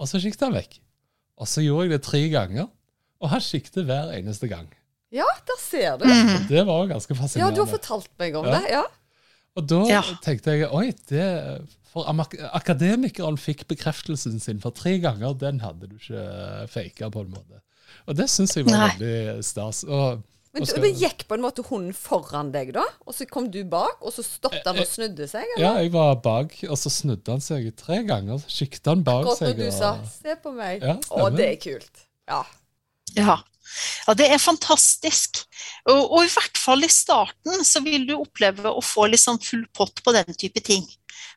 Og 0.00 0.08
så 0.10 0.18
sikta 0.18 0.48
han 0.48 0.56
vekk. 0.56 0.78
Og 1.38 1.46
så 1.46 1.62
gjorde 1.62 1.84
jeg 1.84 1.92
det 1.92 2.00
tre 2.02 2.22
ganger, 2.32 2.66
og 3.22 3.30
han 3.30 3.44
kikket 3.44 3.84
hver 3.86 4.10
eneste 4.16 4.48
gang. 4.50 4.66
Ja, 5.14 5.28
der 5.46 5.60
ser 5.62 6.00
du. 6.00 6.04
Mm. 6.04 6.48
det 6.48 6.64
var 6.66 6.88
ganske 6.90 7.14
fascinerende. 7.14 7.52
Ja, 7.52 7.56
du 7.56 7.62
har 7.62 7.70
fortalt 7.70 8.10
meg 8.18 8.34
om 8.36 8.48
ja. 8.48 8.56
det. 8.58 8.72
ja. 8.74 8.82
Og 9.58 9.66
da 9.66 9.82
ja. 9.90 10.02
tenkte 10.22 10.54
jeg 10.54 10.70
oi, 10.70 10.92
det 11.10 11.26
For 11.88 12.06
akademikeren 12.06 13.38
fikk 13.40 13.66
bekreftelsen 13.70 14.38
sin 14.42 14.62
for 14.62 14.76
tre 14.76 14.98
ganger. 15.02 15.34
Den 15.38 15.62
hadde 15.64 15.90
du 15.90 15.96
ikke 15.98 16.24
faka, 16.70 17.10
på 17.10 17.24
en 17.24 17.32
måte. 17.34 17.62
Og 18.08 18.16
det 18.16 18.28
syns 18.30 18.54
jeg 18.56 18.68
var 18.68 18.76
Nei. 18.76 18.90
veldig 18.96 19.46
stas. 19.46 19.84
Og 19.88 20.24
men 20.56 20.64
du, 20.64 20.70
det 20.80 20.90
gikk 20.96 21.26
på 21.28 21.36
en 21.36 21.42
måte 21.44 21.62
hunden 21.68 21.92
foran 21.94 22.50
deg, 22.54 22.72
da? 22.74 22.82
Og 23.04 23.14
så 23.14 23.26
kom 23.28 23.50
du 23.52 23.60
bak, 23.68 24.00
og 24.00 24.14
så 24.14 24.24
stoppet 24.24 24.64
han 24.64 24.78
og 24.80 24.86
eh, 24.86 24.88
snudde 24.90 25.28
seg? 25.28 25.44
Eller? 25.44 25.60
Ja, 25.60 25.72
jeg 25.84 25.92
var 25.94 26.16
bak, 26.24 26.54
og 26.66 26.80
så 26.80 26.92
snudde 26.92 27.34
han 27.36 27.44
seg 27.44 27.68
tre 27.78 28.00
ganger. 28.08 28.40
Så 28.42 28.64
kikket 28.64 28.88
han 28.90 29.04
bak 29.06 29.26
Akkurat 29.26 29.42
seg. 29.42 29.52
Akkurat 29.52 29.60
når 29.60 29.68
du 29.68 29.68
og... 29.68 29.76
sa 29.76 30.16
'se 30.16 30.38
på 30.42 30.54
meg'. 30.56 30.88
Ja, 30.88 30.96
å, 31.12 31.28
det 31.34 31.50
er 31.52 31.60
kult. 31.62 32.02
Ja. 32.32 32.40
ja. 33.18 33.36
Ja, 34.08 34.14
det 34.16 34.30
er 34.32 34.40
fantastisk. 34.40 35.42
Og, 35.84 35.98
og, 36.00 36.22
i 36.24 36.30
hvert 36.32 36.56
fall 36.56 36.86
i 36.86 36.88
starten 36.88 37.64
så 37.66 37.82
vil 37.84 38.06
du 38.08 38.14
oppleve 38.16 38.72
å 38.72 38.80
få 38.84 39.04
liksom 39.12 39.36
full 39.44 39.66
pott 39.76 40.00
på 40.04 40.14
den 40.16 40.32
type 40.40 40.62
ting. 40.64 40.86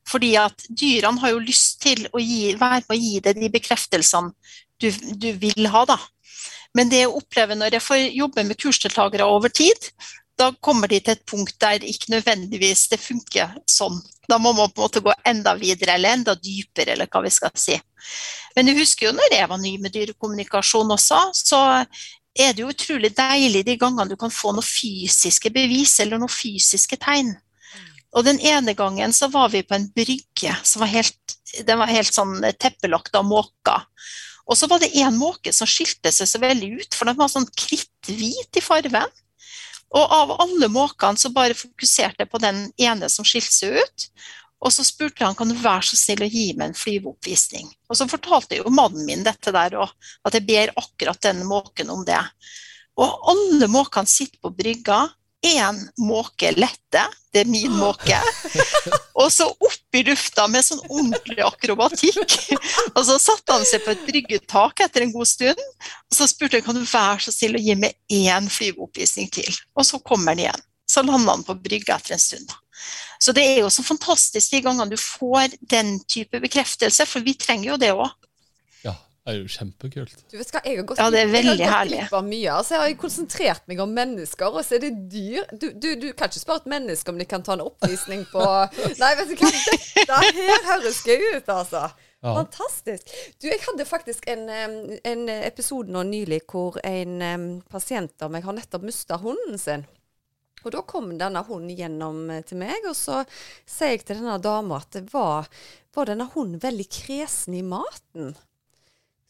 Fordi 0.07 0.31
at 0.39 0.63
dyrene 0.69 1.19
har 1.19 1.33
jo 1.33 1.43
lyst 1.43 1.81
til 1.83 2.07
å 2.15 2.21
gi, 2.21 2.55
være 2.55 2.85
med 2.85 2.95
å 2.95 3.01
gi 3.01 3.19
deg 3.27 3.41
de 3.43 3.51
bekreftelsene 3.51 4.31
du, 4.81 4.87
du 5.19 5.29
vil 5.41 5.67
ha, 5.73 5.83
da. 5.85 5.99
Men 6.77 6.89
det 6.89 7.03
jeg 7.03 7.11
opplever 7.11 7.59
når 7.59 7.75
jeg 7.75 7.83
får 7.83 8.01
jobbe 8.15 8.47
med 8.47 8.59
kursdeltakere 8.63 9.27
over 9.27 9.51
tid, 9.51 9.91
da 10.39 10.47
kommer 10.63 10.89
de 10.89 11.01
til 11.03 11.13
et 11.13 11.25
punkt 11.27 11.57
der 11.61 11.83
ikke 11.85 12.15
nødvendigvis 12.15 12.87
det 12.93 13.01
funker 13.01 13.51
sånn. 13.69 13.99
Da 14.31 14.39
må 14.39 14.53
man 14.55 14.71
på 14.71 14.79
en 14.79 14.87
måte 14.87 15.03
gå 15.03 15.13
enda 15.27 15.53
videre 15.59 15.97
eller 15.97 16.15
enda 16.15 16.37
dypere, 16.39 16.95
eller 16.95 17.09
hva 17.11 17.21
vi 17.25 17.33
skal 17.35 17.51
si. 17.59 17.75
Men 18.55 18.71
jeg 18.71 18.79
husker 18.79 19.09
jo 19.09 19.13
når 19.15 19.35
jeg 19.35 19.49
var 19.51 19.61
ny 19.61 19.75
med 19.83 19.93
dyrekommunikasjon 19.93 20.95
også, 20.95 21.19
så 21.35 21.59
er 22.37 22.53
det 22.55 22.63
jo 22.63 22.71
utrolig 22.71 23.11
deilig 23.17 23.63
de 23.67 23.77
gangene 23.79 24.11
du 24.11 24.17
kan 24.19 24.31
få 24.31 24.53
noen 24.55 24.65
fysiske 24.65 25.51
bevis 25.53 25.97
eller 26.03 26.21
noen 26.21 26.31
fysiske 26.31 26.99
tegn. 27.01 27.33
Og 28.11 28.25
den 28.27 28.41
ene 28.43 28.73
gangen 28.75 29.13
så 29.15 29.29
var 29.31 29.51
vi 29.53 29.63
på 29.63 29.75
en 29.77 29.87
brygge 29.95 30.55
som 30.67 30.83
var 30.83 30.91
helt, 30.91 31.37
den 31.67 31.79
var 31.79 31.91
helt 31.91 32.13
sånn 32.13 32.39
teppelagt 32.59 33.15
av 33.15 33.27
måker. 33.27 33.87
Og 34.51 34.57
så 34.59 34.67
var 34.67 34.81
det 34.81 34.91
én 34.99 35.15
måke 35.15 35.53
som 35.55 35.69
skilte 35.69 36.11
seg 36.11 36.27
så 36.27 36.41
veldig 36.41 36.73
ut, 36.81 36.95
for 36.95 37.07
den 37.07 37.19
var 37.19 37.31
sånn 37.31 37.47
kritthvit 37.55 38.59
i 38.59 38.63
farven. 38.63 39.07
Og 39.91 40.13
av 40.15 40.33
alle 40.43 40.67
måkene 40.71 41.19
så 41.19 41.31
bare 41.35 41.55
fokuserte 41.55 42.23
jeg 42.23 42.31
på 42.31 42.39
den 42.43 42.65
ene 42.79 43.09
som 43.11 43.27
skilte 43.27 43.53
seg 43.53 43.79
ut. 43.79 44.07
Og 44.61 44.73
så 44.73 44.85
spurte 44.85 45.25
han 45.25 45.37
kan 45.37 45.49
du 45.49 45.55
være 45.57 45.87
så 45.89 45.97
snill 45.97 46.25
å 46.25 46.29
gi 46.29 46.51
meg 46.53 46.69
en 46.71 46.77
flyveoppvisning. 46.77 47.71
Og 47.89 47.97
så 47.97 48.07
fortalte 48.09 48.59
jo 48.59 48.73
mannen 48.73 49.07
min 49.07 49.25
dette 49.25 49.53
der 49.53 49.77
òg, 49.81 49.93
at 50.27 50.37
jeg 50.37 50.45
ber 50.47 50.73
akkurat 50.77 51.21
den 51.25 51.41
måken 51.49 51.89
om 51.93 52.05
det. 52.05 52.21
Og 53.01 53.31
alle 53.33 53.69
måkene 53.71 54.09
sitter 54.09 54.37
på 54.43 54.53
brygga 54.53 55.07
én 55.41 55.79
måke 55.97 56.51
lette, 56.53 57.01
det 57.33 57.41
er 57.41 57.49
min 57.49 57.73
måke, 57.73 58.17
og 59.21 59.31
så 59.33 59.47
opp 59.49 59.97
i 59.97 60.03
lufta 60.05 60.45
med 60.51 60.65
sånn 60.65 60.83
ordentlig 60.85 61.41
akrobatikk. 61.45 62.35
Og 62.93 63.01
så 63.07 63.17
satte 63.21 63.55
han 63.55 63.65
seg 63.65 63.81
på 63.85 63.95
et 63.95 64.03
bryggetak 64.05 64.83
etter 64.85 65.05
en 65.05 65.13
god 65.15 65.29
stund, 65.31 65.63
og 66.11 66.17
så 66.17 66.29
spurte 66.29 66.59
han 66.59 66.67
kan 66.67 66.77
du 66.77 66.83
være 66.85 67.25
så 67.25 67.33
snill 67.33 67.57
å 67.57 67.63
gi 67.63 67.77
meg 67.79 67.97
én 68.13 68.51
flyveoppvisning 68.53 69.31
til. 69.33 69.49
Og 69.73 69.87
så 69.87 70.01
kommer 70.05 70.35
han 70.35 70.45
igjen. 70.45 70.67
Så 70.91 71.01
landa 71.07 71.33
han 71.33 71.47
på 71.47 71.55
brygga 71.63 71.97
etter 71.97 72.17
en 72.17 72.21
stund. 72.21 72.53
Så 73.21 73.35
det 73.37 73.45
er 73.45 73.61
jo 73.61 73.69
så 73.73 73.85
fantastisk 73.85 74.55
de 74.55 74.63
gangene 74.65 74.89
du 74.91 74.97
får 74.99 75.57
den 75.69 75.99
type 76.09 76.41
bekreftelse, 76.41 77.05
for 77.09 77.25
vi 77.25 77.37
trenger 77.37 77.73
jo 77.73 77.79
det 77.81 77.93
òg. 77.93 78.09
Det 79.21 79.35
er 79.35 79.37
jo 79.37 79.49
kjempekult. 79.53 80.21
Du 80.31 80.37
vet 80.39 80.49
hva, 80.49 80.59
jeg 80.65 80.79
har 80.79 80.85
gått, 80.89 80.97
ja, 80.97 81.09
det 81.13 81.19
er 81.21 81.27
veldig 81.29 81.65
herlig. 81.69 81.99
mye. 82.25 82.53
Altså, 82.55 82.73
jeg 82.73 82.81
har 82.81 82.95
konsentrert 83.03 83.67
meg 83.69 83.81
om 83.83 83.91
mennesker, 83.93 84.49
og 84.49 84.65
så 84.65 84.79
er 84.79 84.81
det 84.87 84.89
dyr. 85.13 85.43
Du, 85.53 85.67
du, 85.77 85.89
du 86.01 86.07
kan 86.17 86.31
ikke 86.31 86.41
spørre 86.41 86.63
et 86.63 86.71
menneske 86.73 87.13
om 87.13 87.19
de 87.21 87.27
kan 87.29 87.45
ta 87.45 87.53
en 87.53 87.61
oppvisning 87.67 88.23
på 88.31 88.41
Nei, 89.01 89.11
vet 89.19 89.29
du 89.29 89.35
hva, 89.37 89.51
dette 89.53 90.47
her 90.47 90.65
høres 90.71 91.03
gøy 91.05 91.27
ut, 91.37 91.53
altså. 91.53 91.83
Ja. 92.21 92.33
Fantastisk. 92.33 93.13
Du, 93.37 93.45
jeg 93.45 93.61
hadde 93.61 93.85
faktisk 93.85 94.25
en, 94.29 94.49
en 94.49 95.23
episode 95.37 95.93
nå 95.93 96.01
nylig 96.09 96.41
hvor 96.49 96.81
en 96.81 97.21
um, 97.21 97.47
pasient 97.69 98.25
av 98.25 98.33
meg 98.33 98.45
har 98.45 98.57
nettopp 98.57 98.89
mista 98.89 99.21
hunden 99.21 99.61
sin. 99.61 99.85
Og 100.61 100.73
da 100.75 100.83
kom 100.87 101.11
denne 101.19 101.43
hunden 101.47 101.73
gjennom 101.77 102.23
eh, 102.29 102.43
til 102.47 102.61
meg, 102.61 102.85
og 102.89 102.97
så 102.97 103.23
sier 103.65 103.95
jeg 103.95 104.05
til 104.05 104.21
denne 104.21 104.37
dama 104.43 104.81
at 104.81 104.97
det 104.97 105.07
var, 105.13 105.49
var 105.95 106.09
denne 106.09 106.29
hunden 106.33 106.61
veldig 106.61 106.87
kresen 106.91 107.57
i 107.57 107.63
maten. 107.65 108.35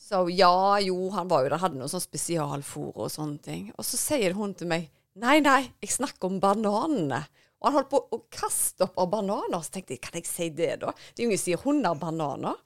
Så 0.02 0.26
ja, 0.34 0.80
jo, 0.84 1.10
han 1.16 1.30
var 1.32 1.46
jo 1.46 1.54
der, 1.54 1.62
hadde 1.62 1.80
noe 1.80 1.92
sånn 1.92 2.04
spesialfôr 2.04 2.98
og 2.98 3.14
sånne 3.14 3.40
ting. 3.46 3.70
Og 3.78 3.88
så 3.88 4.00
sier 4.00 4.36
hun 4.36 4.56
til 4.58 4.68
meg 4.72 4.90
nei, 5.22 5.38
nei, 5.44 5.62
jeg 5.84 5.94
snakker 5.96 6.28
om 6.28 6.42
bananene. 6.44 7.22
Og 7.62 7.68
han 7.68 7.78
holdt 7.78 7.92
på 7.92 8.02
å 8.10 8.20
kaste 8.34 8.88
opp 8.88 8.98
av 9.00 9.12
bananer. 9.12 9.62
Så 9.62 9.76
tenkte 9.76 9.96
jeg, 9.96 10.02
kan 10.04 10.18
jeg 10.18 10.28
si 10.28 10.50
det, 10.58 10.74
da? 10.82 10.92
Ingen 11.22 11.38
som 11.38 11.46
sier 11.46 11.62
hunder 11.62 11.98
bananer. 12.02 12.58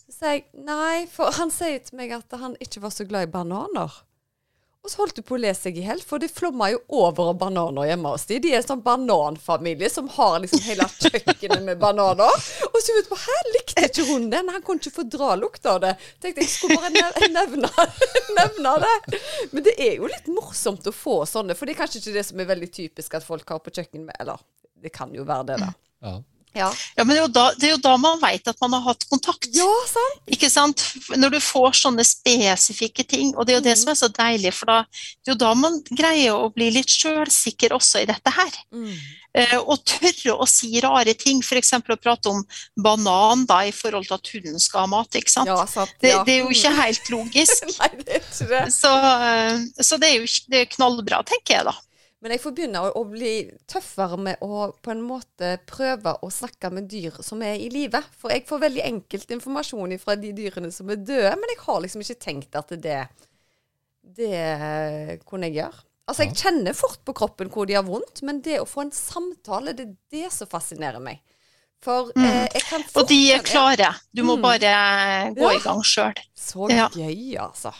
Så 0.00 0.14
sier 0.16 0.38
jeg 0.38 0.64
nei, 0.64 1.04
for 1.12 1.34
han 1.36 1.52
sier 1.52 1.82
til 1.84 2.00
meg 2.00 2.14
at 2.16 2.38
han 2.40 2.56
ikke 2.64 2.82
var 2.86 2.94
så 2.96 3.06
glad 3.06 3.28
i 3.28 3.32
bananer. 3.34 4.00
Og 4.86 4.92
så 4.92 5.00
holdt 5.02 5.16
du 5.18 5.24
på 5.26 5.34
å 5.34 5.40
le 5.42 5.50
seg 5.58 5.76
i 5.76 5.82
hjel, 5.84 5.98
for 6.06 6.22
det 6.22 6.30
flomma 6.30 6.68
jo 6.70 6.78
over 7.00 7.32
av 7.32 7.38
bananer 7.40 7.88
hjemme 7.90 8.12
hos 8.14 8.24
de. 8.30 8.38
De 8.40 8.52
er 8.54 8.60
en 8.60 8.66
sånn 8.68 8.84
bananfamilie 8.84 9.90
som 9.90 10.06
har 10.14 10.38
liksom 10.44 10.62
hele 10.64 10.86
kjøkkenet 10.94 11.64
med 11.66 11.80
bananer. 11.82 12.46
Og 12.70 12.78
så 12.84 12.94
utpå 13.00 13.18
her 13.24 13.50
likte 13.56 13.88
ikke 13.88 14.06
hun 14.12 14.28
den. 14.32 14.52
Han 14.54 14.62
kunne 14.64 14.80
ikke 14.80 14.94
fordra 15.00 15.34
lukta 15.40 15.74
av 15.74 15.82
det. 15.82 15.92
Tenkte 16.22 16.46
jeg 16.46 16.52
skulle 16.54 16.78
bare 16.78 16.94
nevne, 17.34 17.72
nevne 18.38 18.76
det. 18.86 19.20
Men 19.50 19.66
det 19.66 19.74
er 19.82 19.98
jo 19.98 20.08
litt 20.14 20.30
morsomt 20.30 20.86
å 20.86 20.94
få 20.94 21.18
sånne, 21.28 21.58
for 21.58 21.66
det 21.66 21.74
er 21.74 21.82
kanskje 21.82 22.00
ikke 22.04 22.16
det 22.20 22.26
som 22.30 22.40
er 22.40 22.50
veldig 22.54 22.70
typisk 22.78 23.18
at 23.18 23.26
folk 23.26 23.50
har 23.50 23.60
på 23.64 23.74
kjøkkenet. 23.74 24.14
Eller 24.22 24.40
det 24.78 24.94
kan 24.94 25.10
jo 25.12 25.26
være 25.26 25.50
det, 25.50 25.60
da. 25.66 25.72
Ja. 26.06 26.16
Ja. 26.56 26.70
Ja, 26.96 27.04
men 27.04 27.14
det 27.14 27.18
er, 27.18 27.26
jo 27.26 27.32
da, 27.34 27.46
er 27.60 27.70
jo 27.74 27.80
da 27.84 27.96
man 28.00 28.18
vet 28.22 28.48
at 28.48 28.56
man 28.60 28.72
har 28.72 28.80
hatt 28.88 29.04
kontakt. 29.10 29.48
ja, 29.54 29.68
sant? 29.86 30.22
Ikke 30.26 30.48
sant? 30.50 30.82
Når 31.16 31.30
du 31.36 31.40
får 31.44 31.76
sånne 31.82 32.04
spesifikke 32.06 33.04
ting, 33.06 33.34
og 33.36 33.46
det 33.46 33.54
er 33.54 33.58
jo 33.60 33.64
det 33.68 33.76
Mhm. 33.76 33.82
som 33.82 33.88
er 33.92 34.00
så 34.00 34.08
deilig, 34.08 34.52
for 34.54 34.66
da, 34.66 34.78
det 35.24 35.28
er 35.30 35.34
jo 35.34 35.38
da 35.44 35.54
man 35.54 35.80
greier 35.90 36.32
å 36.34 36.52
bli 36.54 36.70
litt 36.70 36.88
sjølsikker 36.88 37.70
også 37.76 38.02
i 38.02 38.06
dette 38.06 38.30
her. 38.30 38.50
Mm. 38.72 38.92
Eh, 39.38 39.56
og 39.58 39.84
tørre 39.84 40.34
å 40.40 40.46
si 40.48 40.80
rare 40.80 41.12
ting, 41.14 41.40
f.eks. 41.44 41.72
å 41.78 41.96
prate 42.00 42.26
om 42.32 42.42
banan 42.76 43.44
da, 43.46 43.60
i 43.68 43.70
forhold 43.70 44.06
til 44.08 44.14
at 44.16 44.30
hunden 44.32 44.58
skal 44.58 44.80
ha 44.80 44.86
mat. 44.86 45.10
ikke 45.14 45.30
sant? 45.30 45.46
Ja, 45.46 45.64
sant. 45.66 45.92
Det, 46.00 46.10
ja. 46.10 46.24
det 46.24 46.32
er 46.34 46.38
jo 46.42 46.48
ikke 46.50 46.72
helt 46.82 47.10
logisk. 47.12 47.68
Nei, 47.78 47.90
det 48.02 48.16
er 48.16 48.24
ikke 48.24 48.48
det. 48.48 48.64
Så, 48.74 48.90
eh, 48.96 49.82
så 49.84 49.98
det 50.00 50.08
er 50.10 50.16
jo 50.18 50.26
det 50.48 50.62
er 50.64 50.72
knallbra, 50.74 51.22
tenker 51.28 51.58
jeg 51.60 51.68
da. 51.68 51.76
Men 52.20 52.32
jeg 52.34 52.40
får 52.42 52.54
begynne 52.56 52.80
å, 52.82 52.88
å 52.98 53.04
bli 53.06 53.32
tøffere 53.70 54.16
med 54.18 54.40
å 54.42 54.72
på 54.82 54.90
en 54.90 55.02
måte 55.06 55.52
prøve 55.70 56.16
å 56.26 56.30
snakke 56.34 56.70
med 56.74 56.88
dyr 56.90 57.20
som 57.22 57.42
er 57.46 57.54
i 57.62 57.68
live. 57.70 58.00
For 58.18 58.32
jeg 58.34 58.42
får 58.48 58.64
veldig 58.64 58.82
enkelt 58.88 59.30
informasjon 59.36 59.94
fra 60.02 60.16
de 60.18 60.32
dyrene 60.34 60.72
som 60.74 60.90
er 60.90 60.98
døde, 60.98 61.30
men 61.38 61.52
jeg 61.54 61.60
har 61.62 61.80
liksom 61.84 62.02
ikke 62.02 62.18
tenkt 62.24 62.58
at 62.58 62.74
det, 62.82 63.04
det 64.02 65.20
kunne 65.28 65.46
jeg 65.46 65.60
gjøre. 65.60 65.84
Altså, 66.08 66.24
jeg 66.24 66.38
kjenner 66.40 66.72
fort 66.74 67.02
på 67.04 67.12
kroppen 67.20 67.50
hvor 67.52 67.68
de 67.68 67.76
har 67.76 67.84
vondt, 67.84 68.22
men 68.24 68.38
det 68.42 68.58
å 68.62 68.66
få 68.68 68.86
en 68.86 68.92
samtale, 68.96 69.74
det 69.76 69.84
er 69.84 69.96
det 70.16 70.30
som 70.32 70.48
fascinerer 70.48 71.02
meg. 71.04 71.20
For 71.84 72.08
eh, 72.16 72.46
jeg 72.56 72.64
kan 72.64 72.82
fort... 72.88 73.02
Og 73.04 73.10
de 73.12 73.18
er 73.36 73.44
klare. 73.46 73.92
Du 74.10 74.24
må 74.26 74.34
Mm. 74.38 74.42
bare 74.42 74.72
gå 75.36 75.44
Ja. 75.52 75.52
i 75.54 75.62
gang 75.62 75.82
sjøl. 75.86 76.16
Så 76.34 76.66
Ja. 76.72 76.88
gøy, 76.88 77.36
altså. 77.38 77.70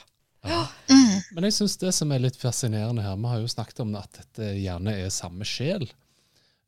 Mm. 0.45 1.17
Men 1.35 1.47
jeg 1.49 1.57
syns 1.59 1.77
det 1.81 1.93
som 1.97 2.13
er 2.15 2.23
litt 2.23 2.39
fascinerende 2.41 3.05
her, 3.05 3.17
vi 3.19 3.31
har 3.33 3.41
jo 3.43 3.51
snakket 3.51 3.83
om 3.85 3.97
at 3.99 4.21
dette 4.21 4.53
gjerne 4.59 4.95
er 5.05 5.11
samme 5.13 5.47
sjel. 5.49 5.89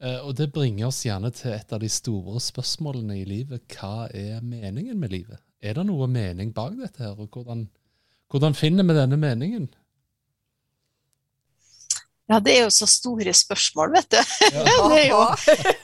Eh, 0.00 0.20
og 0.24 0.34
det 0.38 0.50
bringer 0.54 0.88
oss 0.88 1.02
gjerne 1.04 1.30
til 1.36 1.54
et 1.54 1.74
av 1.74 1.82
de 1.82 1.90
store 1.92 2.40
spørsmålene 2.42 3.20
i 3.20 3.26
livet. 3.28 3.66
Hva 3.74 4.08
er 4.16 4.40
meningen 4.40 4.98
med 5.00 5.12
livet? 5.12 5.42
Er 5.60 5.76
det 5.76 5.84
noe 5.88 6.08
mening 6.08 6.54
bak 6.56 6.72
dette 6.78 7.04
her, 7.04 7.18
og 7.20 7.28
hvordan, 7.34 7.66
hvordan 8.32 8.56
finner 8.56 8.86
vi 8.88 8.96
denne 8.96 9.20
meningen? 9.20 9.68
Ja, 12.30 12.38
det 12.38 12.52
er 12.54 12.60
jo 12.62 12.70
så 12.72 12.86
store 12.86 13.32
spørsmål, 13.34 13.90
vet 13.96 14.14
du. 14.14 14.20
Ja. 14.54 14.64
Det 14.90 14.98
er 15.00 15.08
jo 15.10 15.22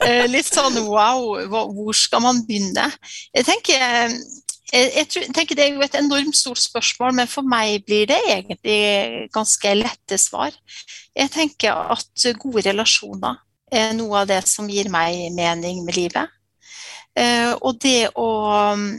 eh, 0.07 0.25
litt 0.31 0.47
sånn 0.47 0.79
wow, 0.87 1.43
hvor 1.51 1.97
skal 1.97 2.23
man 2.23 2.39
begynne? 2.47 2.87
Jeg 3.35 3.47
tenker, 3.49 4.15
jeg, 4.73 4.91
jeg 4.95 5.33
tenker 5.35 5.55
det 5.55 5.65
er 5.65 5.75
jo 5.75 5.83
et 5.85 5.97
enormt 5.99 6.37
stort 6.37 6.61
spørsmål, 6.61 7.13
men 7.15 7.29
for 7.31 7.47
meg 7.47 7.85
blir 7.87 8.07
det 8.09 8.19
egentlig 8.27 9.29
ganske 9.33 9.73
lette 9.79 10.19
svar. 10.19 10.55
Jeg 11.15 11.31
tenker 11.33 11.93
at 11.95 12.27
gode 12.41 12.65
relasjoner 12.67 13.39
er 13.71 13.93
noe 13.97 14.23
av 14.23 14.29
det 14.29 14.41
som 14.47 14.67
gir 14.71 14.89
meg 14.91 15.31
mening 15.35 15.83
med 15.85 15.97
livet. 15.97 16.33
Eh, 17.17 17.53
Og 17.61 17.79
det 17.83 18.09
å 18.15 18.29
mm, 18.77 18.89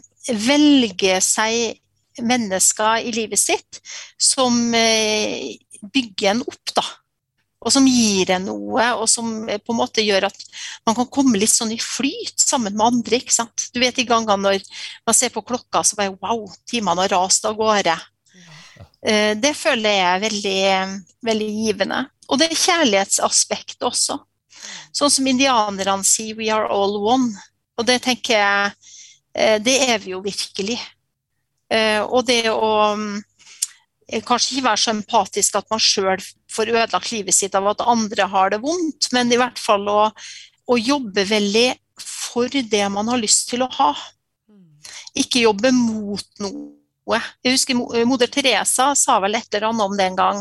velge 0.45 1.21
seg 1.25 1.79
mennesker 2.19 3.05
i 3.07 3.13
livet 3.15 3.41
sitt 3.41 3.81
som 4.19 4.57
eh, 4.75 5.55
bygger 5.95 6.33
en 6.33 6.43
opp, 6.43 6.75
da. 6.75 6.85
Og 7.59 7.73
som 7.75 7.87
gir 7.91 8.31
en 8.37 8.45
noe, 8.47 8.85
og 9.01 9.09
som 9.11 9.49
eh, 9.51 9.59
på 9.59 9.75
en 9.75 9.81
måte 9.81 10.05
gjør 10.05 10.29
at 10.29 10.45
man 10.87 10.95
kan 10.99 11.09
komme 11.11 11.41
litt 11.41 11.53
sånn 11.53 11.75
i 11.75 11.81
flyt 11.83 12.39
sammen 12.39 12.77
med 12.77 12.87
andre. 12.87 13.19
ikke 13.19 13.35
sant? 13.35 13.67
Du 13.75 13.81
vet 13.83 13.97
de 13.99 14.07
gangene 14.07 14.39
når 14.45 14.63
man 15.07 15.17
ser 15.17 15.35
på 15.35 15.43
klokka, 15.43 15.83
så 15.83 15.99
bare 15.99 16.15
wow, 16.21 16.47
timene 16.71 17.05
har 17.05 17.17
rast 17.17 17.49
av 17.49 17.59
gårde. 17.59 17.97
Eh, 19.03 19.35
Det 19.39 19.55
føler 19.59 19.97
jeg 19.97 20.07
er 20.07 20.25
veldig, 20.29 20.63
veldig 21.27 21.51
givende. 21.65 22.05
Og 22.29 22.39
det 22.39 22.51
er 22.53 22.63
kjærlighetsaspektet 22.63 23.87
også. 23.89 24.21
Sånn 24.95 25.11
som 25.11 25.27
indianerne 25.27 26.05
sier 26.07 26.35
'we 26.35 26.51
are 26.55 26.69
all 26.71 26.95
one'. 26.99 27.35
Og 27.79 27.87
det 27.87 28.03
tenker 28.03 28.35
jeg 28.35 28.73
eh, 29.35 29.59
Det 29.59 29.77
er 29.91 29.99
vi 29.99 30.15
jo 30.15 30.23
virkelig. 30.23 30.79
Og 32.09 32.25
det 32.25 32.49
å 32.49 32.97
mm, 32.97 33.21
kanskje 34.25 34.55
ikke 34.55 34.65
være 34.65 34.81
så 34.81 34.91
empatisk 34.91 35.59
at 35.59 35.67
man 35.69 35.79
sjøl 35.79 36.23
får 36.59 36.75
ødelagt 36.75 37.13
livet 37.15 37.37
sitt 37.37 37.55
av 37.59 37.65
at 37.71 37.85
andre 37.87 38.25
har 38.33 38.47
det 38.53 38.61
vondt, 38.65 39.03
men 39.15 39.33
i 39.33 39.39
hvert 39.41 39.61
fall 39.63 39.85
å, 39.91 40.01
å 40.69 40.75
jobbe 40.79 41.25
veldig 41.29 41.69
for 42.03 42.49
det 42.53 42.89
man 42.93 43.09
har 43.11 43.19
lyst 43.23 43.49
til 43.53 43.63
å 43.65 43.73
ha. 43.79 43.93
Ikke 45.19 45.47
jobbe 45.47 45.71
mot 45.75 46.29
noe. 46.43 47.21
Jeg 47.41 47.53
husker 47.55 47.75
Moder 48.05 48.29
Teresa 48.29 48.95
sa 48.99 49.21
vel 49.25 49.35
et 49.39 49.55
eller 49.55 49.69
annet 49.71 49.87
om 49.87 49.97
det 49.97 50.07
en 50.11 50.19
gang, 50.19 50.39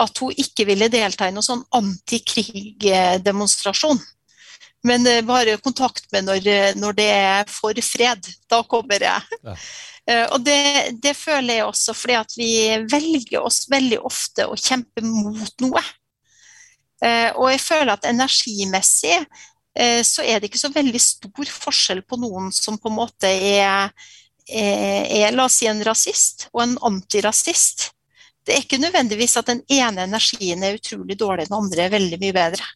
at 0.00 0.14
hun 0.22 0.32
ikke 0.38 0.64
ville 0.68 0.92
delta 0.92 1.28
i 1.28 1.32
noen 1.34 1.44
sånn 1.44 1.64
antikrigdemonstrasjon. 1.76 3.98
Men 4.86 5.06
eh, 5.06 5.20
bare 5.26 5.58
kontakt 5.60 6.06
med 6.12 6.24
når, 6.28 6.46
eh, 6.48 6.72
når 6.80 6.96
det 6.96 7.08
er 7.12 7.50
for 7.52 7.76
fred. 7.84 8.28
Da 8.50 8.62
kommer 8.64 9.06
jeg. 9.10 9.40
Ja. 9.44 9.56
Eh, 10.08 10.24
Og 10.32 10.40
det, 10.40 10.96
det 11.04 11.12
føler 11.14 11.58
jeg 11.58 11.66
også 11.68 11.92
fordi 11.94 12.14
at 12.16 12.32
vi 12.34 12.48
velger 12.88 13.44
oss 13.44 13.66
veldig 13.70 13.98
ofte 14.08 14.46
å 14.48 14.56
kjempe 14.56 15.04
mot 15.04 15.52
noe. 15.60 15.82
Eh, 17.04 17.28
Og 17.36 17.50
jeg 17.52 17.60
føler 17.60 17.92
at 17.92 18.08
energimessig 18.08 19.18
eh, 19.20 20.00
så 20.02 20.24
er 20.24 20.40
det 20.40 20.48
ikke 20.48 20.62
så 20.62 20.72
veldig 20.72 21.02
stor 21.04 21.52
forskjell 21.52 22.00
på 22.08 22.16
noen 22.24 22.48
som 22.50 22.80
på 22.80 22.88
en 22.90 22.96
måte 22.96 23.28
er, 23.28 23.92
er, 24.48 25.04
er 25.20 25.36
la 25.36 25.44
oss 25.46 25.60
si 25.60 25.68
en 25.70 25.84
rasist 25.84 26.48
og 26.54 26.64
en 26.64 26.76
antirasist. 26.90 27.90
Det 28.40 28.56
er 28.56 28.64
ikke 28.64 28.80
nødvendigvis 28.80 29.36
at 29.36 29.52
den 29.52 29.60
ene 29.68 30.08
energien 30.08 30.64
er 30.64 30.80
utrolig 30.80 31.20
dårlig, 31.20 31.50
den 31.52 31.60
andre 31.60 31.86
er 31.86 31.92
veldig 31.92 32.18
mye 32.24 32.38
bedre. 32.40 32.72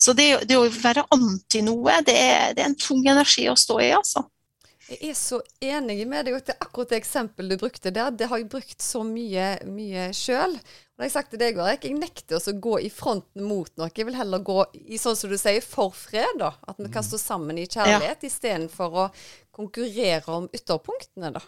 Så 0.00 0.14
det, 0.16 0.28
det 0.48 0.56
å 0.56 0.64
være 0.72 1.04
anti 1.12 1.60
noe, 1.64 1.98
det 2.06 2.16
er, 2.16 2.52
det 2.56 2.64
er 2.64 2.70
en 2.70 2.78
tung 2.80 3.02
energi 3.04 3.44
å 3.52 3.56
stå 3.58 3.80
i, 3.84 3.90
altså. 3.92 4.24
Jeg 4.90 5.12
er 5.12 5.14
så 5.14 5.36
enig 5.62 6.02
med 6.08 6.26
deg. 6.26 6.34
og 6.34 6.46
det 6.48 6.56
Akkurat 6.58 6.90
det 6.90 6.98
eksempelet 6.98 7.52
du 7.52 7.60
brukte 7.60 7.92
der, 7.94 8.10
det 8.10 8.26
har 8.30 8.40
jeg 8.40 8.48
brukt 8.50 8.82
så 8.82 9.04
mye, 9.06 9.52
mye 9.70 10.08
sjøl. 10.16 10.56
Og 10.98 11.04
jeg 11.04 11.12
sagt 11.14 11.30
til 11.32 11.40
deg, 11.42 11.60
Erik, 11.62 11.86
jeg 11.86 12.00
nekter 12.00 12.40
også 12.40 12.56
å 12.56 12.62
gå 12.64 12.74
i 12.88 12.90
fronten 12.92 13.46
mot 13.46 13.70
noe. 13.78 13.92
Jeg 13.94 14.08
vil 14.08 14.18
heller 14.18 14.42
gå 14.44 14.58
i 14.90 14.98
sånn 14.98 15.16
som 15.20 15.30
du 15.30 15.38
sier, 15.38 15.62
for 15.62 15.94
fred. 15.94 16.40
da. 16.42 16.50
At 16.66 16.80
vi 16.80 16.90
kan 16.92 17.06
stå 17.06 17.20
sammen 17.22 17.60
i 17.60 17.68
kjærlighet 17.70 18.26
istedenfor 18.26 18.98
å 19.04 19.06
konkurrere 19.54 20.40
om 20.40 20.50
ytterpunktene, 20.50 21.36
da. 21.38 21.44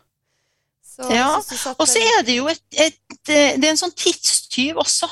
Så, 0.93 1.09
Ja, 1.11 1.35
Og 1.41 1.87
så 1.89 1.99
er 1.99 2.25
det 2.27 2.37
jo 2.37 2.47
et, 2.53 2.63
et, 2.77 2.99
det 3.27 3.65
er 3.65 3.71
en 3.73 3.81
sånn 3.81 3.95
tidstyv 3.97 4.79
også. 4.83 5.09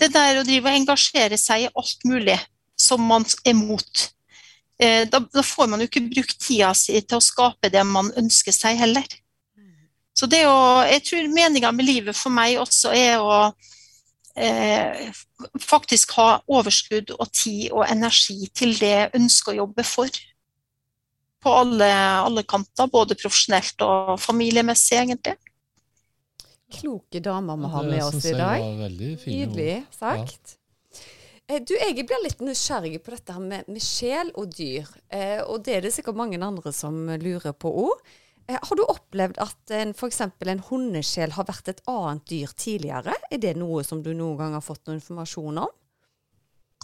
Det 0.00 0.10
der 0.12 0.40
å 0.40 0.46
drive 0.46 0.68
og 0.68 0.82
engasjere 0.82 1.38
seg 1.38 1.68
i 1.68 1.70
alt 1.70 2.08
mulig 2.08 2.38
som 2.80 3.04
man 3.06 3.26
er 3.44 3.56
mot. 3.58 4.06
Eh, 4.80 5.06
Da, 5.12 5.20
da 5.20 5.42
får 5.44 5.68
man 5.68 5.80
jo 5.82 5.88
ikke 5.90 6.08
brukt 6.08 6.38
tida 6.40 6.72
si 6.74 6.96
til 7.00 7.18
å 7.18 7.24
skape 7.24 7.68
det 7.72 7.84
man 7.86 8.08
ønsker 8.16 8.54
seg 8.56 8.78
heller. 8.80 9.04
Så 10.16 10.26
det 10.28 10.42
å, 10.48 10.82
jeg 10.88 11.04
tror 11.06 11.28
meninga 11.32 11.70
med 11.72 11.86
livet 11.86 12.16
for 12.18 12.32
meg 12.34 12.58
også 12.60 12.90
er 12.92 13.22
å 13.22 13.36
eh, 14.36 15.06
faktisk 15.60 16.12
ha 16.18 16.40
overskudd 16.50 17.14
og 17.16 17.30
tid 17.32 17.70
og 17.72 17.86
energi 17.88 18.50
til 18.52 18.74
det 18.80 18.90
jeg 18.90 19.12
ønsker 19.20 19.54
å 19.54 19.60
jobbe 19.62 19.84
for. 19.86 20.10
På 21.40 21.54
alle, 21.62 21.88
alle 22.20 22.44
kanter, 22.44 22.90
både 22.92 23.16
profesjonelt 23.16 23.80
og 23.86 24.18
familiemessig, 24.20 24.98
egentlig. 25.00 25.38
Kloke 26.70 27.22
damer 27.24 27.56
vi 27.56 27.70
har 27.72 27.88
med 27.88 28.04
oss 28.04 28.26
i 28.28 28.34
dag. 28.36 28.60
Nydelig 29.24 29.78
sagt. 29.96 30.52
Eh, 30.52 30.59
Du, 31.50 31.74
jeg 31.74 32.04
blir 32.06 32.20
litt 32.22 32.42
nysgjerrig 32.44 33.00
på 33.02 33.10
dette 33.10 33.34
med, 33.42 33.66
med 33.66 33.82
sjel 33.82 34.28
og 34.38 34.52
dyr. 34.54 34.86
Eh, 35.10 35.40
og 35.42 35.64
det 35.66 35.76
er 35.76 35.86
det 35.86 35.94
sikkert 35.96 36.18
mange 36.20 36.38
andre 36.38 36.72
som 36.74 37.08
lurer 37.18 37.56
på 37.58 37.72
òg. 37.88 38.04
Eh, 38.46 38.58
har 38.58 38.78
du 38.78 38.84
opplevd 38.84 39.40
at 39.42 39.74
en, 39.74 39.94
f.eks. 39.94 40.20
en 40.22 40.62
hundesjel 40.68 41.34
har 41.34 41.48
vært 41.48 41.72
et 41.72 41.82
annet 41.90 42.22
dyr 42.30 42.54
tidligere? 42.54 43.16
Er 43.30 43.42
det 43.42 43.56
noe 43.58 43.82
som 43.86 44.02
du 44.02 44.12
noen 44.14 44.38
gang 44.38 44.56
har 44.58 44.64
fått 44.64 44.84
noe 44.86 44.98
informasjon 45.00 45.62
om? 45.64 45.74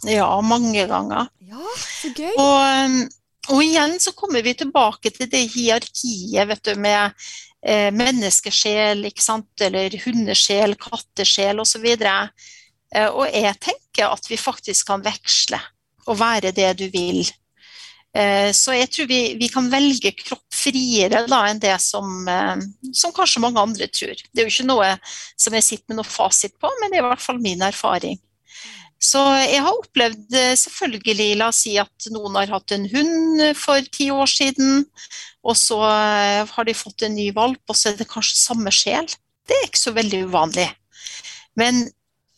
Ja, 0.04 0.28
mange 0.44 0.84
ganger. 0.90 1.30
Ja, 1.46 1.62
så 1.80 2.10
gøy. 2.12 2.34
Og, 2.36 2.58
um, 2.84 2.98
og 3.54 3.62
igjen 3.64 3.96
så 4.02 4.12
kommer 4.18 4.44
vi 4.44 4.56
tilbake 4.58 5.12
til 5.14 5.30
det 5.32 5.46
hierarkiet 5.54 6.50
vet 6.50 6.64
du, 6.66 6.74
med 6.82 7.14
eh, 7.62 7.88
menneskesjel, 7.94 9.06
ikke 9.08 9.24
sant? 9.24 9.50
eller 9.62 9.94
hundesjel, 10.04 10.76
kattesjel 10.80 11.62
osv. 11.62 11.86
Eh, 11.96 12.52
og 13.12 13.26
jeg 13.28 13.58
tenker 13.60 14.08
at 14.08 14.28
vi 14.30 14.38
faktisk 14.40 14.88
kan 14.88 15.02
veksle 15.04 15.58
og 16.06 16.18
være 16.20 16.54
det 16.56 16.70
du 16.80 16.86
vil. 16.92 17.26
Eh, 18.16 18.50
så 18.56 18.72
jeg 18.76 18.88
tror 18.92 19.08
vi, 19.10 19.20
vi 19.40 19.48
kan 19.52 19.66
velge 19.68 20.12
kropp 20.16 20.44
friere 20.54 21.24
da, 21.28 21.40
enn 21.50 21.60
det 21.60 21.74
som, 21.84 22.06
eh, 22.30 22.62
som, 22.94 23.12
kanskje 23.16 23.42
mange 23.44 23.60
andre 23.60 23.88
tror. 23.92 24.14
Det 24.16 24.42
er 24.42 24.46
jo 24.46 24.54
ikke 24.54 24.70
noe 24.70 24.92
som 25.36 25.56
jeg 25.56 25.66
sitter 25.66 25.90
med 25.90 26.00
noe 26.00 26.08
fasit 26.08 26.56
på, 26.62 26.70
men 26.80 26.92
det 26.92 27.00
er 27.00 27.04
i 27.04 27.10
hvert 27.10 27.26
fall 27.26 27.42
min 27.42 27.64
erfaring. 27.66 28.20
Så 29.02 29.20
jeg 29.42 29.60
har 29.60 29.82
opplevd 29.82 30.38
eh, 30.38 30.54
selvfølgelig, 30.56 31.36
la 31.42 31.50
oss 31.52 31.60
si 31.66 31.74
at 31.82 32.08
noen 32.14 32.38
har 32.40 32.54
hatt 32.54 32.72
en 32.72 32.88
hund 32.94 33.44
for 33.58 33.92
ti 33.92 34.08
år 34.14 34.32
siden, 34.32 34.86
og 35.46 35.58
så 35.58 35.76
har 35.84 36.66
de 36.66 36.74
fått 36.74 37.04
en 37.06 37.14
ny 37.14 37.28
valp, 37.36 37.60
og 37.68 37.76
så 37.78 37.92
er 37.92 38.00
det 38.00 38.08
kanskje 38.10 38.40
samme 38.40 38.72
sjel. 38.74 39.06
Det 39.46 39.54
er 39.54 39.68
ikke 39.68 39.78
så 39.78 39.92
veldig 39.94 40.24
uvanlig. 40.26 40.66
Men 41.60 41.84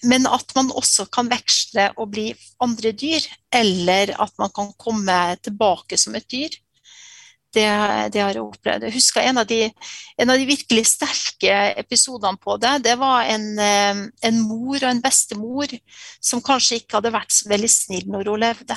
men 0.06 0.28
at 0.30 0.54
man 0.54 0.70
også 0.70 1.08
kan 1.10 1.30
veksle 1.30 1.88
og 1.96 2.12
bli 2.14 2.30
andre 2.62 2.92
dyr, 2.94 3.24
eller 3.50 4.14
at 4.20 4.34
man 4.38 4.52
kan 4.54 4.70
komme 4.78 5.18
tilbake 5.42 5.98
som 5.98 6.14
et 6.18 6.28
dyr, 6.30 6.54
det, 7.54 7.64
det 8.12 8.20
har 8.20 8.34
jeg 8.36 8.44
opplevd. 8.44 8.84
Jeg 8.86 8.94
husker 8.98 9.24
en 9.24 9.40
av, 9.40 9.46
de, 9.48 9.70
en 10.20 10.30
av, 10.30 10.36
de, 10.36 10.44
virkelig 10.50 10.84
sterke 10.90 11.54
episodene 11.80 12.36
på 12.40 12.58
det. 12.60 12.74
Det 12.84 12.94
var 13.00 13.24
en, 13.32 13.48
eh, 13.62 14.02
en 14.28 14.42
mor 14.44 14.76
og 14.76 14.90
en 14.90 15.02
bestemor 15.02 15.72
som 16.20 16.44
kanskje 16.44 16.82
ikke 16.82 16.98
hadde 16.98 17.14
vært 17.14 17.32
så 17.34 17.48
veldig 17.50 17.72
snill 17.72 18.06
når 18.12 18.32
hun 18.32 18.44
levde. 18.44 18.76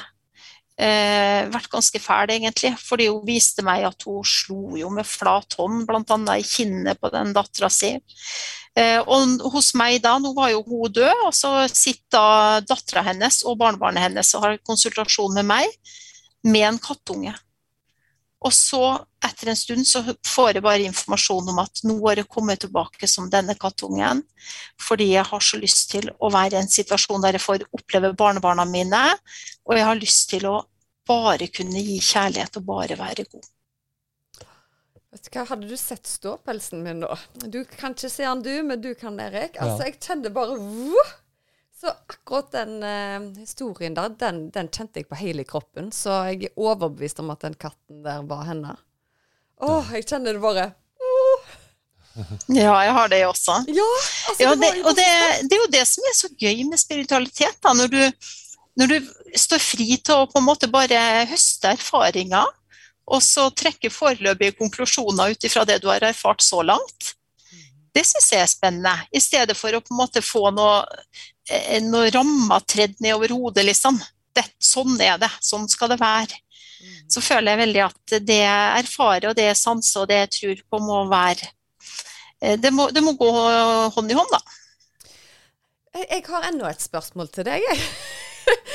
Eh, 0.81 1.49
vært 1.51 1.69
ganske 1.73 1.99
fæl, 2.01 2.31
egentlig. 2.37 2.73
Fordi 2.81 3.09
hun 3.11 3.25
viste 3.27 3.65
meg 3.65 3.85
at 3.89 4.07
hun 4.07 4.23
slo 4.25 4.77
jo 4.79 4.89
med 4.93 5.05
flat 5.05 5.59
hånd, 5.59 5.83
bl.a. 5.89 6.37
i 6.37 6.47
kinnet 6.47 7.01
på 7.01 7.11
den 7.13 7.35
dattera 7.35 7.69
si. 7.69 7.97
Eh, 8.79 8.99
og 9.03 9.43
hos 9.51 9.73
meg 9.75 9.99
da, 10.03 10.15
nå 10.21 10.31
var 10.37 10.53
jo 10.53 10.63
hun 10.63 10.91
død, 10.95 11.25
og 11.27 11.35
så 11.35 11.67
sitter 11.67 12.63
dattera 12.67 13.03
hennes 13.09 13.41
og 13.43 13.57
barnebarnet 13.59 14.07
hennes 14.07 14.33
og 14.37 14.45
har 14.45 14.59
konsultasjon 14.67 15.35
med 15.35 15.49
meg 15.49 15.79
med 16.47 16.67
en 16.69 16.79
kattunge. 16.81 17.33
Og 18.41 18.53
så, 18.55 18.81
etter 19.21 19.51
en 19.51 19.59
stund, 19.59 19.85
så 19.85 20.01
får 20.25 20.55
jeg 20.55 20.65
bare 20.65 20.87
informasjon 20.87 21.51
om 21.53 21.59
at 21.61 21.83
nå 21.85 21.99
har 22.07 22.23
jeg 22.23 22.29
kommet 22.31 22.63
tilbake 22.63 23.09
som 23.09 23.29
denne 23.29 23.53
kattungen, 23.59 24.23
fordi 24.81 25.11
jeg 25.11 25.27
har 25.29 25.45
så 25.45 25.59
lyst 25.61 25.91
til 25.91 26.09
å 26.17 26.31
være 26.33 26.57
i 26.57 26.63
en 26.63 26.71
situasjon 26.71 27.21
der 27.21 27.37
jeg 27.37 27.43
får 27.43 27.67
oppleve 27.69 28.15
barnebarna 28.17 28.65
mine, 28.65 29.03
og 29.67 29.77
jeg 29.77 29.85
har 29.85 29.99
lyst 29.99 30.31
til 30.33 30.49
å 30.49 30.57
bare 31.07 31.51
kunne 31.53 31.83
gi 31.85 31.99
kjærlighet 32.01 32.57
og 32.57 32.65
bare 32.71 32.97
være 32.97 33.27
god. 33.29 33.45
Vet 35.11 35.25
du 35.27 35.33
hva, 35.35 35.45
Hadde 35.49 35.67
du 35.67 35.77
sett 35.77 36.07
ståpelsen 36.07 36.83
min 36.85 37.03
da? 37.03 37.17
Du 37.43 37.63
kan 37.67 37.95
ikke 37.95 38.11
se 38.11 38.23
den 38.23 38.43
du, 38.45 38.53
men 38.63 38.81
du 38.81 38.93
kan, 38.95 39.19
Erik. 39.19 39.59
Altså, 39.59 39.89
Jeg 39.89 39.99
kjente 39.99 40.31
bare 40.33 40.57
Woo! 40.59 41.03
Så 41.81 41.89
akkurat 41.89 42.51
den 42.53 42.75
uh, 42.85 43.39
historien 43.39 43.95
der, 43.97 44.11
den, 44.13 44.43
den, 44.53 44.67
kjente 44.69 45.01
jeg 45.01 45.07
på 45.09 45.17
hele 45.17 45.43
kroppen. 45.49 45.89
Så 45.91 46.13
jeg 46.29 46.51
er 46.51 46.59
overbevist 46.61 47.19
om 47.23 47.31
at 47.33 47.41
den 47.41 47.57
katten 47.57 48.03
der 48.05 48.21
var 48.29 48.45
henne. 48.45 48.75
Å, 49.61 49.79
jeg 49.95 50.05
kjenner 50.09 50.37
det 50.37 50.43
bare 50.43 50.67
oh. 51.01 51.49
Ja, 52.51 52.75
jeg 52.85 52.93
har 52.97 53.09
det 53.09 53.23
også. 53.25 53.57
Ja, 53.71 53.87
altså, 54.29 54.45
ja, 54.45 54.53
det, 54.61 54.69
og 54.83 54.95
det, 54.97 55.07
det, 55.47 55.57
er 55.57 55.61
jo 55.63 55.73
det 55.73 55.83
som 55.89 56.05
er 56.05 56.15
så 56.17 56.29
gøy 56.37 56.63
med 56.69 56.81
spiritualitet. 56.81 57.57
da, 57.65 57.73
når 57.77 57.91
du 57.91 58.01
når 58.79 58.87
du 58.87 59.07
står 59.37 59.59
fri 59.59 59.87
til 59.99 60.15
å 60.15 60.27
på 60.31 60.39
en 60.39 60.47
måte 60.47 60.69
bare 60.71 60.99
høste 61.29 61.73
erfaringer, 61.75 62.47
og 63.07 63.23
så 63.23 63.47
trekke 63.55 63.91
foreløpige 63.93 64.57
konklusjoner 64.59 65.33
ut 65.33 65.47
ifra 65.47 65.65
det 65.67 65.81
du 65.81 65.89
har 65.91 66.03
erfart 66.05 66.43
så 66.45 66.61
langt, 66.65 67.15
det 67.91 68.05
syns 68.07 68.29
jeg 68.31 68.43
er 68.43 68.51
spennende. 68.51 68.93
I 69.11 69.19
stedet 69.19 69.57
for 69.57 69.75
å 69.75 69.81
på 69.83 69.91
en 69.91 69.99
måte 69.99 70.23
få 70.23 70.45
noe, 70.55 70.85
eh, 71.49 71.81
noe 71.83 72.11
rammer 72.13 72.63
tredd 72.63 72.95
nedover 73.03 73.33
hodet, 73.35 73.65
liksom. 73.67 73.99
Det, 74.31 74.45
sånn 74.63 74.95
er 75.03 75.17
det, 75.19 75.31
sånn 75.43 75.67
skal 75.69 75.91
det 75.91 75.99
være. 75.99 76.39
Så 77.11 77.21
føler 77.21 77.51
jeg 77.51 77.61
veldig 77.65 77.81
at 77.83 78.13
det 78.25 78.39
jeg 78.39 78.85
erfarer 78.85 79.29
og 79.29 79.35
det 79.37 79.49
jeg 79.49 79.59
sanser 79.59 80.01
og 80.01 80.07
det 80.09 80.21
jeg 80.21 80.31
tror 80.37 80.63
på, 80.71 80.79
må 80.81 81.03
være 81.11 81.51
eh, 82.41 82.55
Det 82.57 82.71
må, 82.73 82.87
det 82.95 83.03
må 83.03 83.13
gå 83.19 83.29
hånd 83.97 84.11
i 84.11 84.17
hånd, 84.17 84.31
da. 84.31 84.41
Jeg 85.99 86.23
har 86.29 86.47
enda 86.47 86.71
et 86.71 86.81
spørsmål 86.81 87.27
til 87.35 87.49
deg. 87.49 87.67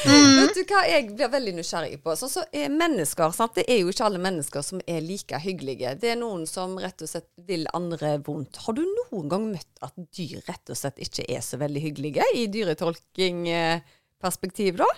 Mm. 0.06 0.38
Vet 0.38 0.54
du 0.54 0.62
hva 0.70 0.80
jeg 0.86 1.10
blir 1.16 1.28
veldig 1.32 1.54
nysgjerrig 1.56 1.96
på? 2.04 2.10
Sånn 2.18 2.30
så 2.30 2.42
er 2.54 2.68
mennesker, 2.70 3.30
sant? 3.34 3.54
Det 3.58 3.64
er 3.72 3.78
jo 3.80 3.88
ikke 3.90 4.04
alle 4.06 4.20
mennesker 4.22 4.62
som 4.62 4.80
er 4.86 5.00
like 5.02 5.38
hyggelige. 5.42 5.94
Det 6.00 6.08
er 6.12 6.18
noen 6.20 6.46
som 6.46 6.78
rett 6.78 7.02
og 7.02 7.08
slett 7.10 7.28
vil 7.48 7.66
andre 7.76 8.18
vondt. 8.26 8.56
Har 8.66 8.74
du 8.76 8.82
noen 8.84 9.28
gang 9.32 9.44
møtt 9.50 9.74
at 9.84 9.94
dyr 10.14 10.40
rett 10.46 10.70
og 10.70 10.76
slett 10.78 10.98
ikke 11.02 11.24
er 11.26 11.40
så 11.44 11.56
veldig 11.60 11.80
hyggelige, 11.88 12.24
i 12.38 12.40
dyretolkingperspektiv, 12.52 14.72
da? 14.82 14.90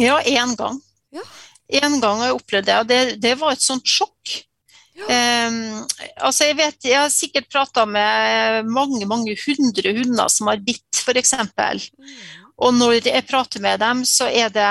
Ja, 0.00 0.20
én 0.20 0.56
gang. 0.56 0.80
Ja. 1.12 1.22
En 1.82 2.00
gang 2.02 2.18
har 2.20 2.26
jeg 2.30 2.40
opplevd 2.40 2.66
det, 2.68 2.76
og 2.80 2.86
det, 2.88 3.00
det 3.22 3.34
var 3.40 3.50
et 3.54 3.64
sånt 3.64 3.88
sjokk. 3.88 4.42
Ja. 4.92 5.06
Um, 5.48 5.86
altså 6.20 6.44
jeg 6.50 6.58
vet, 6.58 6.84
jeg 6.84 6.98
har 7.00 7.08
sikkert 7.12 7.48
prata 7.52 7.86
med 7.88 8.66
mange 8.68 9.06
mange 9.08 9.32
hundre 9.40 9.94
hunder 9.96 10.28
som 10.32 10.46
har 10.52 10.60
bitt, 10.60 11.00
f.eks. 11.00 11.32
Mm. 11.32 12.41
Og 12.62 12.74
når 12.76 13.00
jeg 13.00 13.26
prater 13.26 13.62
med 13.62 13.80
dem, 13.82 14.04
så 14.06 14.28
er 14.30 14.52
det 14.54 14.70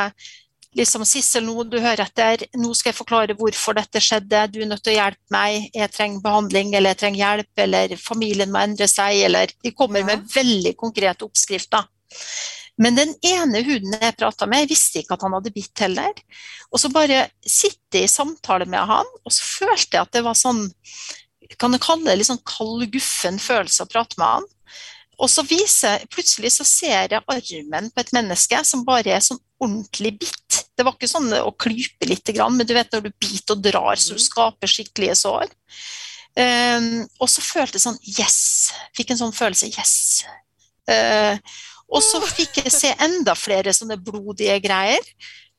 liksom 0.77 1.03
Sissel, 1.07 1.43
nå 1.43 1.65
du 1.67 1.77
hører 1.83 2.05
etter, 2.05 2.45
nå 2.55 2.71
skal 2.77 2.91
jeg 2.91 2.99
forklare 3.01 3.35
hvorfor 3.39 3.75
dette 3.75 3.99
skjedde, 4.03 4.45
du 4.53 4.61
er 4.61 4.69
nødt 4.69 4.83
til 4.85 4.93
å 4.93 4.99
hjelpe 5.01 5.35
meg, 5.35 5.67
jeg 5.75 5.91
trenger 5.91 6.23
behandling, 6.23 6.71
eller 6.75 6.93
jeg 6.93 7.01
trenger 7.01 7.21
hjelp, 7.25 7.51
eller 7.65 7.95
familien 7.99 8.53
må 8.53 8.61
endre 8.63 8.87
seg, 8.87 9.19
eller 9.27 9.51
De 9.63 9.73
kommer 9.75 10.03
ja. 10.03 10.13
med 10.13 10.25
veldig 10.31 10.73
konkrete 10.79 11.27
oppskrifter. 11.27 11.89
Men 12.81 12.95
den 12.97 13.11
ene 13.27 13.61
hunden 13.65 13.97
jeg 13.99 14.17
prata 14.17 14.47
med, 14.49 14.63
jeg 14.63 14.71
visste 14.71 15.01
ikke 15.01 15.17
at 15.17 15.25
han 15.25 15.35
hadde 15.35 15.53
bitt 15.53 15.83
heller. 15.83 16.23
Og 16.71 16.79
så 16.81 16.89
bare 16.93 17.25
sitte 17.43 17.99
i 17.99 18.09
samtale 18.09 18.65
med 18.69 18.87
han, 18.89 19.11
og 19.25 19.35
så 19.35 19.43
følte 19.65 19.97
jeg 19.97 20.07
at 20.07 20.15
det 20.15 20.23
var 20.25 20.39
sånn 20.39 20.69
Kan 21.59 21.75
jeg 21.75 21.83
kalle 21.83 22.07
det 22.07 22.13
litt 22.15 22.29
sånn 22.29 22.45
kald, 22.47 22.85
guffen 22.93 23.35
følelse 23.41 23.83
å 23.83 23.89
prate 23.91 24.15
med 24.15 24.37
han. 24.37 24.45
Og 25.19 25.29
så 25.29 25.43
viser, 25.45 26.05
plutselig 26.11 26.53
så 26.55 26.65
ser 26.65 27.11
jeg 27.11 27.23
armen 27.29 27.89
på 27.91 28.03
et 28.03 28.13
menneske 28.15 28.61
som 28.67 28.85
bare 28.87 29.13
er 29.15 29.23
sånn 29.23 29.41
ordentlig 29.61 30.15
bitt. 30.23 30.61
Det 30.77 30.85
var 30.85 30.95
ikke 30.95 31.09
sånn 31.11 31.29
å 31.37 31.51
klype 31.53 32.07
litt, 32.09 32.31
men 32.33 32.65
du 32.65 32.73
vet 32.73 32.93
når 32.93 33.05
du 33.05 33.11
biter 33.21 33.57
og 33.57 33.65
drar 33.65 33.99
så 33.99 34.15
du 34.15 34.21
mm. 34.21 34.25
skaper 34.25 34.71
skikkelige 34.71 35.17
sår. 35.19 35.51
Um, 36.31 37.03
og 37.19 37.27
så 37.27 37.43
følte 37.43 37.75
jeg 37.75 37.83
sånn 37.83 37.97
Yes! 38.07 38.37
Fikk 38.95 39.11
en 39.11 39.19
sånn 39.19 39.35
følelse. 39.35 39.67
Yes! 39.75 40.23
Uh, 40.89 41.35
og 41.91 41.99
så 42.05 42.21
fikk 42.23 42.61
jeg 42.63 42.71
se 42.73 42.93
enda 43.03 43.35
flere 43.35 43.73
sånne 43.75 43.99
blodige 43.99 44.57
greier. 44.63 45.11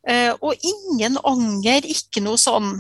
Uh, 0.09 0.33
og 0.41 0.65
ingen 0.67 1.21
anger, 1.29 1.87
ikke 1.87 2.25
noe 2.25 2.41
sånn 2.41 2.75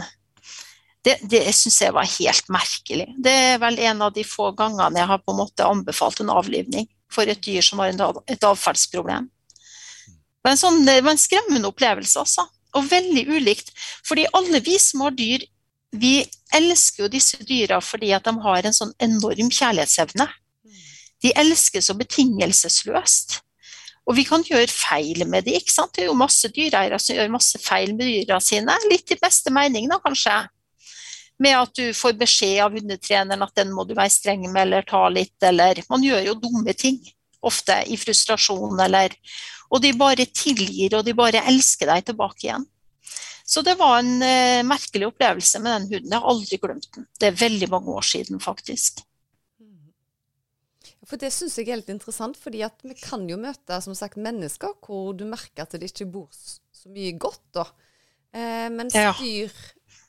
det, 1.03 1.16
det 1.26 1.42
syns 1.57 1.80
jeg 1.82 1.94
var 1.94 2.07
helt 2.07 2.50
merkelig. 2.53 3.09
Det 3.18 3.32
er 3.53 3.61
vel 3.62 3.78
en 3.88 4.05
av 4.07 4.12
de 4.14 4.22
få 4.26 4.53
gangene 4.59 5.00
jeg 5.00 5.11
har 5.11 5.22
på 5.22 5.34
en 5.34 5.40
måte 5.42 5.66
anbefalt 5.66 6.22
en 6.22 6.30
avlivning 6.30 6.86
for 7.12 7.28
et 7.28 7.42
dyr 7.44 7.64
som 7.64 7.82
har 7.82 7.92
et 8.30 8.46
avfallsproblem. 8.46 9.26
Det 9.26 10.46
var 10.46 10.55
en, 10.55 10.61
sånn, 10.61 10.84
det 10.86 11.00
var 11.03 11.14
en 11.14 11.22
skremmende 11.22 11.70
opplevelse, 11.70 12.22
altså. 12.22 12.46
Og 12.78 12.86
veldig 12.88 13.26
ulikt. 13.28 13.74
Fordi 14.07 14.24
alle 14.34 14.62
vi 14.64 14.78
som 14.80 15.05
har 15.05 15.14
dyr, 15.14 15.44
vi 15.92 16.22
elsker 16.57 17.05
jo 17.05 17.11
disse 17.12 17.42
dyra 17.44 17.82
fordi 17.84 18.14
at 18.16 18.24
de 18.24 18.32
har 18.40 18.64
en 18.64 18.74
sånn 18.74 18.94
enorm 19.03 19.50
kjærlighetsevne. 19.53 20.26
De 21.22 21.34
elsker 21.38 21.84
så 21.84 21.94
betingelsesløst. 21.98 23.40
Og 24.09 24.16
vi 24.18 24.24
kan 24.26 24.42
gjøre 24.42 24.70
feil 24.72 25.22
med 25.30 25.46
de, 25.46 25.55
ikke 25.59 25.70
sant. 25.70 25.92
Det 25.94 26.07
er 26.07 26.11
jo 26.11 26.18
masse 26.18 26.48
dyreeiere 26.50 26.98
som 26.98 27.14
gjør 27.14 27.36
masse 27.36 27.59
feil 27.62 27.92
med 27.94 28.09
dyra 28.09 28.40
sine. 28.42 28.74
Litt 28.90 29.14
i 29.14 29.20
beste 29.20 29.53
mening, 29.55 29.86
da, 29.90 30.00
kanskje 30.03 30.40
med 31.43 31.59
at 31.59 31.74
du 31.78 31.93
får 31.97 32.16
beskjed 32.20 32.61
av 32.64 32.76
hundetreneren 32.76 33.45
at 33.45 33.57
den 33.59 33.72
må 33.74 33.84
du 33.88 33.95
være 33.99 34.12
streng 34.14 34.45
med 34.49 34.66
eller 34.66 34.86
ta 34.88 35.05
litt, 35.12 35.36
eller 35.43 35.82
Man 35.90 36.05
gjør 36.07 36.28
jo 36.30 36.38
dumme 36.43 36.74
ting, 36.78 37.01
ofte 37.43 37.82
i 37.90 37.99
frustrasjon 37.99 38.80
eller 38.80 39.16
Og 39.72 39.80
de 39.82 39.93
bare 39.97 40.26
tilgir, 40.28 40.99
og 40.99 41.07
de 41.07 41.14
bare 41.16 41.40
elsker 41.49 41.88
deg 41.88 42.05
tilbake 42.11 42.45
igjen. 42.45 42.66
Så 43.45 43.62
det 43.64 43.74
var 43.80 43.99
en 44.01 44.22
eh, 44.22 44.62
merkelig 44.64 45.09
opplevelse 45.09 45.61
med 45.61 45.72
den 45.72 45.86
hunden. 45.90 46.12
Jeg 46.12 46.20
har 46.20 46.28
aldri 46.28 46.59
glemt 46.61 46.90
den. 46.95 47.07
Det 47.18 47.30
er 47.30 47.40
veldig 47.40 47.68
mange 47.72 47.97
år 47.97 48.05
siden, 48.05 48.40
faktisk. 48.40 49.01
For 51.09 51.20
Det 51.20 51.32
syns 51.34 51.59
jeg 51.59 51.66
er 51.66 51.74
helt 51.74 51.90
interessant, 51.93 52.38
fordi 52.38 52.62
at 52.64 52.84
vi 52.86 52.95
kan 52.97 53.24
jo 53.28 53.36
møte 53.40 53.80
som 53.84 53.97
sagt, 53.99 54.20
mennesker 54.20 54.76
hvor 54.84 55.12
du 55.18 55.26
merker 55.28 55.66
at 55.66 55.74
det 55.76 55.90
ikke 55.90 56.09
bor 56.14 56.30
så 56.32 56.93
mye 56.93 57.16
godt. 57.20 57.43
da. 57.53 57.66
Eh, 58.32 58.68
mens 58.72 58.97
ja. 58.97 59.12
dyr 59.18 59.53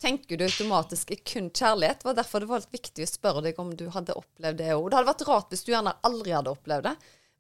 tenker 0.04 0.38
du 0.38 0.44
automatisk 0.46 1.14
kun 1.32 1.48
kjærlighet. 1.56 2.02
Det 2.04 2.10
var 2.10 2.18
derfor 2.20 2.44
det 2.44 2.50
var 2.52 2.62
litt 2.64 2.76
viktig 2.76 3.06
å 3.08 3.10
spørre 3.10 3.44
deg 3.48 3.60
om 3.64 3.72
du 3.80 3.86
hadde 3.96 4.16
opplevd 4.20 4.60
det 4.60 4.72
òg. 4.76 4.90
Det 4.92 4.98
hadde 5.00 5.12
vært 5.14 5.28
rart 5.30 5.54
hvis 5.54 5.64
du 5.64 5.72
gjerne 5.74 5.96
aldri 6.04 6.36
hadde 6.36 6.52
opplevd 6.52 6.90
det. 6.90 6.96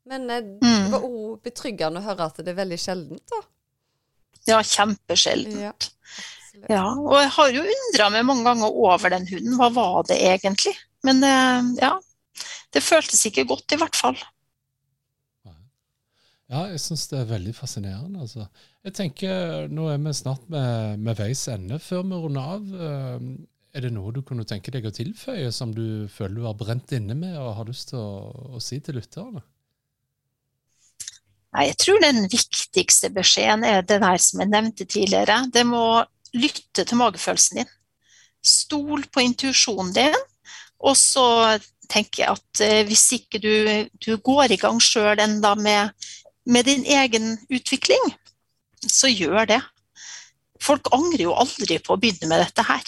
Men 0.09 0.29
eh, 0.31 0.41
det 0.41 0.67
Mm. 0.67 0.91
var 0.91 1.03
òg 1.07 1.41
betryggende 1.45 1.99
å 2.01 2.07
høre 2.07 2.25
at 2.31 2.39
det 2.43 2.51
er 2.53 2.59
veldig 2.63 2.79
sjeldent, 2.79 3.23
da. 3.31 3.41
Ja, 4.47 4.57
kjempesjeldent. 4.63 5.59
Ja. 5.61 5.73
Ja, 6.69 6.83
og 6.93 7.15
jeg 7.17 7.29
har 7.33 7.49
jo 7.55 7.61
undra 7.65 8.09
meg 8.13 8.25
mange 8.27 8.43
ganger 8.45 8.75
over 8.87 9.09
den 9.09 9.23
hunden. 9.25 9.55
Hva 9.57 9.69
var 9.73 10.03
det 10.09 10.19
egentlig? 10.21 10.75
Men 11.03 11.23
eh, 11.23 11.69
ja, 11.81 11.93
det 12.75 12.83
føltes 12.85 13.23
ikke 13.29 13.47
godt 13.49 13.73
i 13.73 13.79
hvert 13.81 13.95
fall. 13.97 14.19
Ja, 16.53 16.67
jeg 16.69 16.83
syns 16.83 17.07
det 17.09 17.17
er 17.17 17.31
veldig 17.31 17.53
fascinerende. 17.57 18.21
Altså. 18.21 18.45
Jeg 18.85 18.93
tenker, 18.93 19.65
Nå 19.73 19.87
er 19.89 19.97
vi 20.03 20.13
snart 20.13 20.43
med, 20.53 20.99
med 21.01 21.17
veis 21.17 21.47
ende. 21.49 21.79
Før 21.81 22.03
vi 22.05 22.19
runder 22.21 22.51
av, 22.57 22.67
eh, 22.87 23.25
er 23.73 23.87
det 23.87 23.93
noe 23.95 24.13
du 24.13 24.21
kunne 24.21 24.45
tenke 24.45 24.73
deg 24.73 24.85
å 24.85 24.93
tilføye 24.93 25.49
som 25.55 25.73
du 25.73 26.05
føler 26.13 26.37
du 26.37 26.45
har 26.45 26.59
brent 26.59 26.93
inne 26.93 27.17
med 27.17 27.39
og 27.41 27.55
har 27.57 27.71
lyst 27.71 27.89
til 27.89 28.03
å, 28.03 28.29
å 28.53 28.61
si 28.61 28.77
til 28.85 28.99
lytterne? 28.99 29.41
Nei, 31.53 31.67
jeg 31.71 31.79
tror 31.81 32.01
den 32.01 32.27
viktigste 32.29 33.09
beskjeden 33.13 33.65
er 33.65 33.81
det 33.85 33.99
der 34.01 34.21
som 34.21 34.41
jeg 34.41 34.53
nevnte 34.53 34.85
tidligere. 34.89 35.43
Det 35.53 35.65
må 35.69 36.03
lytte 36.37 36.85
til 36.85 37.01
magefølelsen 37.01 37.61
din. 37.61 37.73
Stol 38.45 39.05
på 39.09 39.25
intuisjonen 39.25 39.93
din. 39.95 40.21
Og 40.83 40.97
så 40.99 41.25
tenker 41.89 42.23
jeg 42.23 42.37
at 42.37 42.63
eh, 42.65 42.81
hvis 42.87 43.05
ikke 43.17 43.41
du, 43.41 43.53
du 44.01 44.17
går 44.21 44.53
i 44.53 44.59
gang 44.61 44.81
sjøl 44.81 45.21
enda 45.21 45.53
med, 45.57 45.93
med 46.45 46.67
din 46.67 46.85
egen 46.85 47.37
utvikling, 47.49 48.11
så 48.83 49.07
gjør 49.11 49.47
det. 49.53 49.61
Folk 50.63 50.89
angrer 50.95 51.25
jo 51.25 51.35
aldri 51.35 51.79
på 51.83 51.95
å 51.95 51.99
begynne 51.99 52.29
med 52.31 52.43
dette 52.43 52.65
her. 52.67 52.83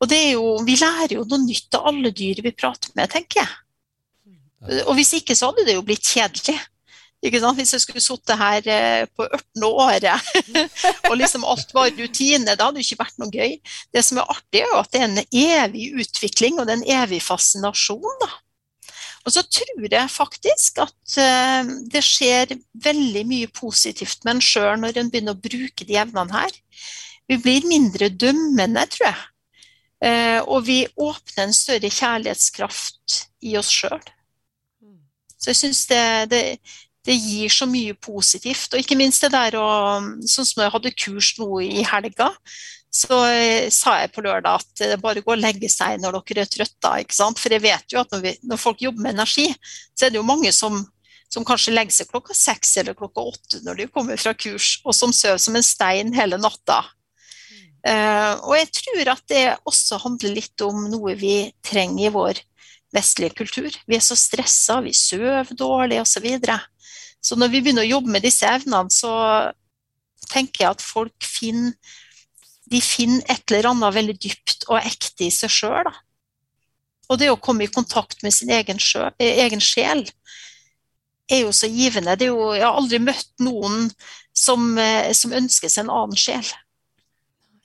Og 0.00 0.08
det 0.10 0.18
er 0.26 0.32
jo, 0.36 0.56
vi 0.64 0.76
lærer 0.76 1.16
jo 1.16 1.24
noe 1.28 1.40
nytt 1.44 1.76
av 1.78 1.88
alle 1.88 2.12
dyr 2.12 2.42
vi 2.44 2.52
prater 2.52 2.92
med, 2.96 3.08
tenker 3.12 3.42
jeg. 3.42 4.82
Og 4.86 4.96
hvis 4.98 5.14
ikke 5.18 5.36
så 5.36 5.50
hadde 5.50 5.66
det 5.68 5.76
jo 5.76 5.84
blitt 5.86 6.04
kjedelig. 6.04 6.56
Hvis 7.26 7.72
jeg 7.72 7.82
skulle 7.82 8.02
sittet 8.04 8.38
her 8.38 8.66
eh, 8.70 9.06
på 9.16 9.24
18. 9.24 9.64
året 9.64 10.04
og 11.08 11.16
liksom 11.16 11.46
alt 11.48 11.72
var 11.74 11.88
rutine, 11.96 12.52
det 12.52 12.60
hadde 12.60 12.82
jo 12.82 12.84
ikke 12.84 13.02
vært 13.02 13.16
noe 13.22 13.32
gøy. 13.32 13.56
Det 13.94 14.04
som 14.04 14.20
er 14.20 14.28
artig, 14.30 14.60
er 14.60 14.68
jo 14.68 14.82
at 14.82 14.92
det 14.92 15.00
er 15.00 15.08
en 15.08 15.22
evig 15.24 15.86
utvikling 16.04 16.60
og 16.60 16.68
det 16.68 16.76
er 16.76 16.82
en 16.82 16.90
evig 17.02 17.22
fascinasjon. 17.24 18.20
da. 18.22 18.30
Og 19.26 19.34
så 19.34 19.42
tror 19.42 19.88
jeg 19.90 20.10
faktisk 20.12 20.78
at 20.84 21.16
eh, 21.18 21.70
det 21.90 22.02
skjer 22.06 22.54
veldig 22.84 23.24
mye 23.26 23.50
positivt 23.50 24.22
med 24.24 24.36
en 24.36 24.44
sjøl 24.44 24.78
når 24.78 25.00
en 25.00 25.10
begynner 25.10 25.34
å 25.34 25.42
bruke 25.48 25.86
de 25.88 25.98
evnene 25.98 26.30
her. 26.30 26.54
Vi 27.26 27.40
blir 27.42 27.66
mindre 27.66 28.08
dømmende, 28.14 28.86
tror 28.94 29.08
jeg. 29.08 29.24
Eh, 30.06 30.38
og 30.44 30.66
vi 30.68 30.84
åpner 30.94 31.48
en 31.48 31.56
større 31.56 31.90
kjærlighetskraft 31.90 33.22
i 33.48 33.56
oss 33.58 33.72
sjøl. 33.72 34.02
Så 35.36 35.50
jeg 35.50 35.58
syns 35.58 35.82
det, 35.90 36.04
det, 36.30 36.42
det 37.06 37.16
gir 37.18 37.50
så 37.52 37.66
mye 37.70 37.96
positivt. 37.98 38.72
Og 38.72 38.82
ikke 38.82 38.98
minst 38.98 39.26
det 39.26 39.32
der 39.34 39.58
å 39.58 39.66
Sånn 40.26 40.48
som 40.48 40.62
jeg 40.62 40.74
hadde 40.74 40.94
kurs 40.94 41.34
nå 41.40 41.48
i 41.66 41.84
helga, 41.86 42.30
så 42.92 43.18
eh, 43.28 43.68
sa 43.74 43.98
jeg 44.00 44.12
på 44.14 44.24
lørdag 44.24 44.60
at 44.62 44.82
det 44.82 44.98
bare 45.02 45.22
går 45.24 45.36
å 45.36 45.40
legge 45.40 45.68
seg 45.72 46.00
når 46.00 46.20
dere 46.20 46.46
er 46.46 46.50
trøtte. 46.50 46.92
Ikke 47.02 47.16
sant? 47.16 47.40
For 47.40 47.52
jeg 47.52 47.64
vet 47.64 47.92
jo 47.92 48.00
at 48.02 48.12
når, 48.14 48.22
vi, 48.24 48.34
når 48.46 48.60
folk 48.62 48.82
jobber 48.84 49.04
med 49.04 49.16
energi, 49.18 49.48
så 49.96 50.06
er 50.06 50.14
det 50.14 50.20
jo 50.20 50.26
mange 50.26 50.52
som, 50.54 50.78
som 51.32 51.46
kanskje 51.46 51.74
legger 51.74 51.98
seg 51.98 52.10
klokka 52.12 52.36
seks 52.36 52.76
eller 52.82 52.96
klokka 52.98 53.24
åtte 53.32 53.62
når 53.66 53.82
de 53.82 53.88
kommer 53.92 54.20
fra 54.20 54.34
kurs, 54.38 54.78
og 54.84 54.96
som 54.96 55.14
sover 55.14 55.42
som 55.42 55.58
en 55.58 55.66
stein 55.66 56.14
hele 56.16 56.40
natta. 56.40 56.82
Uh, 57.86 58.34
og 58.48 58.56
jeg 58.56 58.70
tror 58.80 59.08
at 59.12 59.20
det 59.30 59.44
også 59.68 60.00
handler 60.02 60.32
litt 60.34 60.62
om 60.64 60.88
noe 60.90 61.12
vi 61.20 61.52
trenger 61.62 62.08
i 62.08 62.10
vår 62.10 62.40
vestlige 62.96 63.36
kultur. 63.36 63.76
Vi 63.86 63.98
er 63.98 64.02
så 64.02 64.16
stressa, 64.18 64.80
vi 64.82 64.94
sover 64.96 65.52
dårlig 65.54 66.00
osv. 66.00 66.16
Så, 66.16 66.24
videre. 66.24 66.58
så 67.22 67.38
når 67.38 67.52
vi 67.52 67.60
begynner 67.60 67.86
å 67.86 67.92
jobbe 67.92 68.16
med 68.16 68.26
disse 68.26 68.48
evnene, 68.48 68.90
så 68.90 69.12
tenker 70.32 70.64
jeg 70.64 70.74
at 70.74 70.82
folk 70.82 71.14
finner 71.22 71.76
de 72.70 72.80
finner 72.82 73.22
et 73.30 73.52
eller 73.52 73.70
annet 73.70 73.94
veldig 73.94 74.16
dypt 74.18 74.66
og 74.68 74.80
ekte 74.80 75.28
i 75.28 75.32
seg 75.34 75.52
sjøl. 75.52 75.90
Og 77.06 77.18
det 77.20 77.30
å 77.30 77.38
komme 77.38 77.66
i 77.66 77.70
kontakt 77.70 78.22
med 78.26 78.34
sin 78.34 78.50
egen, 78.50 78.80
sjø, 78.82 79.10
eh, 79.18 79.42
egen 79.44 79.62
sjel 79.62 80.02
er 81.30 81.44
jo 81.44 81.52
så 81.54 81.70
givende. 81.70 82.16
Jo, 82.18 82.52
jeg 82.54 82.66
har 82.66 82.78
aldri 82.78 82.98
møtt 83.02 83.30
noen 83.42 83.90
som, 84.34 84.78
eh, 84.78 85.12
som 85.12 85.34
ønsker 85.34 85.70
seg 85.70 85.84
en 85.84 85.94
annen 85.94 86.18
sjel. 86.18 86.46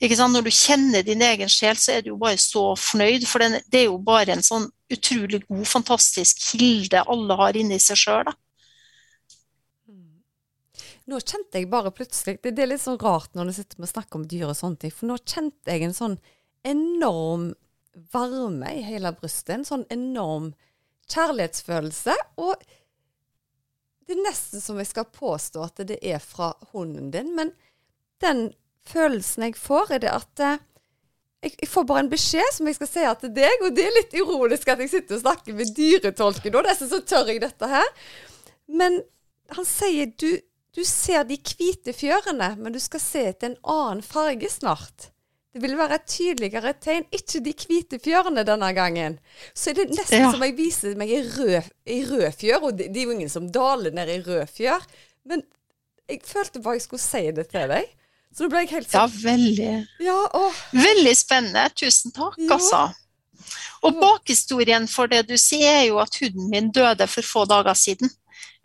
Når 0.02 0.42
du 0.42 0.50
kjenner 0.50 1.02
din 1.06 1.22
egen 1.22 1.48
sjel, 1.48 1.76
så 1.76 1.92
er 1.92 2.02
du 2.02 2.10
jo 2.10 2.16
bare 2.16 2.36
så 2.36 2.74
fornøyd. 2.74 3.26
For 3.26 3.38
det 3.38 3.78
er 3.78 3.84
jo 3.84 3.98
bare 3.98 4.32
en 4.34 4.42
sånn 4.42 4.66
utrolig 4.90 5.44
god, 5.46 5.66
fantastisk 5.66 6.38
kilde 6.50 7.04
alle 7.06 7.36
har 7.38 7.54
inni 7.54 7.78
seg 7.78 7.96
sjøl. 7.96 8.32
Nå 11.12 11.20
kjente 11.20 11.60
jeg 11.60 11.68
bare 11.68 11.92
plutselig 11.92 12.38
Det, 12.40 12.54
det 12.56 12.64
er 12.64 12.70
litt 12.72 12.82
sånn 12.82 13.00
rart 13.02 13.34
når 13.36 13.50
du 13.50 13.56
sitter 13.58 13.82
og 13.84 13.90
snakker 13.90 14.20
om 14.20 14.28
dyr 14.30 14.46
og 14.48 14.56
sånne 14.56 14.80
ting, 14.80 14.94
for 14.94 15.10
nå 15.10 15.18
kjente 15.20 15.74
jeg 15.74 15.84
en 15.84 15.96
sånn 15.96 16.16
enorm 16.64 17.50
varme 18.12 18.70
i 18.78 18.84
hele 18.86 19.12
brystet. 19.18 19.52
En 19.58 19.66
sånn 19.68 19.84
enorm 19.92 20.52
kjærlighetsfølelse. 21.12 22.14
Og 22.40 22.62
det 24.06 24.16
er 24.16 24.24
nesten 24.24 24.62
som 24.62 24.80
jeg 24.80 24.90
skal 24.90 25.10
påstå 25.12 25.64
at 25.66 25.82
det 25.88 25.98
er 26.00 26.22
fra 26.22 26.52
hunden 26.72 27.10
din, 27.14 27.34
men 27.36 27.52
den 28.22 28.50
følelsen 28.88 29.48
jeg 29.48 29.58
får, 29.58 29.96
er 29.96 30.02
det 30.02 30.12
at 30.12 30.42
eh, 30.42 30.60
jeg, 31.42 31.54
jeg, 31.58 31.68
får 31.70 31.86
bare 31.86 32.04
en 32.04 32.10
beskjed 32.10 32.54
som 32.54 32.68
jeg 32.68 32.78
skal 32.78 32.90
si 32.90 33.04
til 33.22 33.34
deg, 33.34 33.66
og 33.66 33.74
det 33.76 33.86
er 33.86 33.96
litt 33.96 34.14
ironisk 34.18 34.70
at 34.70 34.82
jeg 34.82 34.92
sitter 34.92 35.18
og 35.18 35.24
snakker 35.24 35.56
med 35.58 35.74
dyretolken 35.76 36.54
nå, 36.54 36.62
nesten 36.66 36.90
så 36.90 37.02
tør 37.06 37.30
jeg 37.30 37.42
dette 37.42 37.70
her. 37.70 37.88
Men 38.70 39.00
han 39.52 39.66
sier 39.68 40.10
du, 40.18 40.30
du 40.74 40.82
ser 40.88 41.24
de 41.28 41.36
hvite 41.36 41.92
fjørene, 41.92 42.54
men 42.58 42.72
du 42.72 42.78
skal 42.80 43.00
se 43.00 43.24
etter 43.32 43.50
en 43.52 43.58
annen 43.68 44.02
farge 44.02 44.48
snart. 44.50 45.08
Det 45.52 45.60
vil 45.60 45.74
være 45.76 45.98
et 45.98 46.06
tydeligere 46.08 46.72
tegn, 46.80 47.04
ikke 47.12 47.42
de 47.44 47.52
hvite 47.52 47.98
fjørene 48.00 48.40
denne 48.48 48.70
gangen. 48.72 49.18
Så 49.52 49.70
er 49.70 49.74
det 49.82 49.90
nesten 49.92 50.22
Ja. 50.24 50.30
som 50.32 50.40
jeg 50.46 50.56
viser 50.56 50.94
meg 50.96 51.10
i 51.12 51.20
rød, 51.26 51.66
i 51.84 51.98
rød 52.08 52.30
fjør, 52.40 52.62
og 52.70 52.78
det, 52.78 52.86
det 52.94 53.02
er 53.02 53.04
jo 53.10 53.16
ingen 53.18 53.28
som 53.28 53.50
daler 53.52 53.92
ned 53.92 54.08
i 54.08 54.20
rød 54.24 54.46
fjør. 54.48 54.80
Men 55.28 55.42
jeg 56.08 56.22
følte 56.24 56.62
bare 56.64 56.78
jeg 56.80 56.86
skulle 56.86 57.04
si 57.04 57.30
det 57.36 57.48
til 57.52 57.68
deg. 57.68 57.84
Så 58.32 58.46
nå 58.46 58.48
ble 58.48 58.62
jeg 58.64 58.70
helt 58.72 58.94
Ja, 58.96 59.04
sånn 59.04 59.20
veldig, 59.26 59.72
Ja, 60.00 60.16
og... 60.40 60.56
veldig 60.72 61.12
spennende. 61.20 61.66
Tusen 61.76 62.14
takk, 62.16 62.38
Ja. 62.40 62.54
altså. 62.56 62.82
Og 63.82 64.00
bakhistorien 64.00 64.86
for 64.88 65.06
det 65.10 65.26
du 65.28 65.36
sier, 65.36 65.82
er 65.82 65.86
jo 65.90 65.98
at 66.00 66.16
hunden 66.22 66.48
min 66.48 66.70
døde 66.72 67.04
for 67.10 67.20
få 67.26 67.44
dager 67.50 67.74
siden. 67.76 68.08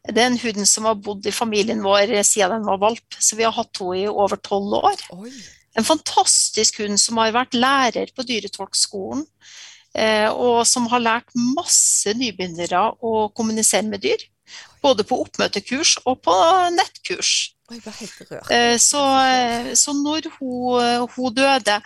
Det 0.07 0.23
er 0.23 0.29
en 0.31 0.39
hund 0.39 0.67
som 0.69 0.87
har 0.87 0.97
bodd 1.03 1.25
i 1.27 1.35
familien 1.35 1.83
vår 1.83 2.13
siden 2.25 2.59
den 2.59 2.67
var 2.67 2.79
valp, 2.81 3.17
så 3.19 3.35
vi 3.35 3.45
har 3.47 3.55
hatt 3.55 3.81
henne 3.81 4.01
i 4.01 4.07
over 4.07 4.39
tolv 4.43 4.77
år. 4.79 5.01
Oi. 5.17 5.31
En 5.77 5.85
fantastisk 5.85 6.79
hund 6.81 6.97
som 7.01 7.19
har 7.21 7.35
vært 7.35 7.57
lærer 7.57 8.13
på 8.15 8.25
dyretolkskolen, 8.25 9.25
eh, 9.93 10.29
og 10.31 10.63
som 10.65 10.87
har 10.89 11.03
lært 11.03 11.35
masse 11.35 12.13
nybegynnere 12.17 12.87
å 13.03 13.29
kommunisere 13.37 13.85
med 13.85 14.01
dyr. 14.05 14.25
Både 14.81 15.03
på 15.03 15.19
oppmøtekurs 15.25 15.97
og 16.05 16.21
på 16.25 16.35
nettkurs. 16.73 17.33
Oi. 17.69 17.81
Eh, 18.49 18.77
Så, 18.79 19.03
eh, 19.27 19.73
så 19.75 19.93
når 19.93 20.31
hun, 20.39 21.07
hun 21.15 21.33
døde 21.35 21.81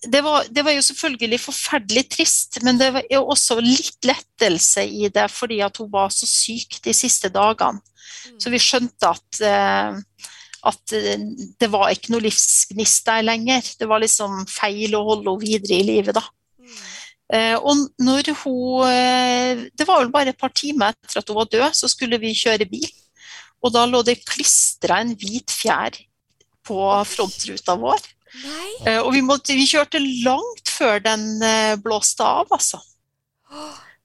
det 0.00 0.20
var, 0.24 0.46
det 0.48 0.62
var 0.64 0.72
jo 0.72 0.82
selvfølgelig 0.84 1.38
forferdelig 1.42 2.06
trist, 2.08 2.60
men 2.64 2.78
det 2.80 2.88
var 2.94 3.04
jo 3.12 3.20
også 3.34 3.58
litt 3.60 4.06
lettelse 4.08 4.84
i 4.88 5.10
det 5.12 5.26
fordi 5.32 5.60
at 5.64 5.76
hun 5.76 5.90
var 5.92 6.08
så 6.14 6.28
syk 6.28 6.78
de 6.84 6.94
siste 6.96 7.28
dagene. 7.32 7.82
Så 8.40 8.52
vi 8.52 8.60
skjønte 8.60 9.10
at, 9.10 9.40
eh, 9.44 10.26
at 10.70 10.94
eh, 10.96 11.24
det 11.60 11.68
var 11.72 11.92
ikke 11.92 12.14
noe 12.14 12.24
livsgnist 12.24 13.06
der 13.08 13.24
lenger. 13.26 13.64
Det 13.80 13.88
var 13.88 14.00
liksom 14.02 14.44
feil 14.48 14.96
å 14.96 15.04
holde 15.06 15.28
henne 15.28 15.44
videre 15.44 15.80
i 15.80 15.88
livet, 15.88 16.16
da. 16.16 16.24
Eh, 17.32 17.56
Og 17.56 17.86
når 18.00 18.32
hun 18.42 18.88
Det 19.76 19.86
var 19.86 20.00
vel 20.00 20.10
bare 20.10 20.32
et 20.32 20.40
par 20.40 20.50
timer 20.50 20.96
etter 20.96 21.20
at 21.20 21.28
hun 21.28 21.36
var 21.36 21.48
død, 21.52 21.74
så 21.76 21.88
skulle 21.88 22.18
vi 22.18 22.32
kjøre 22.36 22.68
bil. 22.68 22.88
Og 23.62 23.72
da 23.72 23.84
lå 23.86 24.00
det 24.02 24.24
klistra 24.24 25.00
en 25.00 25.12
hvit 25.14 25.52
fjær 25.52 25.96
på 26.64 26.80
frontruta 27.04 27.76
vår. 27.76 28.00
Eh, 28.86 29.00
Og 29.02 29.12
vi, 29.14 29.20
måtte, 29.26 29.56
vi 29.58 29.66
kjørte 29.68 30.00
langt 30.24 30.70
før 30.70 31.00
den 31.04 31.24
uh, 31.42 31.76
blåste 31.82 32.24
av, 32.24 32.46
altså. 32.54 32.80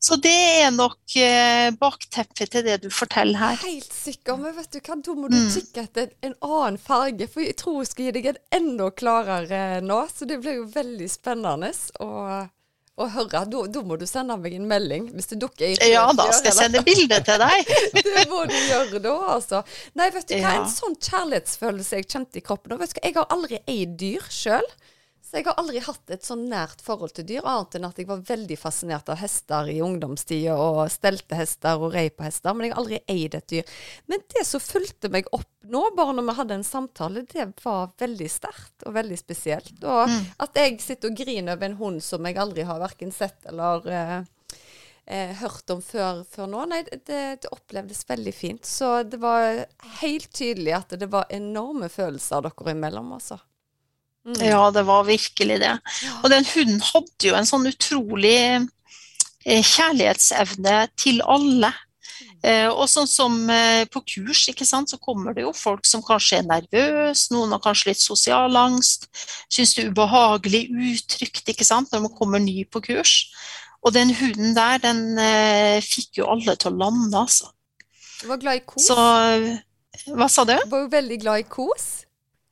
Så 0.06 0.18
det 0.22 0.34
er 0.62 0.70
nok 0.74 1.16
eh, 1.18 1.72
bakteppet 1.82 2.52
til 2.54 2.66
det 2.66 2.76
du 2.84 2.90
forteller 2.94 3.40
her. 3.42 3.56
Helt 3.64 3.94
sikker, 3.94 4.38
men 4.38 4.54
vet 4.54 4.70
du 4.76 4.78
hva, 4.80 4.98
da 5.02 5.16
må 5.18 5.30
du 5.32 5.38
Mm. 5.40 5.48
kikke 5.50 5.84
etter 5.88 6.12
en 6.22 6.36
annen 6.46 6.78
farge, 6.78 7.26
for 7.32 7.42
jeg 7.42 7.56
tror 7.58 7.80
jeg 7.82 7.90
skal 7.90 8.06
gi 8.06 8.12
deg 8.20 8.28
en 8.34 8.42
enda 8.60 8.92
klarere 8.92 9.82
nå, 9.82 10.04
så 10.14 10.28
det 10.30 10.42
blir 10.44 10.60
jo 10.60 10.68
veldig 10.76 11.10
spennende 11.10 11.72
å, 12.06 12.10
å 12.96 13.08
høre. 13.12 13.42
Da, 13.52 13.82
må 13.84 13.98
du 14.00 14.06
sende 14.08 14.38
meg 14.40 14.54
en 14.56 14.68
melding 14.70 15.10
hvis 15.16 15.28
det 15.34 15.40
dukker 15.42 15.74
i 15.74 15.90
Ja, 15.92 16.06
da 16.16 16.30
skal 16.32 16.52
jeg 16.54 16.58
sende 16.62 16.84
bilde 16.88 17.18
til 17.28 17.42
deg. 17.42 17.72
Det 18.06 18.26
må 18.32 18.46
du 18.48 18.56
gjøre 18.56 19.02
da, 19.04 19.16
altså. 19.36 19.64
Nei, 20.00 20.10
vet 20.16 20.28
du 20.30 20.36
hva, 20.38 20.54
Ja. 20.56 20.62
en 20.62 20.72
sånn 20.72 20.96
kjærlighetsfølelse 21.04 22.00
jeg 22.00 22.08
kjente 22.14 22.40
i 22.40 22.46
kroppen 22.46 22.76
og 22.76 22.84
vet 22.84 22.94
du 22.94 23.00
hva, 23.00 23.06
Jeg 23.10 23.18
har 23.20 23.28
aldri 23.36 23.60
eid 23.68 23.98
dyr 24.00 24.24
sjøl, 24.32 24.68
Så 25.26 25.40
jeg 25.40 25.48
har 25.48 25.56
aldri 25.58 25.80
hatt 25.82 26.12
et 26.14 26.22
sånn 26.28 26.44
nært 26.52 26.84
forhold 26.86 27.16
til 27.18 27.26
dyr, 27.26 27.42
annet 27.50 27.76
enn 27.80 27.88
at 27.88 27.98
jeg 27.98 28.06
var 28.12 28.20
veldig 28.28 28.58
fascinert 28.62 29.08
av 29.10 29.18
hester 29.18 29.72
i 29.74 29.80
ungdomstida, 29.82 30.54
og 30.54 30.84
stelte 30.94 31.40
hester 31.40 31.82
og 31.82 31.96
rei 31.96 32.04
på 32.14 32.28
hester, 32.28 32.54
men 32.54 32.68
jeg 32.68 32.76
har 32.76 32.82
aldri 32.84 33.00
eid 33.10 33.34
et 33.40 33.48
dyr. 33.50 33.72
Men 34.12 34.22
det 34.36 34.44
som 34.46 34.62
fulgte 34.62 35.10
meg 35.10 35.26
opp 35.34 35.50
nå, 35.66 35.82
bare 35.98 36.14
når 36.14 36.28
vi 36.30 36.36
hadde 36.38 36.58
en 36.60 36.68
samtale, 36.68 37.24
det 37.34 37.48
var 37.64 37.90
veldig 37.98 38.28
sterkt 38.30 38.86
og 38.86 38.94
veldig 39.00 39.18
spesielt. 39.18 39.74
Og 39.82 40.06
Mm. 40.14 40.22
at 40.46 40.62
jeg 40.62 40.78
sitter 40.86 41.10
og 41.10 41.18
griner 41.18 41.58
over 41.58 41.66
en 41.72 41.80
hund 41.82 42.04
som 42.04 42.24
jeg 42.30 42.38
aldri 42.38 42.62
har 42.70 42.80
verken 42.80 43.12
sett 43.12 43.50
eller 43.50 43.88
eh, 43.90 44.22
eh, 45.08 45.34
hørt 45.42 45.70
om 45.74 45.82
før, 45.82 46.22
før 46.30 46.48
nå. 46.54 46.68
Nei, 46.70 46.84
det, 46.84 47.42
det 47.42 47.52
opplevdes 47.52 48.06
veldig 48.08 48.34
fint. 48.34 48.64
Så 48.66 49.02
det 49.10 49.18
var 49.20 49.66
helt 50.04 50.30
tydelig 50.38 50.78
at 50.78 50.96
det 51.02 51.10
var 51.10 51.26
enorme 51.34 51.90
følelser 51.90 52.46
dere 52.46 52.78
imellom, 52.78 53.12
altså. 53.18 53.40
Mm. 54.26 54.42
Ja, 54.42 54.72
det 54.74 54.86
var 54.88 55.06
virkelig 55.06 55.60
det. 55.62 55.74
Og 56.24 56.30
den 56.34 56.46
hunden 56.50 56.82
hadde 56.82 57.28
jo 57.28 57.36
en 57.38 57.46
sånn 57.46 57.68
utrolig 57.70 58.38
eh, 59.46 59.62
kjærlighetsevne 59.62 60.78
til 60.98 61.22
alle. 61.22 61.70
Eh, 62.46 62.66
og 62.70 62.88
sånn 62.90 63.10
som 63.10 63.36
eh, 63.54 63.84
på 63.90 64.02
kurs, 64.16 64.48
ikke 64.50 64.66
sant, 64.66 64.90
så 64.90 64.98
kommer 65.02 65.36
det 65.38 65.46
jo 65.46 65.54
folk 65.54 65.86
som 65.86 66.02
kanskje 66.06 66.40
er 66.42 66.48
nervøse, 66.50 67.30
noen 67.34 67.54
har 67.54 67.62
kanskje 67.62 67.92
litt 67.92 68.02
sosial 68.02 68.58
angst, 68.58 69.08
syns 69.54 69.76
det 69.78 69.86
er 69.86 69.94
ubehagelig 69.94 70.64
uttrykt, 70.94 71.46
ikke 71.54 71.68
sant, 71.68 71.94
når 71.94 72.08
man 72.08 72.16
kommer 72.18 72.42
ny 72.42 72.66
på 72.66 72.82
kurs. 72.86 73.18
Og 73.86 73.94
den 73.94 74.14
hunden 74.18 74.58
der, 74.58 74.82
den 74.82 75.04
fikk 75.86 76.18
jo 76.18 76.32
alle 76.34 76.56
til 76.58 76.74
å 76.74 76.80
lande, 76.80 77.14
altså. 77.20 77.52
Du 78.24 78.32
var 78.32 78.42
glad 78.42 78.58
i 78.58 78.66
kos. 78.66 78.88
Så 78.90 80.16
hva 80.18 80.28
sa 80.32 80.46
du? 80.48 80.56
Du 80.66 80.74
var 80.74 80.86
jo 80.88 80.90
veldig 80.94 81.20
glad 81.22 81.44
i 81.44 81.48
kos. 81.50 82.05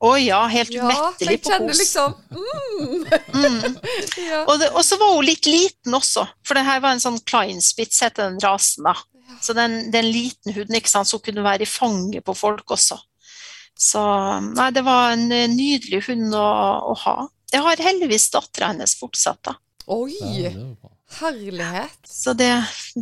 Å 0.04 0.10
ja, 0.20 0.42
helt 0.52 0.74
Ja, 0.74 0.84
umettelig 0.84 1.38
jeg 1.38 1.42
på 1.46 1.58
kos. 1.64 1.80
liksom 1.80 2.16
mm. 2.34 3.06
Mm. 3.40 3.78
ja. 4.30 4.42
Og, 4.50 4.58
det, 4.60 4.68
og 4.76 4.84
så 4.84 4.98
var 5.00 5.14
hun 5.16 5.24
litt 5.28 5.48
liten 5.48 5.96
også, 5.96 6.26
for 6.44 6.60
det 6.60 6.66
her 6.68 6.82
var 6.84 6.96
en 6.98 7.04
sånn 7.04 7.22
Kleinspitz, 7.30 8.02
heter 8.04 8.28
den 8.32 8.42
rasen 8.44 8.84
da. 8.90 8.98
Så 9.44 9.56
den, 9.56 9.78
den 9.94 10.10
liten 10.12 10.54
huden, 10.56 10.76
ikke 10.78 10.92
sant, 10.92 11.08
så 11.10 11.18
hun 11.18 11.24
kunne 11.26 11.46
være 11.46 11.64
i 11.66 11.70
fanget 11.70 12.24
på 12.28 12.36
folk 12.38 12.76
også. 12.76 13.00
Så 13.80 14.02
nei, 14.54 14.68
det 14.76 14.84
var 14.86 15.16
en 15.16 15.24
eh, 15.34 15.48
nydelig 15.50 16.04
hund 16.10 16.36
å, 16.38 16.44
å 16.92 16.98
ha. 17.06 17.16
Jeg 17.54 17.64
har 17.66 17.82
heldigvis 17.88 18.28
dattera 18.34 18.70
hennes 18.74 18.94
fortsatt, 19.00 19.40
da. 19.48 19.56
Oi! 19.92 20.14
Ja. 20.44 20.52
Herlighet. 21.20 21.98
Så 22.08 22.34
det, 22.38 22.52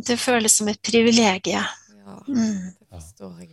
det 0.06 0.16
føles 0.20 0.56
som 0.60 0.68
et 0.72 0.80
privilegium. 0.84 1.66
Ja, 2.02 2.16
Mm. 2.28 2.72
det 2.74 2.88
forstår 2.90 3.36
jeg. 3.40 3.52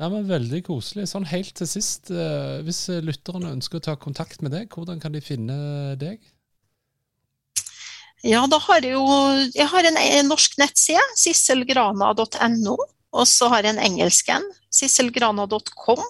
Nei, 0.00 0.08
men 0.08 0.28
Veldig 0.30 0.62
koselig. 0.64 1.10
Sånn 1.10 1.28
Helt 1.28 1.52
til 1.58 1.68
sist, 1.68 2.08
eh, 2.08 2.60
hvis 2.64 2.86
eh, 2.88 3.02
lytterne 3.04 3.52
ønsker 3.52 3.80
å 3.80 3.84
ta 3.84 3.96
kontakt 4.00 4.40
med 4.40 4.54
deg, 4.56 4.70
hvordan 4.72 5.00
kan 5.02 5.12
de 5.12 5.20
finne 5.20 5.56
deg? 6.00 6.22
Ja, 8.24 8.44
da 8.48 8.58
har 8.60 8.84
jeg 8.84 8.92
jo 8.92 9.04
Jeg 9.54 9.68
har 9.72 9.86
en, 9.88 9.96
en 10.00 10.28
norsk 10.28 10.56
nettside, 10.60 11.04
sisselgrana.no. 11.20 12.76
Og 13.10 13.26
så 13.26 13.48
har 13.50 13.66
jeg 13.66 13.74
en 13.74 13.84
engelsk 13.84 14.28
en, 14.32 14.44
sisselgrana.com. 14.72 16.02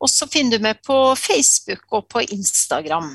Og 0.00 0.08
så 0.08 0.28
finner 0.30 0.56
du 0.56 0.64
meg 0.64 0.80
på 0.86 0.96
Facebook 1.18 1.84
og 1.92 2.06
på 2.08 2.22
Instagram. 2.30 3.12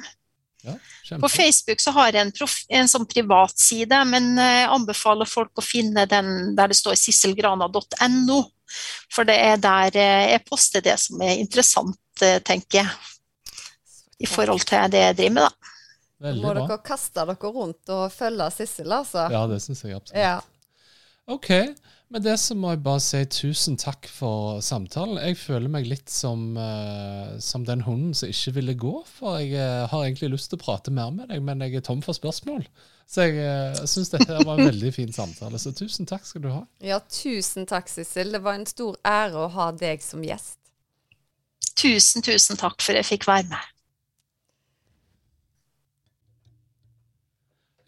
Ja, 0.66 0.76
På. 1.22 1.30
Facebook 1.30 1.82
så 1.82 1.94
har 1.94 2.14
jeg 2.14 2.26
en, 2.26 2.34
en 2.80 2.90
sånn 2.90 3.06
privatside, 3.10 4.00
men 4.10 4.34
eh, 4.38 4.60
jeg 4.62 4.74
anbefaler 4.76 5.30
folk 5.30 5.62
å 5.62 5.66
finne 5.66 6.06
den 6.10 6.54
der 6.58 6.74
det 6.74 6.78
står 6.78 6.98
sisselgrana.no. 7.02 8.40
For 9.14 9.28
det 9.28 9.36
er 9.42 9.60
der 9.62 10.00
eh, 10.00 10.32
jeg 10.34 10.44
poster 10.50 10.84
det 10.86 10.98
som 11.02 11.22
er 11.24 11.40
interessant, 11.42 12.02
eh, 12.22 12.40
tenker 12.46 12.82
jeg, 12.82 13.56
i 14.20 14.28
forhold 14.30 14.64
til 14.68 14.92
det 14.92 15.02
jeg 15.02 15.18
driver 15.20 15.36
med, 15.38 15.48
da. 15.48 15.74
Veldig 16.26 16.42
Må 16.46 16.54
bra. 16.54 16.62
dere 16.64 16.84
kaste 16.86 17.26
dere 17.28 17.52
rundt 17.52 17.92
og 17.92 18.06
følge 18.14 18.48
Sissel, 18.56 18.92
altså? 18.96 19.28
Ja, 19.34 19.44
det 19.52 19.60
syns 19.64 19.84
jeg 19.84 19.98
absolutt. 19.98 20.22
Ja. 20.22 20.40
OK. 21.28 21.50
Med 22.14 22.22
det 22.22 22.36
så 22.38 22.54
må 22.54 22.70
jeg 22.70 22.84
bare 22.86 23.02
si 23.02 23.20
tusen 23.34 23.80
takk 23.82 24.06
for 24.14 24.60
samtalen. 24.64 25.18
Jeg 25.26 25.40
føler 25.42 25.72
meg 25.74 25.88
litt 25.90 26.12
som, 26.14 26.52
uh, 26.54 27.34
som 27.42 27.66
den 27.66 27.82
hunden 27.88 28.14
som 28.14 28.30
ikke 28.30 28.54
ville 28.60 28.76
gå, 28.78 28.94
for 29.10 29.40
jeg 29.42 29.56
uh, 29.58 29.88
har 29.90 30.06
egentlig 30.06 30.36
lyst 30.36 30.52
til 30.52 30.60
å 30.60 30.66
prate 30.68 30.94
mer 30.94 31.10
med 31.16 31.34
deg, 31.34 31.42
men 31.44 31.66
jeg 31.66 31.80
er 31.80 31.86
tom 31.88 32.06
for 32.06 32.18
spørsmål. 32.18 32.62
Så 33.10 33.26
jeg 33.26 33.42
uh, 33.42 33.82
syns 33.90 34.14
dette 34.14 34.38
var 34.38 34.54
en 34.54 34.70
veldig 34.70 34.94
fin 34.94 35.14
samtale, 35.14 35.58
så 35.62 35.74
tusen 35.74 36.06
takk 36.10 36.30
skal 36.30 36.46
du 36.46 36.52
ha. 36.54 36.62
ja, 36.86 37.02
tusen 37.10 37.66
takk, 37.70 37.90
Sissel. 37.90 38.38
Det 38.38 38.44
var 38.46 38.60
en 38.60 38.70
stor 38.70 39.02
ære 39.02 39.42
å 39.42 39.50
ha 39.58 39.72
deg 39.74 40.06
som 40.06 40.22
gjest. 40.26 40.60
Tusen, 41.74 42.22
tusen 42.22 42.62
takk 42.62 42.86
for 42.86 42.96
jeg 42.96 43.10
fikk 43.10 43.26
være 43.28 43.50
med. 43.50 43.72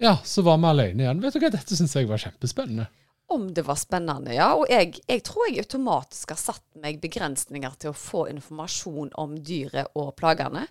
Ja, 0.01 0.17
så 0.25 0.41
var 0.45 0.57
vi 0.57 0.69
alene 0.69 1.05
igjen. 1.05 1.21
Vet 1.21 1.37
du 1.37 1.41
hva, 1.41 1.53
Dette 1.53 1.77
syns 1.77 1.95
jeg 1.97 2.09
var 2.09 2.21
kjempespennende. 2.21 2.89
Om 3.29 3.49
det 3.53 3.65
var 3.67 3.75
spennende, 3.75 4.35
ja. 4.37 4.53
Og 4.55 4.69
jeg, 4.71 5.01
jeg 5.07 5.23
tror 5.27 5.49
jeg 5.49 5.65
automatisk 5.65 6.31
har 6.31 6.39
satt 6.39 6.63
meg 6.79 7.01
begrensninger 7.03 7.73
til 7.81 7.91
å 7.91 7.97
få 7.97 8.27
informasjon 8.31 9.11
om 9.19 9.35
dyret 9.43 9.91
og 9.99 10.13
plagene. 10.19 10.63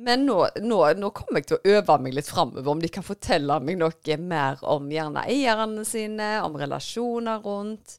Men 0.00 0.24
nå, 0.24 0.38
nå, 0.64 0.78
nå 0.96 1.10
kommer 1.12 1.42
jeg 1.42 1.50
til 1.50 1.58
å 1.58 1.74
øve 1.76 1.98
meg 2.00 2.14
litt 2.16 2.30
framover, 2.30 2.70
om 2.72 2.80
de 2.80 2.88
kan 2.88 3.04
fortelle 3.04 3.58
meg 3.60 3.76
noe 3.82 4.16
mer 4.22 4.62
om 4.64 4.86
gjerne 4.88 5.26
eierne 5.28 5.84
sine, 5.84 6.38
om 6.40 6.56
relasjoner 6.56 7.42
rundt. 7.44 7.98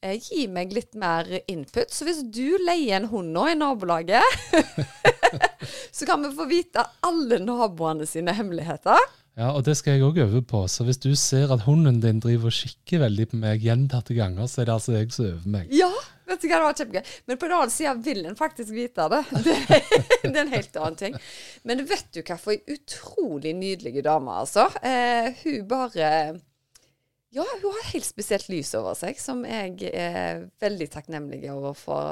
Eh, 0.00 0.16
gi 0.16 0.46
meg 0.48 0.72
litt 0.72 0.96
mer 0.98 1.28
input. 1.46 1.92
Så 1.92 2.08
hvis 2.08 2.24
du 2.24 2.56
leier 2.64 2.96
en 2.96 3.10
hund 3.12 3.36
nå 3.36 3.44
i 3.52 3.58
nabolaget, 3.58 4.24
så 5.96 6.08
kan 6.08 6.24
vi 6.24 6.32
få 6.34 6.48
vite 6.48 6.82
alle 7.04 7.38
naboene 7.44 8.08
sine 8.08 8.32
hemmeligheter. 8.34 8.98
Ja, 9.38 9.48
og 9.56 9.62
det 9.64 9.78
skal 9.78 9.96
jeg 9.96 10.04
òg 10.04 10.18
øve 10.26 10.42
på. 10.44 10.66
Så 10.68 10.84
hvis 10.84 11.00
du 11.00 11.14
ser 11.16 11.52
at 11.54 11.64
hunden 11.64 12.02
din 12.02 12.20
driver 12.20 12.50
og 12.50 12.56
kikker 12.56 13.00
veldig 13.06 13.30
på 13.30 13.38
meg 13.40 13.62
gjentatte 13.64 14.16
ganger, 14.16 14.48
så 14.50 14.60
er 14.60 14.68
det 14.68 14.74
altså 14.74 14.92
jeg 14.98 15.12
som 15.14 15.28
øver 15.30 15.54
meg. 15.54 15.72
Ja, 15.72 15.88
vet 16.28 16.42
du 16.42 16.48
hva, 16.50 16.58
det 16.58 16.66
var 16.66 16.76
kjempegøy. 16.82 17.12
Men 17.30 17.40
på 17.40 17.48
den 17.48 17.56
annen 17.56 17.72
side 17.72 17.94
vil 18.04 18.20
en 18.28 18.36
faktisk 18.36 18.74
vite 18.76 19.08
det. 19.14 19.22
Det, 19.46 19.56
det 20.22 20.36
er 20.36 20.44
en 20.44 20.52
helt 20.52 20.76
annen 20.78 20.98
ting. 21.00 21.16
Men 21.68 21.84
vet 21.88 22.10
du 22.12 22.20
hva 22.20 22.36
for 22.40 22.52
ei 22.54 22.76
utrolig 22.76 23.54
nydelig 23.56 24.04
dame, 24.04 24.36
altså. 24.44 24.68
Eh, 24.84 25.32
hun 25.42 25.64
bare 25.70 26.10
Ja, 27.32 27.46
hun 27.62 27.72
har 27.72 27.88
helt 27.94 28.04
spesielt 28.04 28.50
lys 28.52 28.74
over 28.76 28.92
seg, 29.00 29.16
som 29.16 29.40
jeg 29.48 29.88
er 29.88 30.44
veldig 30.60 30.90
takknemlig 30.92 31.46
over 31.54 31.72
å 31.72 31.78
få 31.78 32.02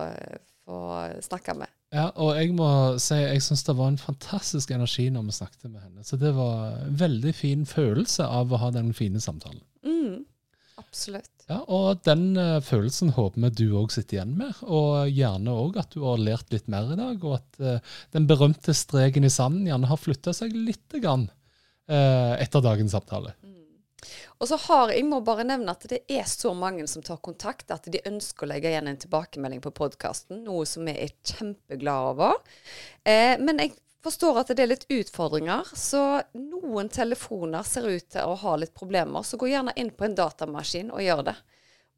snakke 1.20 1.58
med. 1.60 1.68
Ja, 1.90 2.06
og 2.22 2.36
jeg 2.38 2.52
må 2.54 2.68
si 3.02 3.16
jeg 3.18 3.42
syns 3.42 3.64
det 3.66 3.74
var 3.74 3.90
en 3.90 3.98
fantastisk 3.98 4.70
energi 4.74 5.08
når 5.10 5.26
vi 5.26 5.36
snakket 5.40 5.66
med 5.72 5.80
henne. 5.82 6.04
Så 6.06 6.18
det 6.20 6.30
var 6.36 6.76
en 6.84 6.98
veldig 7.00 7.32
fin 7.34 7.64
følelse 7.66 8.26
av 8.30 8.52
å 8.52 8.60
ha 8.62 8.70
den 8.74 8.92
fine 8.94 9.22
samtalen. 9.22 9.62
Mm, 9.82 10.22
absolutt. 10.78 11.32
Ja, 11.50 11.64
Og 11.66 12.04
den 12.06 12.38
uh, 12.38 12.60
følelsen 12.62 13.10
håper 13.16 13.42
vi 13.42 13.50
du 13.58 13.74
òg 13.80 13.90
sitter 13.90 14.20
igjen 14.20 14.36
med, 14.38 14.54
og 14.62 15.10
gjerne 15.10 15.56
òg 15.64 15.80
at 15.82 15.90
du 15.96 16.04
har 16.04 16.22
lært 16.22 16.54
litt 16.54 16.70
mer 16.70 16.92
i 16.94 16.98
dag, 17.00 17.26
og 17.26 17.40
at 17.40 17.58
uh, 17.58 17.96
den 18.14 18.30
berømte 18.30 18.74
streken 18.76 19.26
i 19.26 19.32
sanden 19.34 19.66
gjerne 19.66 19.90
har 19.90 19.98
flytta 19.98 20.34
seg 20.36 20.54
lite 20.54 21.02
grann 21.02 21.26
uh, 21.26 22.38
etter 22.38 22.62
dagens 22.62 22.94
samtale. 22.94 23.34
Og 24.38 24.48
så 24.48 24.58
har 24.68 24.94
jeg 24.94 25.04
må 25.08 25.20
bare 25.24 25.46
nevne 25.48 25.74
at 25.74 25.84
det 25.90 26.02
er 26.08 26.24
så 26.28 26.54
mange 26.56 26.86
som 26.90 27.04
tar 27.04 27.20
kontakt 27.24 27.70
at 27.74 27.88
de 27.92 28.02
ønsker 28.08 28.46
å 28.46 28.50
legge 28.52 28.72
igjen 28.72 28.88
en 28.90 29.00
tilbakemelding 29.00 29.62
på 29.64 29.74
podkasten, 29.76 30.42
noe 30.46 30.66
som 30.68 30.88
vi 30.88 30.96
er 30.96 31.14
kjempeglade 31.26 32.14
over. 32.14 32.40
Eh, 33.04 33.36
men 33.40 33.62
jeg 33.62 33.76
forstår 34.04 34.40
at 34.40 34.52
det 34.54 34.64
er 34.64 34.72
litt 34.72 34.88
utfordringer, 34.92 35.68
så 35.76 36.22
noen 36.36 36.88
telefoner 36.92 37.66
ser 37.66 37.88
ut 37.90 38.08
til 38.12 38.32
å 38.32 38.38
ha 38.42 38.56
litt 38.60 38.74
problemer. 38.76 39.24
Så 39.26 39.40
gå 39.40 39.50
gjerne 39.52 39.76
inn 39.76 39.92
på 39.92 40.08
en 40.08 40.16
datamaskin 40.18 40.92
og 40.94 41.04
gjør 41.04 41.26
det. 41.30 41.36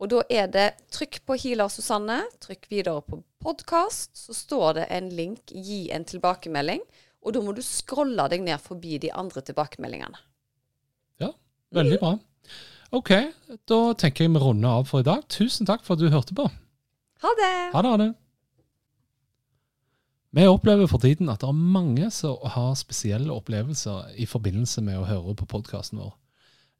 Og 0.02 0.10
da 0.10 0.24
er 0.34 0.48
det 0.50 0.66
trykk 0.90 1.20
på 1.28 1.36
Healer 1.38 1.70
Susanne, 1.70 2.24
trykk 2.42 2.66
videre 2.72 3.04
på 3.06 3.20
podkast, 3.42 4.16
så 4.18 4.34
står 4.34 4.80
det 4.80 4.88
en 4.96 5.12
link, 5.14 5.52
gi 5.54 5.84
en 5.94 6.06
tilbakemelding. 6.08 6.82
Og 7.22 7.36
da 7.36 7.42
må 7.44 7.54
du 7.54 7.62
scrolle 7.62 8.26
deg 8.32 8.42
ned 8.42 8.58
forbi 8.58 8.98
de 8.98 9.12
andre 9.14 9.44
tilbakemeldingene. 9.46 10.18
Veldig 11.72 12.00
bra. 12.02 12.16
OK, 12.92 13.12
da 13.68 13.78
tenker 13.96 14.26
jeg 14.26 14.34
vi 14.34 14.42
runder 14.42 14.82
av 14.82 14.90
for 14.90 15.00
i 15.00 15.06
dag. 15.06 15.22
Tusen 15.32 15.68
takk 15.68 15.86
for 15.86 15.96
at 15.96 16.02
du 16.02 16.12
hørte 16.12 16.36
på. 16.36 16.44
Ha 17.22 17.30
det! 17.38 17.54
Ha 17.72 17.84
det. 17.84 17.94
Ha 17.94 18.00
det. 18.02 18.10
Vi 20.32 20.46
opplever 20.48 20.88
for 20.88 20.96
tiden 21.00 21.28
at 21.28 21.42
det 21.42 21.48
er 21.50 21.72
mange 21.76 22.06
som 22.12 22.36
har 22.54 22.74
spesielle 22.80 23.34
opplevelser 23.34 24.14
i 24.16 24.26
forbindelse 24.28 24.80
med 24.84 24.96
å 24.96 25.04
høre 25.04 25.34
på 25.36 25.46
podkasten 25.50 25.98
vår. 26.00 26.12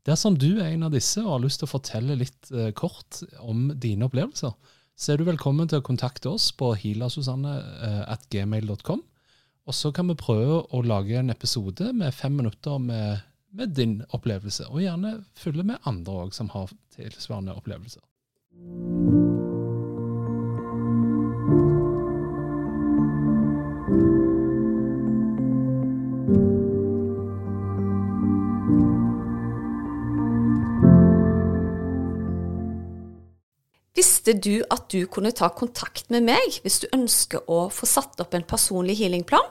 Dersom 0.09 0.39
du 0.41 0.57
er 0.57 0.73
en 0.73 0.87
av 0.89 0.93
disse 0.95 1.21
og 1.23 1.33
har 1.35 1.43
lyst 1.45 1.59
til 1.61 1.69
å 1.69 1.75
fortelle 1.75 2.15
litt 2.19 2.51
eh, 2.51 2.73
kort 2.75 3.23
om 3.45 3.59
dine 3.77 4.05
opplevelser, 4.09 4.53
så 4.97 5.13
er 5.13 5.17
du 5.21 5.25
velkommen 5.29 5.69
til 5.69 5.79
å 5.83 5.87
kontakte 5.87 6.29
oss 6.33 6.49
på 6.57 6.73
hilasusanne.gmail.com. 6.81 9.01
Og 9.63 9.75
så 9.77 9.93
kan 9.95 10.09
vi 10.11 10.17
prøve 10.19 10.67
å 10.75 10.83
lage 10.83 11.15
en 11.21 11.31
episode 11.31 11.93
med 11.95 12.11
fem 12.17 12.35
minutter 12.41 12.79
med, 12.83 13.21
med 13.53 13.75
din 13.77 14.01
opplevelse, 14.17 14.67
og 14.69 14.81
gjerne 14.81 15.19
fylle 15.37 15.65
med 15.67 15.83
andre 15.89 16.25
òg 16.25 16.35
som 16.37 16.49
har 16.55 16.73
tilsvarende 16.97 17.55
opplevelser. 17.57 18.03
Visste 33.93 34.33
du 34.35 34.63
at 34.71 34.89
du 34.91 35.05
kunne 35.07 35.31
ta 35.37 35.49
kontakt 35.53 36.09
med 36.11 36.25
meg 36.27 36.61
hvis 36.65 36.81
du 36.83 36.87
ønsker 36.95 37.45
å 37.51 37.67
få 37.75 37.87
satt 37.87 38.21
opp 38.23 38.35
en 38.35 38.47
personlig 38.49 38.97
healingplan? 39.03 39.51